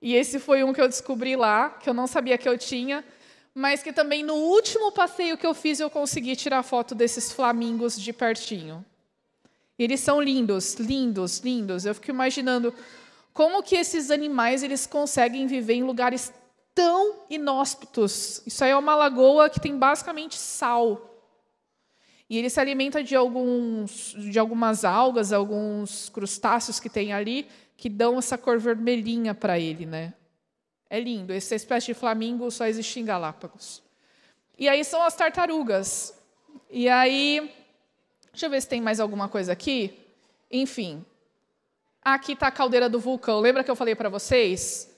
E 0.02 0.16
esse 0.16 0.40
foi 0.40 0.64
um 0.64 0.72
que 0.72 0.80
eu 0.80 0.88
descobri 0.88 1.36
lá, 1.36 1.70
que 1.70 1.88
eu 1.88 1.94
não 1.94 2.08
sabia 2.08 2.36
que 2.36 2.48
eu 2.48 2.58
tinha, 2.58 3.04
mas 3.54 3.84
que 3.84 3.92
também 3.92 4.24
no 4.24 4.34
último 4.34 4.90
passeio 4.90 5.38
que 5.38 5.46
eu 5.46 5.54
fiz 5.54 5.78
eu 5.78 5.88
consegui 5.88 6.34
tirar 6.34 6.64
foto 6.64 6.92
desses 6.92 7.30
flamingos 7.30 8.00
de 8.00 8.12
pertinho. 8.12 8.84
Eles 9.78 10.00
são 10.00 10.20
lindos, 10.20 10.74
lindos, 10.74 11.38
lindos. 11.38 11.86
Eu 11.86 11.94
fico 11.94 12.10
imaginando 12.10 12.74
como 13.34 13.64
que 13.64 13.74
esses 13.74 14.12
animais 14.12 14.62
eles 14.62 14.86
conseguem 14.86 15.48
viver 15.48 15.74
em 15.74 15.82
lugares 15.82 16.32
tão 16.72 17.24
inóspitos? 17.28 18.40
Isso 18.46 18.62
aí 18.62 18.70
é 18.70 18.76
uma 18.76 18.94
lagoa 18.94 19.50
que 19.50 19.58
tem 19.58 19.76
basicamente 19.76 20.36
sal. 20.38 21.10
E 22.30 22.38
ele 22.38 22.48
se 22.48 22.60
alimenta 22.60 23.02
de, 23.02 23.16
alguns, 23.16 24.14
de 24.16 24.38
algumas 24.38 24.84
algas, 24.84 25.32
alguns 25.32 26.08
crustáceos 26.08 26.78
que 26.78 26.88
tem 26.88 27.12
ali, 27.12 27.48
que 27.76 27.88
dão 27.88 28.18
essa 28.18 28.38
cor 28.38 28.58
vermelhinha 28.60 29.34
para 29.34 29.58
ele. 29.58 29.84
Né? 29.84 30.14
É 30.88 31.00
lindo. 31.00 31.32
Essa 31.32 31.56
espécie 31.56 31.88
de 31.88 31.94
flamingo 31.94 32.48
só 32.52 32.66
existe 32.66 33.00
em 33.00 33.04
Galápagos. 33.04 33.82
E 34.56 34.68
aí 34.68 34.84
são 34.84 35.02
as 35.02 35.16
tartarugas. 35.16 36.16
E 36.70 36.88
aí. 36.88 37.52
Deixa 38.30 38.46
eu 38.46 38.50
ver 38.50 38.62
se 38.62 38.68
tem 38.68 38.80
mais 38.80 39.00
alguma 39.00 39.28
coisa 39.28 39.52
aqui. 39.52 39.98
Enfim, 40.50 41.04
Aqui 42.04 42.32
está 42.32 42.48
a 42.48 42.50
caldeira 42.50 42.88
do 42.88 43.00
vulcão. 43.00 43.40
Lembra 43.40 43.64
que 43.64 43.70
eu 43.70 43.76
falei 43.76 43.94
para 43.94 44.10
vocês? 44.10 44.94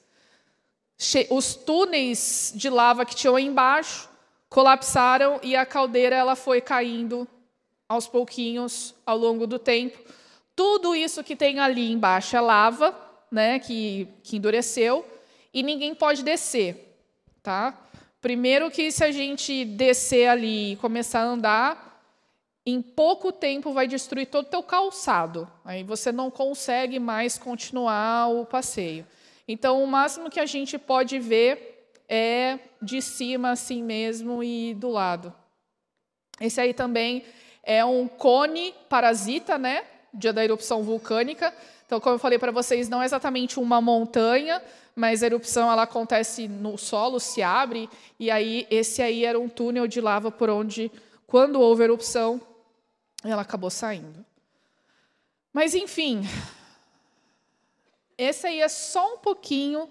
Os 1.30 1.54
túneis 1.54 2.52
de 2.56 2.68
lava 2.68 3.06
que 3.06 3.14
tinham 3.14 3.38
embaixo 3.38 4.08
colapsaram 4.48 5.38
e 5.42 5.54
a 5.54 5.64
caldeira 5.64 6.16
ela 6.16 6.34
foi 6.34 6.60
caindo 6.60 7.28
aos 7.88 8.08
pouquinhos 8.08 8.92
ao 9.04 9.16
longo 9.16 9.46
do 9.46 9.58
tempo. 9.58 9.96
Tudo 10.56 10.96
isso 10.96 11.22
que 11.22 11.36
tem 11.36 11.60
ali 11.60 11.92
embaixo 11.92 12.36
é 12.36 12.40
lava, 12.40 12.98
né, 13.30 13.58
que, 13.60 14.08
que 14.24 14.36
endureceu, 14.36 15.06
e 15.52 15.62
ninguém 15.62 15.94
pode 15.94 16.24
descer. 16.24 16.98
Tá? 17.42 17.78
Primeiro 18.20 18.70
que 18.70 18.90
se 18.90 19.04
a 19.04 19.12
gente 19.12 19.64
descer 19.64 20.28
ali 20.28 20.72
e 20.72 20.76
começar 20.76 21.20
a 21.20 21.26
andar, 21.26 21.85
em 22.66 22.82
pouco 22.82 23.30
tempo 23.30 23.72
vai 23.72 23.86
destruir 23.86 24.26
todo 24.26 24.46
o 24.46 24.50
teu 24.50 24.62
calçado. 24.62 25.48
Aí 25.64 25.84
você 25.84 26.10
não 26.10 26.30
consegue 26.30 26.98
mais 26.98 27.38
continuar 27.38 28.28
o 28.28 28.44
passeio. 28.44 29.06
Então, 29.46 29.82
o 29.82 29.86
máximo 29.86 30.28
que 30.28 30.40
a 30.40 30.46
gente 30.46 30.76
pode 30.76 31.20
ver 31.20 31.92
é 32.08 32.58
de 32.82 33.00
cima 33.00 33.50
assim 33.50 33.82
mesmo 33.82 34.42
e 34.42 34.74
do 34.74 34.88
lado. 34.88 35.32
Esse 36.40 36.60
aí 36.60 36.74
também 36.74 37.24
é 37.62 37.84
um 37.84 38.08
cone 38.08 38.74
parasita, 38.88 39.56
né? 39.56 39.84
Dia 40.12 40.32
da 40.32 40.42
erupção 40.42 40.82
vulcânica. 40.82 41.54
Então, 41.86 42.00
como 42.00 42.16
eu 42.16 42.18
falei 42.18 42.38
para 42.38 42.50
vocês, 42.50 42.88
não 42.88 43.00
é 43.00 43.04
exatamente 43.04 43.60
uma 43.60 43.80
montanha, 43.80 44.60
mas 44.94 45.22
a 45.22 45.26
erupção 45.26 45.70
ela 45.70 45.82
acontece 45.82 46.48
no 46.48 46.76
solo, 46.76 47.20
se 47.20 47.42
abre, 47.42 47.88
e 48.18 48.28
aí 48.28 48.66
esse 48.70 49.00
aí 49.00 49.24
era 49.24 49.38
um 49.38 49.48
túnel 49.48 49.86
de 49.86 50.00
lava 50.00 50.32
por 50.32 50.50
onde, 50.50 50.90
quando 51.28 51.60
houve 51.60 51.84
erupção, 51.84 52.40
ela 53.30 53.42
acabou 53.42 53.70
saindo. 53.70 54.24
Mas, 55.52 55.74
enfim, 55.74 56.22
esse 58.18 58.46
aí 58.46 58.60
é 58.60 58.68
só 58.68 59.14
um 59.14 59.18
pouquinho 59.18 59.90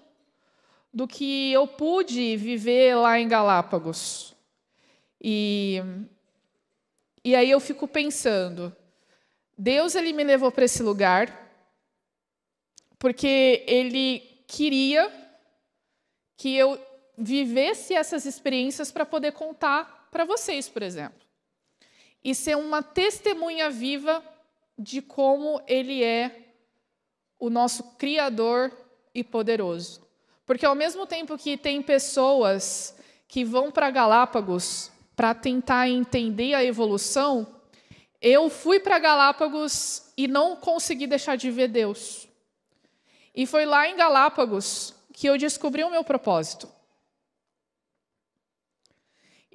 do 0.92 1.06
que 1.06 1.52
eu 1.52 1.66
pude 1.66 2.36
viver 2.36 2.94
lá 2.94 3.18
em 3.18 3.28
Galápagos. 3.28 4.34
E, 5.20 5.82
e 7.24 7.34
aí 7.34 7.50
eu 7.50 7.60
fico 7.60 7.88
pensando, 7.88 8.74
Deus 9.58 9.94
ele 9.94 10.12
me 10.12 10.24
levou 10.24 10.52
para 10.52 10.64
esse 10.64 10.82
lugar 10.82 11.44
porque 12.98 13.64
ele 13.66 14.20
queria 14.46 15.12
que 16.36 16.56
eu 16.56 16.80
vivesse 17.18 17.92
essas 17.92 18.24
experiências 18.24 18.92
para 18.92 19.04
poder 19.04 19.32
contar 19.32 20.08
para 20.10 20.24
vocês, 20.24 20.68
por 20.68 20.82
exemplo 20.82 21.25
e 22.26 22.34
ser 22.34 22.56
uma 22.56 22.82
testemunha 22.82 23.70
viva 23.70 24.20
de 24.76 25.00
como 25.00 25.62
Ele 25.64 26.02
é 26.02 26.54
o 27.38 27.48
nosso 27.48 27.84
Criador 27.96 28.76
e 29.14 29.22
poderoso. 29.22 30.04
Porque 30.44 30.66
ao 30.66 30.74
mesmo 30.74 31.06
tempo 31.06 31.38
que 31.38 31.56
tem 31.56 31.80
pessoas 31.80 32.96
que 33.28 33.44
vão 33.44 33.70
para 33.70 33.92
Galápagos 33.92 34.90
para 35.14 35.34
tentar 35.34 35.88
entender 35.88 36.54
a 36.54 36.64
evolução, 36.64 37.46
eu 38.20 38.50
fui 38.50 38.80
para 38.80 38.98
Galápagos 38.98 40.10
e 40.16 40.26
não 40.26 40.56
consegui 40.56 41.06
deixar 41.06 41.36
de 41.36 41.48
ver 41.48 41.68
Deus. 41.68 42.26
E 43.36 43.46
foi 43.46 43.64
lá 43.64 43.88
em 43.88 43.94
Galápagos 43.94 44.92
que 45.12 45.28
eu 45.28 45.38
descobri 45.38 45.84
o 45.84 45.90
meu 45.90 46.02
propósito. 46.02 46.68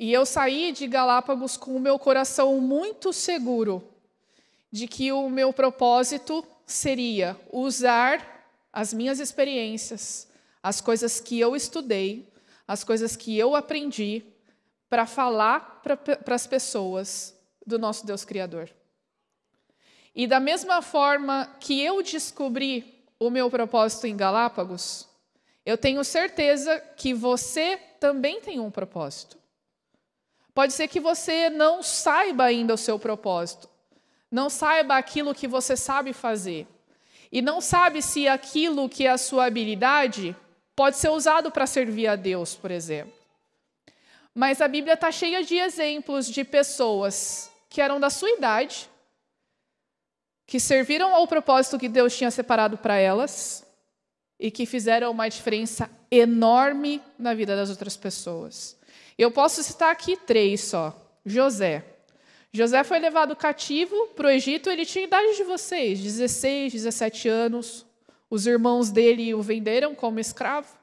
E 0.01 0.11
eu 0.11 0.25
saí 0.25 0.71
de 0.71 0.87
Galápagos 0.87 1.55
com 1.55 1.75
o 1.75 1.79
meu 1.79 1.99
coração 1.99 2.59
muito 2.59 3.13
seguro 3.13 3.87
de 4.71 4.87
que 4.87 5.11
o 5.11 5.29
meu 5.29 5.53
propósito 5.53 6.43
seria 6.65 7.39
usar 7.53 8.49
as 8.73 8.95
minhas 8.95 9.19
experiências, 9.19 10.27
as 10.63 10.81
coisas 10.81 11.19
que 11.19 11.39
eu 11.39 11.55
estudei, 11.55 12.27
as 12.67 12.83
coisas 12.83 13.15
que 13.15 13.37
eu 13.37 13.55
aprendi, 13.55 14.25
para 14.89 15.05
falar 15.05 15.83
para 15.83 16.33
as 16.33 16.47
pessoas 16.47 17.39
do 17.63 17.77
nosso 17.77 18.03
Deus 18.03 18.25
Criador. 18.25 18.71
E 20.15 20.25
da 20.25 20.39
mesma 20.39 20.81
forma 20.81 21.45
que 21.59 21.79
eu 21.79 22.01
descobri 22.01 23.05
o 23.19 23.29
meu 23.29 23.51
propósito 23.51 24.07
em 24.07 24.17
Galápagos, 24.17 25.07
eu 25.63 25.77
tenho 25.77 26.03
certeza 26.03 26.79
que 26.97 27.13
você 27.13 27.77
também 27.99 28.41
tem 28.41 28.59
um 28.59 28.71
propósito. 28.71 29.39
Pode 30.53 30.73
ser 30.73 30.87
que 30.87 30.99
você 30.99 31.49
não 31.49 31.81
saiba 31.81 32.45
ainda 32.45 32.73
o 32.73 32.77
seu 32.77 32.99
propósito, 32.99 33.69
não 34.29 34.49
saiba 34.49 34.95
aquilo 34.97 35.33
que 35.33 35.47
você 35.47 35.77
sabe 35.77 36.13
fazer, 36.13 36.67
e 37.31 37.41
não 37.41 37.61
sabe 37.61 38.01
se 38.01 38.27
aquilo 38.27 38.89
que 38.89 39.07
é 39.07 39.09
a 39.09 39.17
sua 39.17 39.45
habilidade 39.45 40.35
pode 40.75 40.97
ser 40.97 41.09
usado 41.09 41.49
para 41.51 41.65
servir 41.65 42.07
a 42.07 42.15
Deus, 42.15 42.55
por 42.55 42.71
exemplo. 42.71 43.13
Mas 44.33 44.61
a 44.61 44.67
Bíblia 44.67 44.93
está 44.93 45.11
cheia 45.11 45.43
de 45.43 45.55
exemplos 45.55 46.27
de 46.27 46.43
pessoas 46.43 47.51
que 47.69 47.81
eram 47.81 47.99
da 47.99 48.09
sua 48.09 48.29
idade, 48.31 48.89
que 50.45 50.59
serviram 50.59 51.15
ao 51.15 51.27
propósito 51.27 51.79
que 51.79 51.87
Deus 51.87 52.15
tinha 52.17 52.29
separado 52.29 52.77
para 52.77 52.97
elas 52.97 53.65
e 54.37 54.51
que 54.51 54.65
fizeram 54.65 55.11
uma 55.11 55.29
diferença 55.29 55.89
enorme 56.09 57.01
na 57.17 57.33
vida 57.33 57.55
das 57.55 57.69
outras 57.69 57.95
pessoas. 57.95 58.77
Eu 59.21 59.29
posso 59.29 59.61
citar 59.61 59.91
aqui 59.91 60.17
três 60.17 60.61
só. 60.61 60.99
José. 61.23 61.85
José 62.51 62.83
foi 62.83 62.97
levado 62.97 63.35
cativo 63.35 64.07
para 64.15 64.25
o 64.25 64.29
Egito, 64.31 64.67
ele 64.67 64.83
tinha 64.83 65.05
idade 65.05 65.37
de 65.37 65.43
vocês, 65.43 65.99
16, 65.99 66.73
17 66.73 67.29
anos. 67.29 67.85
Os 68.31 68.47
irmãos 68.47 68.89
dele 68.89 69.35
o 69.35 69.41
venderam 69.43 69.93
como 69.93 70.19
escravo. 70.19 70.75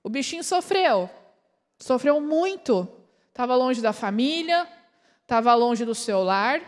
O 0.00 0.08
bichinho 0.08 0.44
sofreu, 0.44 1.10
sofreu 1.76 2.20
muito. 2.20 2.86
Estava 3.30 3.56
longe 3.56 3.82
da 3.82 3.92
família, 3.92 4.64
estava 5.22 5.52
longe 5.56 5.84
do 5.84 5.92
seu 5.94 6.22
lar, 6.22 6.62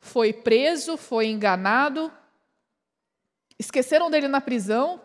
foi 0.00 0.32
preso, 0.32 0.96
foi 0.96 1.28
enganado. 1.28 2.12
Esqueceram 3.56 4.10
dele 4.10 4.26
na 4.26 4.40
prisão, 4.40 5.00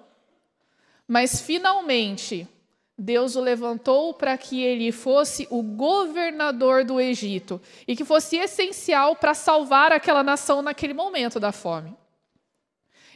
mas 1.08 1.40
finalmente 1.40 2.50
Deus 2.98 3.36
o 3.36 3.42
levantou 3.42 4.14
para 4.16 4.36
que 4.38 4.64
ele 4.64 4.92
fosse 4.92 5.48
o 5.52 5.62
governador 5.62 6.84
do 6.84 7.00
Egito 7.00 7.62
e 7.88 7.96
que 7.96 8.04
fosse 8.04 8.38
essencial 8.38 9.16
para 9.16 9.36
salvar 9.36 9.92
aquela 9.92 10.24
nação 10.24 10.64
naquele 10.64 10.96
momento 10.96 11.40
da 11.40 11.52
fome. 11.52 11.96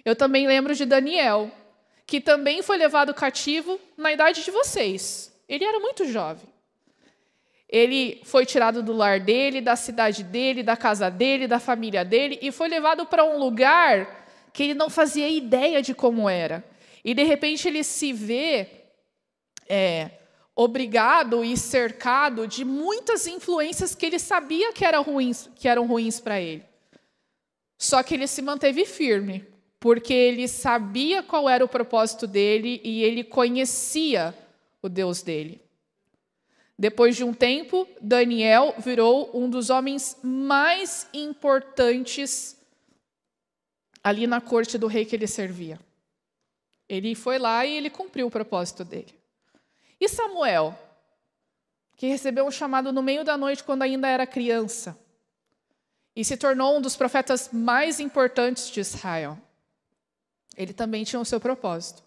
Eu 0.05 0.15
também 0.15 0.45
lembro 0.45 0.75
de 0.75 0.85
Daniel, 0.85 1.49
que 2.05 2.21
também 2.21 2.61
foi 2.61 2.77
levado 2.77 3.11
cativo 3.13 3.79
na 3.97 4.11
idade 4.11 4.43
de 4.43 4.51
vocês. 4.51 5.35
Ele 5.49 5.65
era 5.65 5.79
muito 5.79 6.05
jovem. 6.05 6.47
Ele 7.67 8.21
foi 8.23 8.45
tirado 8.45 8.83
do 8.83 8.93
lar 8.93 9.19
dele, 9.19 9.61
da 9.61 9.75
cidade 9.75 10.23
dele, 10.23 10.61
da 10.61 10.77
casa 10.77 11.09
dele, 11.09 11.47
da 11.47 11.59
família 11.59 12.05
dele 12.05 12.37
e 12.41 12.51
foi 12.51 12.67
levado 12.67 13.05
para 13.07 13.23
um 13.23 13.39
lugar 13.39 14.27
que 14.53 14.63
ele 14.63 14.73
não 14.73 14.89
fazia 14.89 15.27
ideia 15.27 15.81
de 15.81 15.95
como 15.95 16.29
era. 16.29 16.63
E 17.03 17.15
de 17.15 17.23
repente 17.23 17.67
ele 17.67 17.83
se 17.83 18.11
vê 18.13 18.80
é, 19.71 20.11
obrigado 20.53 21.45
e 21.45 21.55
cercado 21.55 22.45
de 22.45 22.65
muitas 22.65 23.25
influências 23.25 23.95
que 23.95 24.05
ele 24.05 24.19
sabia 24.19 24.73
que, 24.73 24.85
ruins, 24.85 25.49
que 25.55 25.65
eram 25.65 25.87
ruins 25.87 26.19
para 26.19 26.41
ele. 26.41 26.65
Só 27.77 28.03
que 28.03 28.13
ele 28.13 28.27
se 28.27 28.41
manteve 28.41 28.85
firme 28.85 29.47
porque 29.79 30.13
ele 30.13 30.47
sabia 30.47 31.23
qual 31.23 31.49
era 31.49 31.63
o 31.63 31.69
propósito 31.69 32.27
dele 32.27 32.81
e 32.83 33.01
ele 33.01 33.23
conhecia 33.23 34.35
o 34.81 34.89
Deus 34.89 35.21
dele. 35.21 35.61
Depois 36.77 37.15
de 37.15 37.23
um 37.23 37.33
tempo, 37.33 37.87
Daniel 38.01 38.75
virou 38.77 39.31
um 39.33 39.49
dos 39.49 39.69
homens 39.69 40.17
mais 40.21 41.07
importantes 41.13 42.57
ali 44.03 44.27
na 44.27 44.41
corte 44.41 44.77
do 44.77 44.87
rei 44.87 45.05
que 45.05 45.15
ele 45.15 45.27
servia. 45.27 45.79
Ele 46.89 47.15
foi 47.15 47.39
lá 47.39 47.65
e 47.65 47.77
ele 47.77 47.89
cumpriu 47.89 48.27
o 48.27 48.31
propósito 48.31 48.83
dele. 48.83 49.20
E 50.01 50.09
Samuel, 50.09 50.75
que 51.95 52.07
recebeu 52.07 52.47
um 52.47 52.51
chamado 52.51 52.91
no 52.91 53.03
meio 53.03 53.23
da 53.23 53.37
noite 53.37 53.63
quando 53.63 53.83
ainda 53.83 54.07
era 54.07 54.25
criança 54.25 54.97
e 56.15 56.25
se 56.25 56.35
tornou 56.35 56.75
um 56.75 56.81
dos 56.81 56.95
profetas 56.95 57.49
mais 57.53 57.99
importantes 57.99 58.71
de 58.71 58.79
Israel. 58.79 59.37
Ele 60.57 60.73
também 60.73 61.03
tinha 61.03 61.19
o 61.19 61.25
seu 61.25 61.39
propósito. 61.39 62.03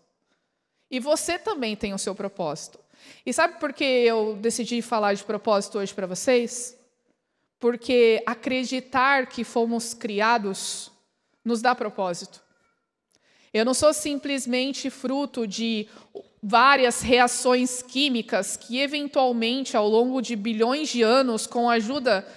E 0.91 0.99
você 0.99 1.39
também 1.39 1.77
tem 1.77 1.95
o 1.95 1.99
seu 1.99 2.17
propósito. 2.17 2.81
E 3.25 3.33
sabe 3.33 3.61
por 3.61 3.73
que 3.73 3.85
eu 3.85 4.35
decidi 4.41 4.83
falar 4.83 5.15
de 5.15 5.23
propósito 5.23 5.79
hoje 5.79 5.95
para 5.95 6.09
vocês? 6.09 6.77
Porque 7.61 8.21
acreditar 8.27 9.29
que 9.29 9.45
fomos 9.45 9.95
criados 9.95 10.91
nos 11.45 11.63
dá 11.63 11.77
propósito. 11.77 12.43
Eu 13.53 13.65
não 13.65 13.73
sou 13.73 13.95
simplesmente 13.95 14.91
fruto 14.91 15.47
de 15.47 15.89
várias 16.47 17.01
reações 17.01 17.83
químicas 17.83 18.55
que, 18.55 18.79
eventualmente, 18.79 19.79
ao 19.79 19.89
longo 19.89 20.21
de 20.21 20.37
bilhões 20.37 20.91
de 20.91 21.01
anos, 21.01 21.47
com 21.47 21.71
a 21.71 21.75
ajuda 21.75 22.29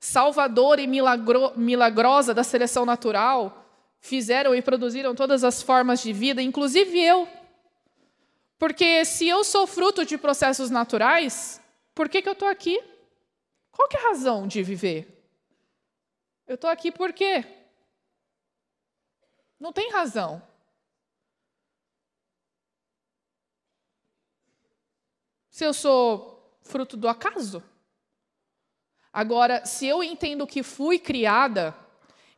salvadora 0.00 0.80
e 0.80 0.86
milagro 0.86 1.52
milagrosa 1.58 2.32
da 2.32 2.42
seleção 2.42 2.86
natural, 2.86 3.66
fizeram 4.00 4.54
e 4.54 4.62
produziram 4.62 5.14
todas 5.14 5.44
as 5.44 5.60
formas 5.60 6.00
de 6.00 6.10
vida, 6.10 6.40
inclusive 6.40 6.98
eu. 6.98 7.28
Porque 8.58 9.04
se 9.04 9.28
eu 9.28 9.44
sou 9.44 9.66
fruto 9.66 10.06
de 10.06 10.16
processos 10.16 10.70
naturais, 10.70 11.60
por 11.94 12.08
que, 12.08 12.22
que 12.22 12.28
eu 12.30 12.32
estou 12.32 12.48
aqui? 12.48 12.82
Qual 13.70 13.88
que 13.88 13.96
é 13.98 14.00
a 14.00 14.08
razão 14.08 14.46
de 14.46 14.62
viver? 14.62 15.22
Eu 16.46 16.54
estou 16.54 16.70
aqui 16.70 16.90
por 16.90 17.12
quê? 17.12 17.44
Não 19.58 19.70
tem 19.70 19.90
razão. 19.90 20.40
Se 25.60 25.66
eu 25.66 25.74
sou 25.74 26.56
fruto 26.62 26.96
do 26.96 27.06
acaso? 27.06 27.62
Agora, 29.12 29.66
se 29.66 29.86
eu 29.86 30.02
entendo 30.02 30.46
que 30.46 30.62
fui 30.62 30.98
criada 30.98 31.76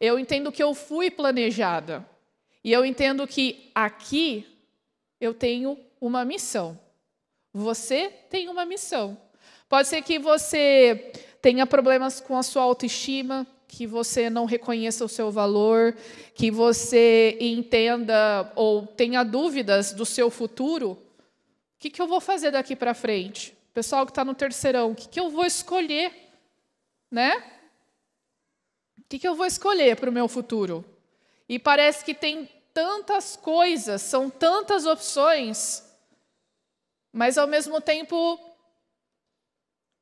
eu 0.00 0.18
entendo 0.18 0.50
que 0.50 0.60
eu 0.60 0.74
fui 0.74 1.08
planejada. 1.08 2.04
E 2.64 2.72
eu 2.72 2.84
entendo 2.84 3.24
que 3.24 3.70
aqui 3.72 4.44
eu 5.20 5.32
tenho 5.32 5.78
uma 6.00 6.24
missão. 6.24 6.76
Você 7.52 8.08
tem 8.28 8.48
uma 8.48 8.64
missão. 8.64 9.16
Pode 9.68 9.86
ser 9.86 10.02
que 10.02 10.18
você 10.18 11.12
tenha 11.40 11.64
problemas 11.64 12.20
com 12.20 12.36
a 12.36 12.42
sua 12.42 12.64
autoestima, 12.64 13.46
que 13.68 13.86
você 13.86 14.28
não 14.28 14.44
reconheça 14.44 15.04
o 15.04 15.08
seu 15.08 15.30
valor, 15.30 15.96
que 16.34 16.50
você 16.50 17.38
entenda 17.40 18.52
ou 18.56 18.84
tenha 18.84 19.22
dúvidas 19.22 19.92
do 19.92 20.04
seu 20.04 20.28
futuro. 20.28 20.98
O 21.82 21.86
que, 21.88 21.90
que 21.90 22.00
eu 22.00 22.06
vou 22.06 22.20
fazer 22.20 22.52
daqui 22.52 22.76
para 22.76 22.94
frente? 22.94 23.56
Pessoal 23.74 24.06
que 24.06 24.12
está 24.12 24.24
no 24.24 24.34
terceirão, 24.34 24.92
o 24.92 24.94
que, 24.94 25.08
que 25.08 25.18
eu 25.18 25.30
vou 25.30 25.44
escolher? 25.44 26.12
Né? 27.10 27.52
que, 29.12 29.18
que 29.18 29.28
eu 29.28 29.34
vou 29.34 29.44
escolher 29.44 29.94
para 29.96 30.08
o 30.08 30.12
meu 30.12 30.26
futuro? 30.26 30.82
E 31.46 31.58
parece 31.58 32.02
que 32.02 32.14
tem 32.14 32.48
tantas 32.72 33.36
coisas, 33.36 34.00
são 34.00 34.30
tantas 34.30 34.86
opções, 34.86 35.86
mas 37.12 37.36
ao 37.36 37.46
mesmo 37.46 37.78
tempo 37.78 38.40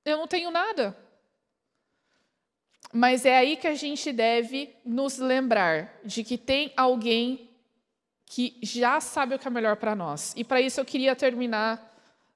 eu 0.05 0.17
não 0.17 0.29
tenho 0.29 0.53
nada. 0.53 0.97
Mas 2.93 3.27
é 3.27 3.37
aí 3.37 3.57
que 3.57 3.67
a 3.67 3.75
gente 3.75 4.13
deve 4.13 4.77
nos 4.85 5.19
lembrar 5.19 5.99
de 6.05 6.23
que 6.23 6.39
tem 6.39 6.73
alguém 6.77 7.50
que 8.31 8.57
já 8.63 9.01
sabe 9.01 9.35
o 9.35 9.39
que 9.41 9.49
é 9.49 9.51
melhor 9.51 9.75
para 9.75 9.97
nós. 9.97 10.33
E 10.37 10.45
para 10.45 10.61
isso 10.61 10.79
eu 10.79 10.85
queria 10.85 11.17
terminar 11.17 11.85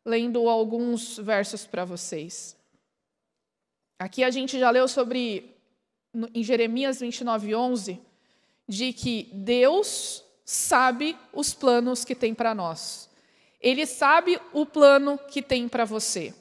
lendo 0.05 0.49
alguns 0.49 1.19
versos 1.19 1.67
para 1.67 1.85
vocês. 1.85 2.57
Aqui 3.97 4.25
a 4.25 4.31
gente 4.31 4.59
já 4.59 4.71
leu 4.71 4.89
sobre 4.89 5.55
em 6.35 6.43
Jeremias 6.43 6.99
29, 6.99 7.55
11, 7.55 8.01
de 8.69 8.93
que 8.93 9.31
Deus 9.33 10.25
sabe 10.45 11.17
os 11.33 11.55
planos 11.55 12.05
que 12.05 12.17
tem 12.17 12.35
para 12.35 12.57
nós. 12.57 13.09
Ele 13.61 13.87
sabe 13.87 14.41
o 14.53 14.67
plano 14.67 15.17
que 15.17 15.41
tem 15.41 15.69
para 15.69 15.85
você. 15.85 16.35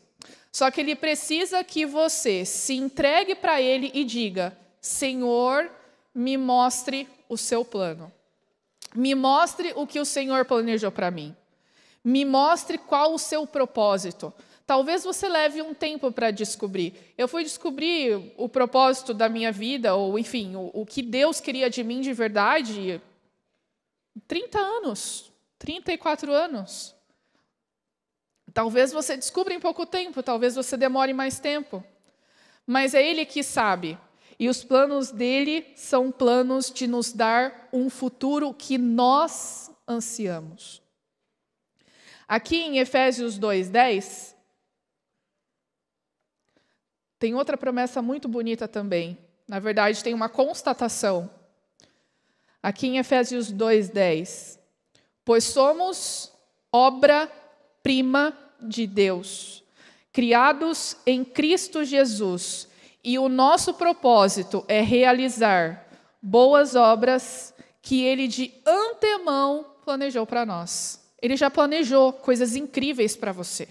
Só 0.52 0.72
que 0.72 0.82
ele 0.82 0.96
precisa 0.96 1.64
que 1.64 1.86
você 1.86 2.44
se 2.44 2.74
entregue 2.74 3.36
para 3.36 3.62
ele 3.62 3.92
e 3.94 4.04
diga: 4.04 4.58
Senhor, 4.82 5.70
me 6.14 6.38
mostre 6.38 7.08
o 7.30 7.38
seu 7.38 7.64
plano. 7.64 8.12
Me 8.96 9.16
mostre 9.16 9.74
o 9.76 9.88
que 9.88 10.00
o 10.00 10.06
Senhor 10.06 10.46
planejou 10.46 10.92
para 10.92 11.10
mim. 11.10 11.36
Me 12.04 12.26
mostre 12.26 12.78
qual 12.78 13.14
o 13.14 13.20
seu 13.20 13.48
propósito. 13.48 14.34
Talvez 14.66 15.04
você 15.04 15.28
leve 15.28 15.62
um 15.62 15.74
tempo 15.74 16.12
para 16.12 16.32
descobrir. 16.32 17.14
Eu 17.18 17.28
fui 17.28 17.44
descobrir 17.44 18.34
o 18.38 18.48
propósito 18.48 19.14
da 19.14 19.28
minha 19.28 19.52
vida, 19.52 19.96
ou 19.96 20.18
enfim, 20.18 20.56
o, 20.56 20.72
o 20.74 20.86
que 20.86 21.02
Deus 21.02 21.42
queria 21.42 21.70
de 21.70 21.84
mim 21.84 22.02
de 22.02 22.14
verdade, 22.14 23.02
30 24.28 24.60
anos, 24.60 25.32
34 25.60 26.32
anos. 26.32 26.96
Talvez 28.54 28.92
você 28.92 29.18
descubra 29.18 29.54
em 29.54 29.60
pouco 29.60 29.86
tempo, 29.86 30.22
talvez 30.22 30.56
você 30.56 30.78
demore 30.78 31.12
mais 31.12 31.40
tempo. 31.40 31.84
Mas 32.66 32.94
é 32.94 33.06
Ele 33.06 33.26
que 33.26 33.44
sabe. 33.44 33.98
E 34.44 34.50
os 34.50 34.62
planos 34.62 35.10
dele 35.10 35.72
são 35.74 36.12
planos 36.12 36.70
de 36.70 36.86
nos 36.86 37.14
dar 37.14 37.70
um 37.72 37.90
futuro 37.90 38.54
que 38.54 38.78
nós 38.78 39.72
ansiamos. 39.88 40.82
Aqui 42.28 42.58
em 42.58 42.78
Efésios 42.78 43.40
2:10, 43.40 44.36
tem 47.18 47.34
outra 47.34 47.56
promessa 47.56 48.02
muito 48.02 48.28
bonita 48.28 48.68
também. 48.68 49.18
Na 49.48 49.60
verdade, 49.60 50.04
tem 50.04 50.14
uma 50.14 50.28
constatação. 50.28 51.32
Aqui 52.62 52.88
em 52.88 52.98
Efésios 52.98 53.50
2:10. 53.50 54.60
Pois 55.24 55.46
somos 55.46 56.34
obra-prima 56.70 58.38
de 58.60 58.86
Deus, 58.88 59.64
criados 60.12 60.98
em 61.06 61.24
Cristo 61.24 61.86
Jesus, 61.86 62.68
e 63.04 63.20
o 63.20 63.28
nosso 63.28 63.74
propósito 63.74 64.64
é 64.68 64.80
realizar 64.82 65.88
boas 66.22 66.74
obras 66.74 67.54
que 67.82 68.02
ele 68.02 68.28
de 68.28 68.54
antemão 68.66 69.76
planejou 69.84 70.26
para 70.26 70.46
nós. 70.46 71.04
Ele 71.22 71.36
já 71.36 71.50
planejou 71.52 72.14
coisas 72.14 72.56
incríveis 72.56 73.16
para 73.16 73.34
você. 73.34 73.68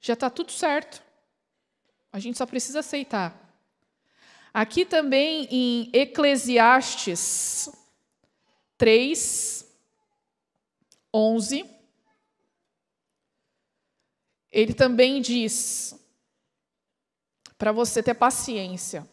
Já 0.00 0.12
está 0.12 0.28
tudo 0.28 0.52
certo. 0.52 1.02
A 2.12 2.18
gente 2.18 2.36
só 2.36 2.44
precisa 2.44 2.80
aceitar. 2.80 3.40
Aqui 4.52 4.84
também 4.84 5.48
em 5.50 5.90
Eclesiastes 5.92 7.70
3, 8.76 9.66
11, 11.12 11.64
ele 14.52 14.74
também 14.74 15.20
diz 15.20 15.98
para 17.64 17.72
você 17.72 18.02
ter 18.02 18.12
paciência. 18.12 19.08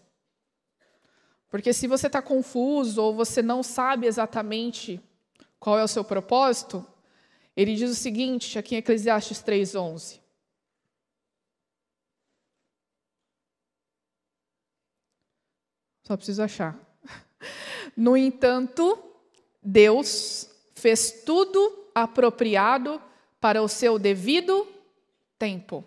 Porque 1.50 1.72
se 1.72 1.88
você 1.88 2.08
está 2.08 2.22
confuso 2.22 3.02
ou 3.02 3.16
você 3.16 3.42
não 3.42 3.64
sabe 3.64 4.08
exatamente 4.08 5.00
qual 5.58 5.80
é 5.80 5.84
o 5.86 5.88
seu 5.88 6.04
propósito, 6.04 6.86
ele 7.56 7.76
diz 7.76 7.90
o 7.90 7.96
seguinte, 7.96 8.60
aqui 8.60 8.76
em 8.76 8.80
Eclesiastes 8.80 9.42
3:11. 9.42 10.20
Só 16.04 16.18
preciso 16.18 16.44
achar. 16.44 16.78
No 17.96 18.18
entanto, 18.18 19.02
Deus 19.64 20.50
fez 20.76 21.24
tudo 21.26 21.90
apropriado 21.96 23.02
para 23.40 23.64
o 23.64 23.70
seu 23.70 23.98
devido 23.98 24.68
tempo. 25.40 25.86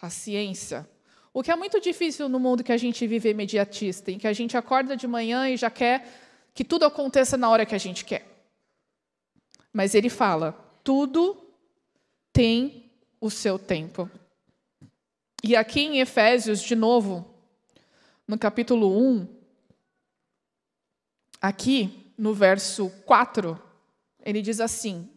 Paciência. 0.00 0.88
O 1.32 1.42
que 1.42 1.50
é 1.50 1.56
muito 1.56 1.80
difícil 1.80 2.28
no 2.28 2.40
mundo 2.40 2.64
que 2.64 2.72
a 2.72 2.76
gente 2.76 3.06
vive 3.06 3.30
imediatista, 3.30 4.10
em 4.10 4.18
que 4.18 4.26
a 4.26 4.32
gente 4.32 4.56
acorda 4.56 4.96
de 4.96 5.06
manhã 5.06 5.48
e 5.48 5.56
já 5.56 5.70
quer 5.70 6.06
que 6.54 6.64
tudo 6.64 6.84
aconteça 6.84 7.36
na 7.36 7.48
hora 7.48 7.66
que 7.66 7.74
a 7.74 7.78
gente 7.78 8.04
quer. 8.04 8.26
Mas 9.72 9.94
ele 9.94 10.08
fala: 10.08 10.52
tudo 10.82 11.36
tem 12.32 12.90
o 13.20 13.30
seu 13.30 13.58
tempo. 13.58 14.10
E 15.42 15.54
aqui 15.54 15.80
em 15.80 16.00
Efésios, 16.00 16.60
de 16.60 16.74
novo, 16.74 17.32
no 18.26 18.36
capítulo 18.36 18.98
1, 18.98 19.28
aqui 21.40 22.12
no 22.16 22.34
verso 22.34 22.90
4, 23.06 23.60
ele 24.24 24.42
diz 24.42 24.60
assim: 24.60 25.08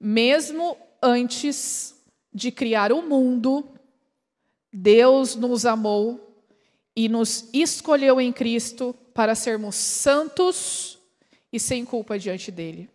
Mesmo 0.00 0.76
antes 1.00 1.94
de 2.34 2.50
criar 2.50 2.92
o 2.92 3.02
mundo, 3.02 3.68
Deus 4.72 5.34
nos 5.34 5.66
amou 5.66 6.32
e 6.96 7.08
nos 7.08 7.48
escolheu 7.52 8.20
em 8.20 8.32
Cristo 8.32 8.94
para 9.12 9.34
sermos 9.34 9.74
santos 9.74 10.98
e 11.52 11.60
sem 11.60 11.84
culpa 11.84 12.18
diante 12.18 12.50
dele. 12.50 12.88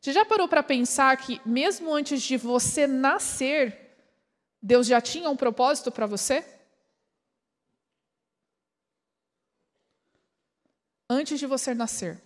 Você 0.00 0.12
já 0.12 0.24
parou 0.24 0.48
para 0.48 0.64
pensar 0.64 1.16
que, 1.16 1.40
mesmo 1.46 1.94
antes 1.94 2.20
de 2.20 2.36
você 2.36 2.88
nascer, 2.88 3.96
Deus 4.60 4.88
já 4.88 5.00
tinha 5.00 5.30
um 5.30 5.36
propósito 5.36 5.92
para 5.92 6.06
você? 6.06 6.44
Antes 11.08 11.38
de 11.38 11.46
você 11.46 11.72
nascer. 11.72 12.20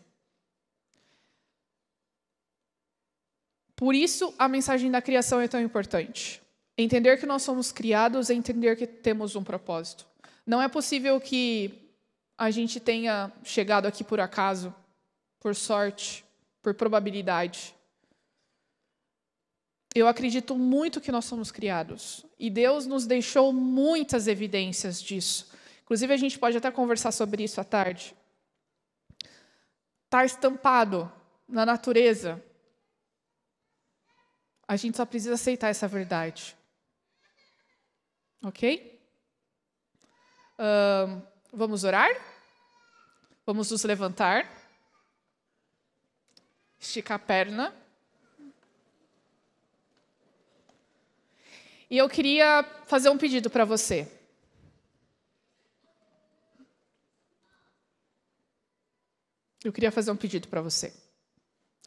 Por 3.75 3.95
isso, 3.95 4.35
a 4.39 4.49
mensagem 4.49 4.91
da 4.91 5.03
criação 5.03 5.39
é 5.39 5.49
tão 5.49 5.61
importante. 5.61 6.46
Entender 6.79 7.19
que 7.19 7.27
nós 7.27 7.43
somos 7.43 7.73
criados 7.73 8.29
é 8.29 8.35
entender 8.35 8.77
que 8.77 8.87
temos 8.87 9.35
um 9.35 9.43
propósito. 9.43 10.07
Não 10.47 10.61
é 10.61 10.69
possível 10.69 11.21
que 11.21 11.91
a 12.37 12.51
gente 12.51 12.79
tenha 12.79 13.33
chegado 13.43 13.87
aqui 13.87 14.05
por 14.05 14.21
acaso 14.21 14.75
por 15.47 15.55
sorte, 15.55 16.25
por 16.61 16.75
probabilidade. 16.75 17.73
Eu 19.95 20.09
acredito 20.09 20.57
muito 20.57 21.01
que 21.01 21.13
nós 21.13 21.25
somos 21.25 21.53
criados 21.53 22.27
e 22.37 22.51
Deus 22.51 22.85
nos 22.85 23.07
deixou 23.07 23.53
muitas 23.53 24.27
evidências 24.27 25.01
disso. 25.01 25.53
Inclusive, 25.85 26.13
a 26.13 26.17
gente 26.17 26.37
pode 26.37 26.57
até 26.57 26.69
conversar 26.71 27.13
sobre 27.13 27.45
isso 27.45 27.61
à 27.61 27.65
tarde. 27.65 28.13
Está 30.07 30.25
estampado 30.25 31.11
na 31.49 31.65
natureza. 31.65 32.43
A 34.67 34.75
gente 34.75 34.97
só 34.97 35.07
precisa 35.07 35.35
aceitar 35.35 35.69
essa 35.69 35.87
verdade. 35.87 36.57
Ok? 38.43 39.01
Uh, 40.59 41.23
vamos 41.53 41.85
orar? 41.85 42.11
Vamos 43.45 43.71
nos 43.71 43.85
levantar? 43.85 44.67
estica 46.87 47.17
a 47.17 47.19
perna. 47.19 47.75
E 51.89 51.99
eu 51.99 52.09
queria 52.09 52.65
fazer 52.87 53.11
um 53.11 53.19
pedido 53.19 53.49
para 53.49 53.65
você. 53.65 54.11
Eu 59.63 59.73
queria 59.73 59.91
fazer 59.91 60.11
um 60.11 60.17
pedido 60.17 60.49
para 60.49 60.61
você. 60.61 60.95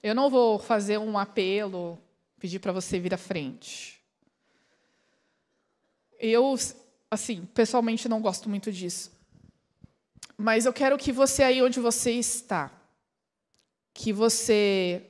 Eu 0.01 0.15
não 0.15 0.29
vou 0.29 0.59
fazer 0.59 0.97
um 0.97 1.17
apelo, 1.17 2.01
pedir 2.39 2.59
para 2.59 2.71
você 2.71 2.99
vir 2.99 3.13
à 3.13 3.17
frente. 3.17 3.98
Eu, 6.19 6.55
assim, 7.09 7.45
pessoalmente 7.53 8.09
não 8.09 8.21
gosto 8.21 8.49
muito 8.49 8.71
disso. 8.71 9.11
Mas 10.37 10.65
eu 10.65 10.73
quero 10.73 10.97
que 10.97 11.11
você 11.11 11.43
aí 11.43 11.61
onde 11.61 11.79
você 11.79 12.11
está, 12.11 12.71
que 13.93 14.13
você 14.13 15.05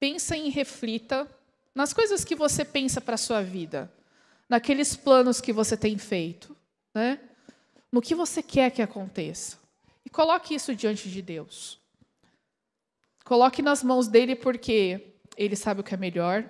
pensa 0.00 0.36
e 0.36 0.48
reflita 0.48 1.28
nas 1.74 1.92
coisas 1.92 2.24
que 2.24 2.34
você 2.34 2.64
pensa 2.64 3.00
para 3.00 3.14
a 3.14 3.18
sua 3.18 3.42
vida, 3.42 3.92
naqueles 4.48 4.96
planos 4.96 5.40
que 5.40 5.52
você 5.52 5.76
tem 5.76 5.96
feito, 5.98 6.56
né? 6.94 7.20
no 7.90 8.02
que 8.02 8.14
você 8.14 8.42
quer 8.42 8.70
que 8.70 8.82
aconteça. 8.82 9.58
E 10.04 10.10
coloque 10.10 10.54
isso 10.54 10.74
diante 10.74 11.08
de 11.08 11.22
Deus. 11.22 11.78
Coloque 13.24 13.60
nas 13.60 13.82
mãos 13.82 14.08
dele 14.08 14.34
porque 14.34 15.14
ele 15.36 15.54
sabe 15.54 15.80
o 15.80 15.84
que 15.84 15.94
é 15.94 15.98
melhor, 15.98 16.48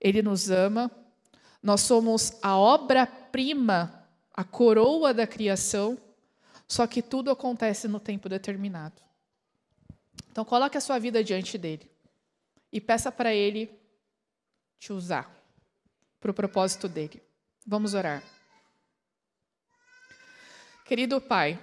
ele 0.00 0.22
nos 0.22 0.50
ama, 0.50 0.90
nós 1.62 1.80
somos 1.82 2.38
a 2.42 2.56
obra-prima, 2.56 4.08
a 4.32 4.44
coroa 4.44 5.12
da 5.12 5.26
criação, 5.26 5.98
só 6.66 6.86
que 6.86 7.02
tudo 7.02 7.30
acontece 7.30 7.88
no 7.88 7.98
tempo 7.98 8.28
determinado. 8.28 9.00
Então, 10.30 10.44
coloque 10.44 10.78
a 10.78 10.80
sua 10.80 10.98
vida 10.98 11.24
diante 11.24 11.58
dele 11.58 11.90
e 12.72 12.80
peça 12.80 13.10
para 13.10 13.34
ele 13.34 13.70
te 14.78 14.92
usar 14.92 15.34
para 16.20 16.30
o 16.30 16.34
propósito 16.34 16.88
dele. 16.88 17.22
Vamos 17.66 17.94
orar. 17.94 18.22
Querido 20.84 21.20
Pai, 21.20 21.60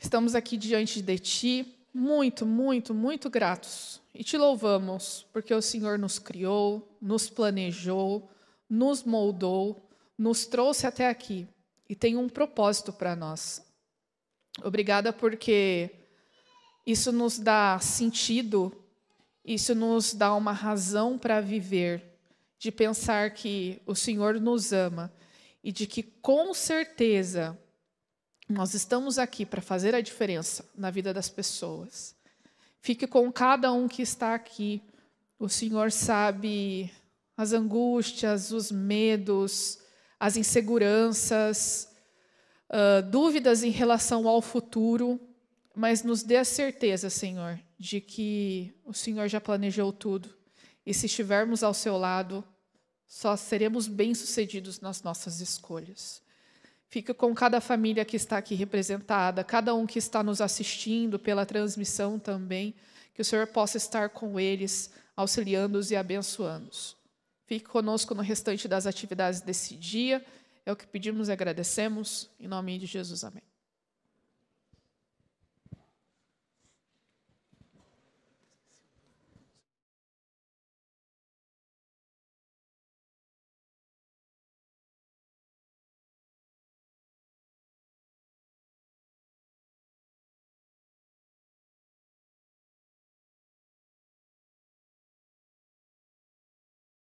estamos 0.00 0.34
aqui 0.34 0.56
diante 0.56 1.00
de 1.00 1.18
Ti, 1.18 1.78
muito, 1.94 2.44
muito, 2.44 2.92
muito 2.92 3.30
gratos 3.30 4.00
e 4.14 4.24
te 4.24 4.36
louvamos 4.36 5.26
porque 5.32 5.54
o 5.54 5.62
Senhor 5.62 5.98
nos 5.98 6.18
criou, 6.18 6.96
nos 7.00 7.30
planejou, 7.30 8.28
nos 8.72 9.02
moldou, 9.04 9.86
nos 10.16 10.46
trouxe 10.46 10.86
até 10.86 11.06
aqui 11.06 11.46
e 11.86 11.94
tem 11.94 12.16
um 12.16 12.26
propósito 12.26 12.90
para 12.90 13.14
nós. 13.14 13.62
Obrigada 14.64 15.12
porque 15.12 15.90
isso 16.86 17.12
nos 17.12 17.38
dá 17.38 17.78
sentido, 17.80 18.74
isso 19.44 19.74
nos 19.74 20.14
dá 20.14 20.34
uma 20.34 20.52
razão 20.52 21.18
para 21.18 21.38
viver, 21.38 22.02
de 22.58 22.72
pensar 22.72 23.34
que 23.34 23.78
o 23.84 23.94
Senhor 23.94 24.40
nos 24.40 24.72
ama 24.72 25.12
e 25.62 25.70
de 25.70 25.86
que, 25.86 26.02
com 26.02 26.54
certeza, 26.54 27.58
nós 28.48 28.72
estamos 28.72 29.18
aqui 29.18 29.44
para 29.44 29.60
fazer 29.60 29.94
a 29.94 30.00
diferença 30.00 30.64
na 30.74 30.90
vida 30.90 31.12
das 31.12 31.28
pessoas. 31.28 32.16
Fique 32.80 33.06
com 33.06 33.30
cada 33.30 33.70
um 33.70 33.86
que 33.86 34.00
está 34.00 34.34
aqui. 34.34 34.82
O 35.38 35.46
Senhor 35.46 35.92
sabe 35.92 36.90
as 37.36 37.52
angústias, 37.52 38.52
os 38.52 38.70
medos, 38.70 39.78
as 40.18 40.36
inseguranças, 40.36 41.88
uh, 42.70 43.02
dúvidas 43.10 43.62
em 43.62 43.70
relação 43.70 44.28
ao 44.28 44.40
futuro 44.40 45.20
mas 45.74 46.02
nos 46.02 46.22
dê 46.22 46.36
a 46.36 46.44
certeza, 46.44 47.08
Senhor, 47.08 47.58
de 47.78 48.00
que 48.00 48.74
o 48.84 48.92
Senhor 48.92 49.28
já 49.28 49.40
planejou 49.40 49.92
tudo. 49.92 50.28
E 50.84 50.92
se 50.92 51.06
estivermos 51.06 51.62
ao 51.62 51.72
seu 51.72 51.96
lado, 51.96 52.44
só 53.06 53.36
seremos 53.36 53.88
bem-sucedidos 53.88 54.80
nas 54.80 55.02
nossas 55.02 55.40
escolhas. 55.40 56.22
Fica 56.88 57.14
com 57.14 57.34
cada 57.34 57.60
família 57.60 58.04
que 58.04 58.16
está 58.16 58.36
aqui 58.36 58.54
representada, 58.54 59.42
cada 59.42 59.74
um 59.74 59.86
que 59.86 59.98
está 59.98 60.22
nos 60.22 60.40
assistindo 60.40 61.18
pela 61.18 61.46
transmissão 61.46 62.18
também, 62.18 62.74
que 63.14 63.22
o 63.22 63.24
Senhor 63.24 63.46
possa 63.46 63.78
estar 63.78 64.10
com 64.10 64.38
eles, 64.38 64.90
auxiliando-os 65.16 65.90
e 65.90 65.96
abençoando-os. 65.96 66.96
Fique 67.52 67.66
conosco 67.66 68.14
no 68.14 68.22
restante 68.22 68.66
das 68.66 68.86
atividades 68.86 69.42
desse 69.42 69.76
dia. 69.76 70.24
É 70.64 70.72
o 70.72 70.74
que 70.74 70.86
pedimos 70.86 71.28
e 71.28 71.32
agradecemos. 71.32 72.30
Em 72.40 72.48
nome 72.48 72.78
de 72.78 72.86
Jesus, 72.86 73.24
amém. 73.24 73.42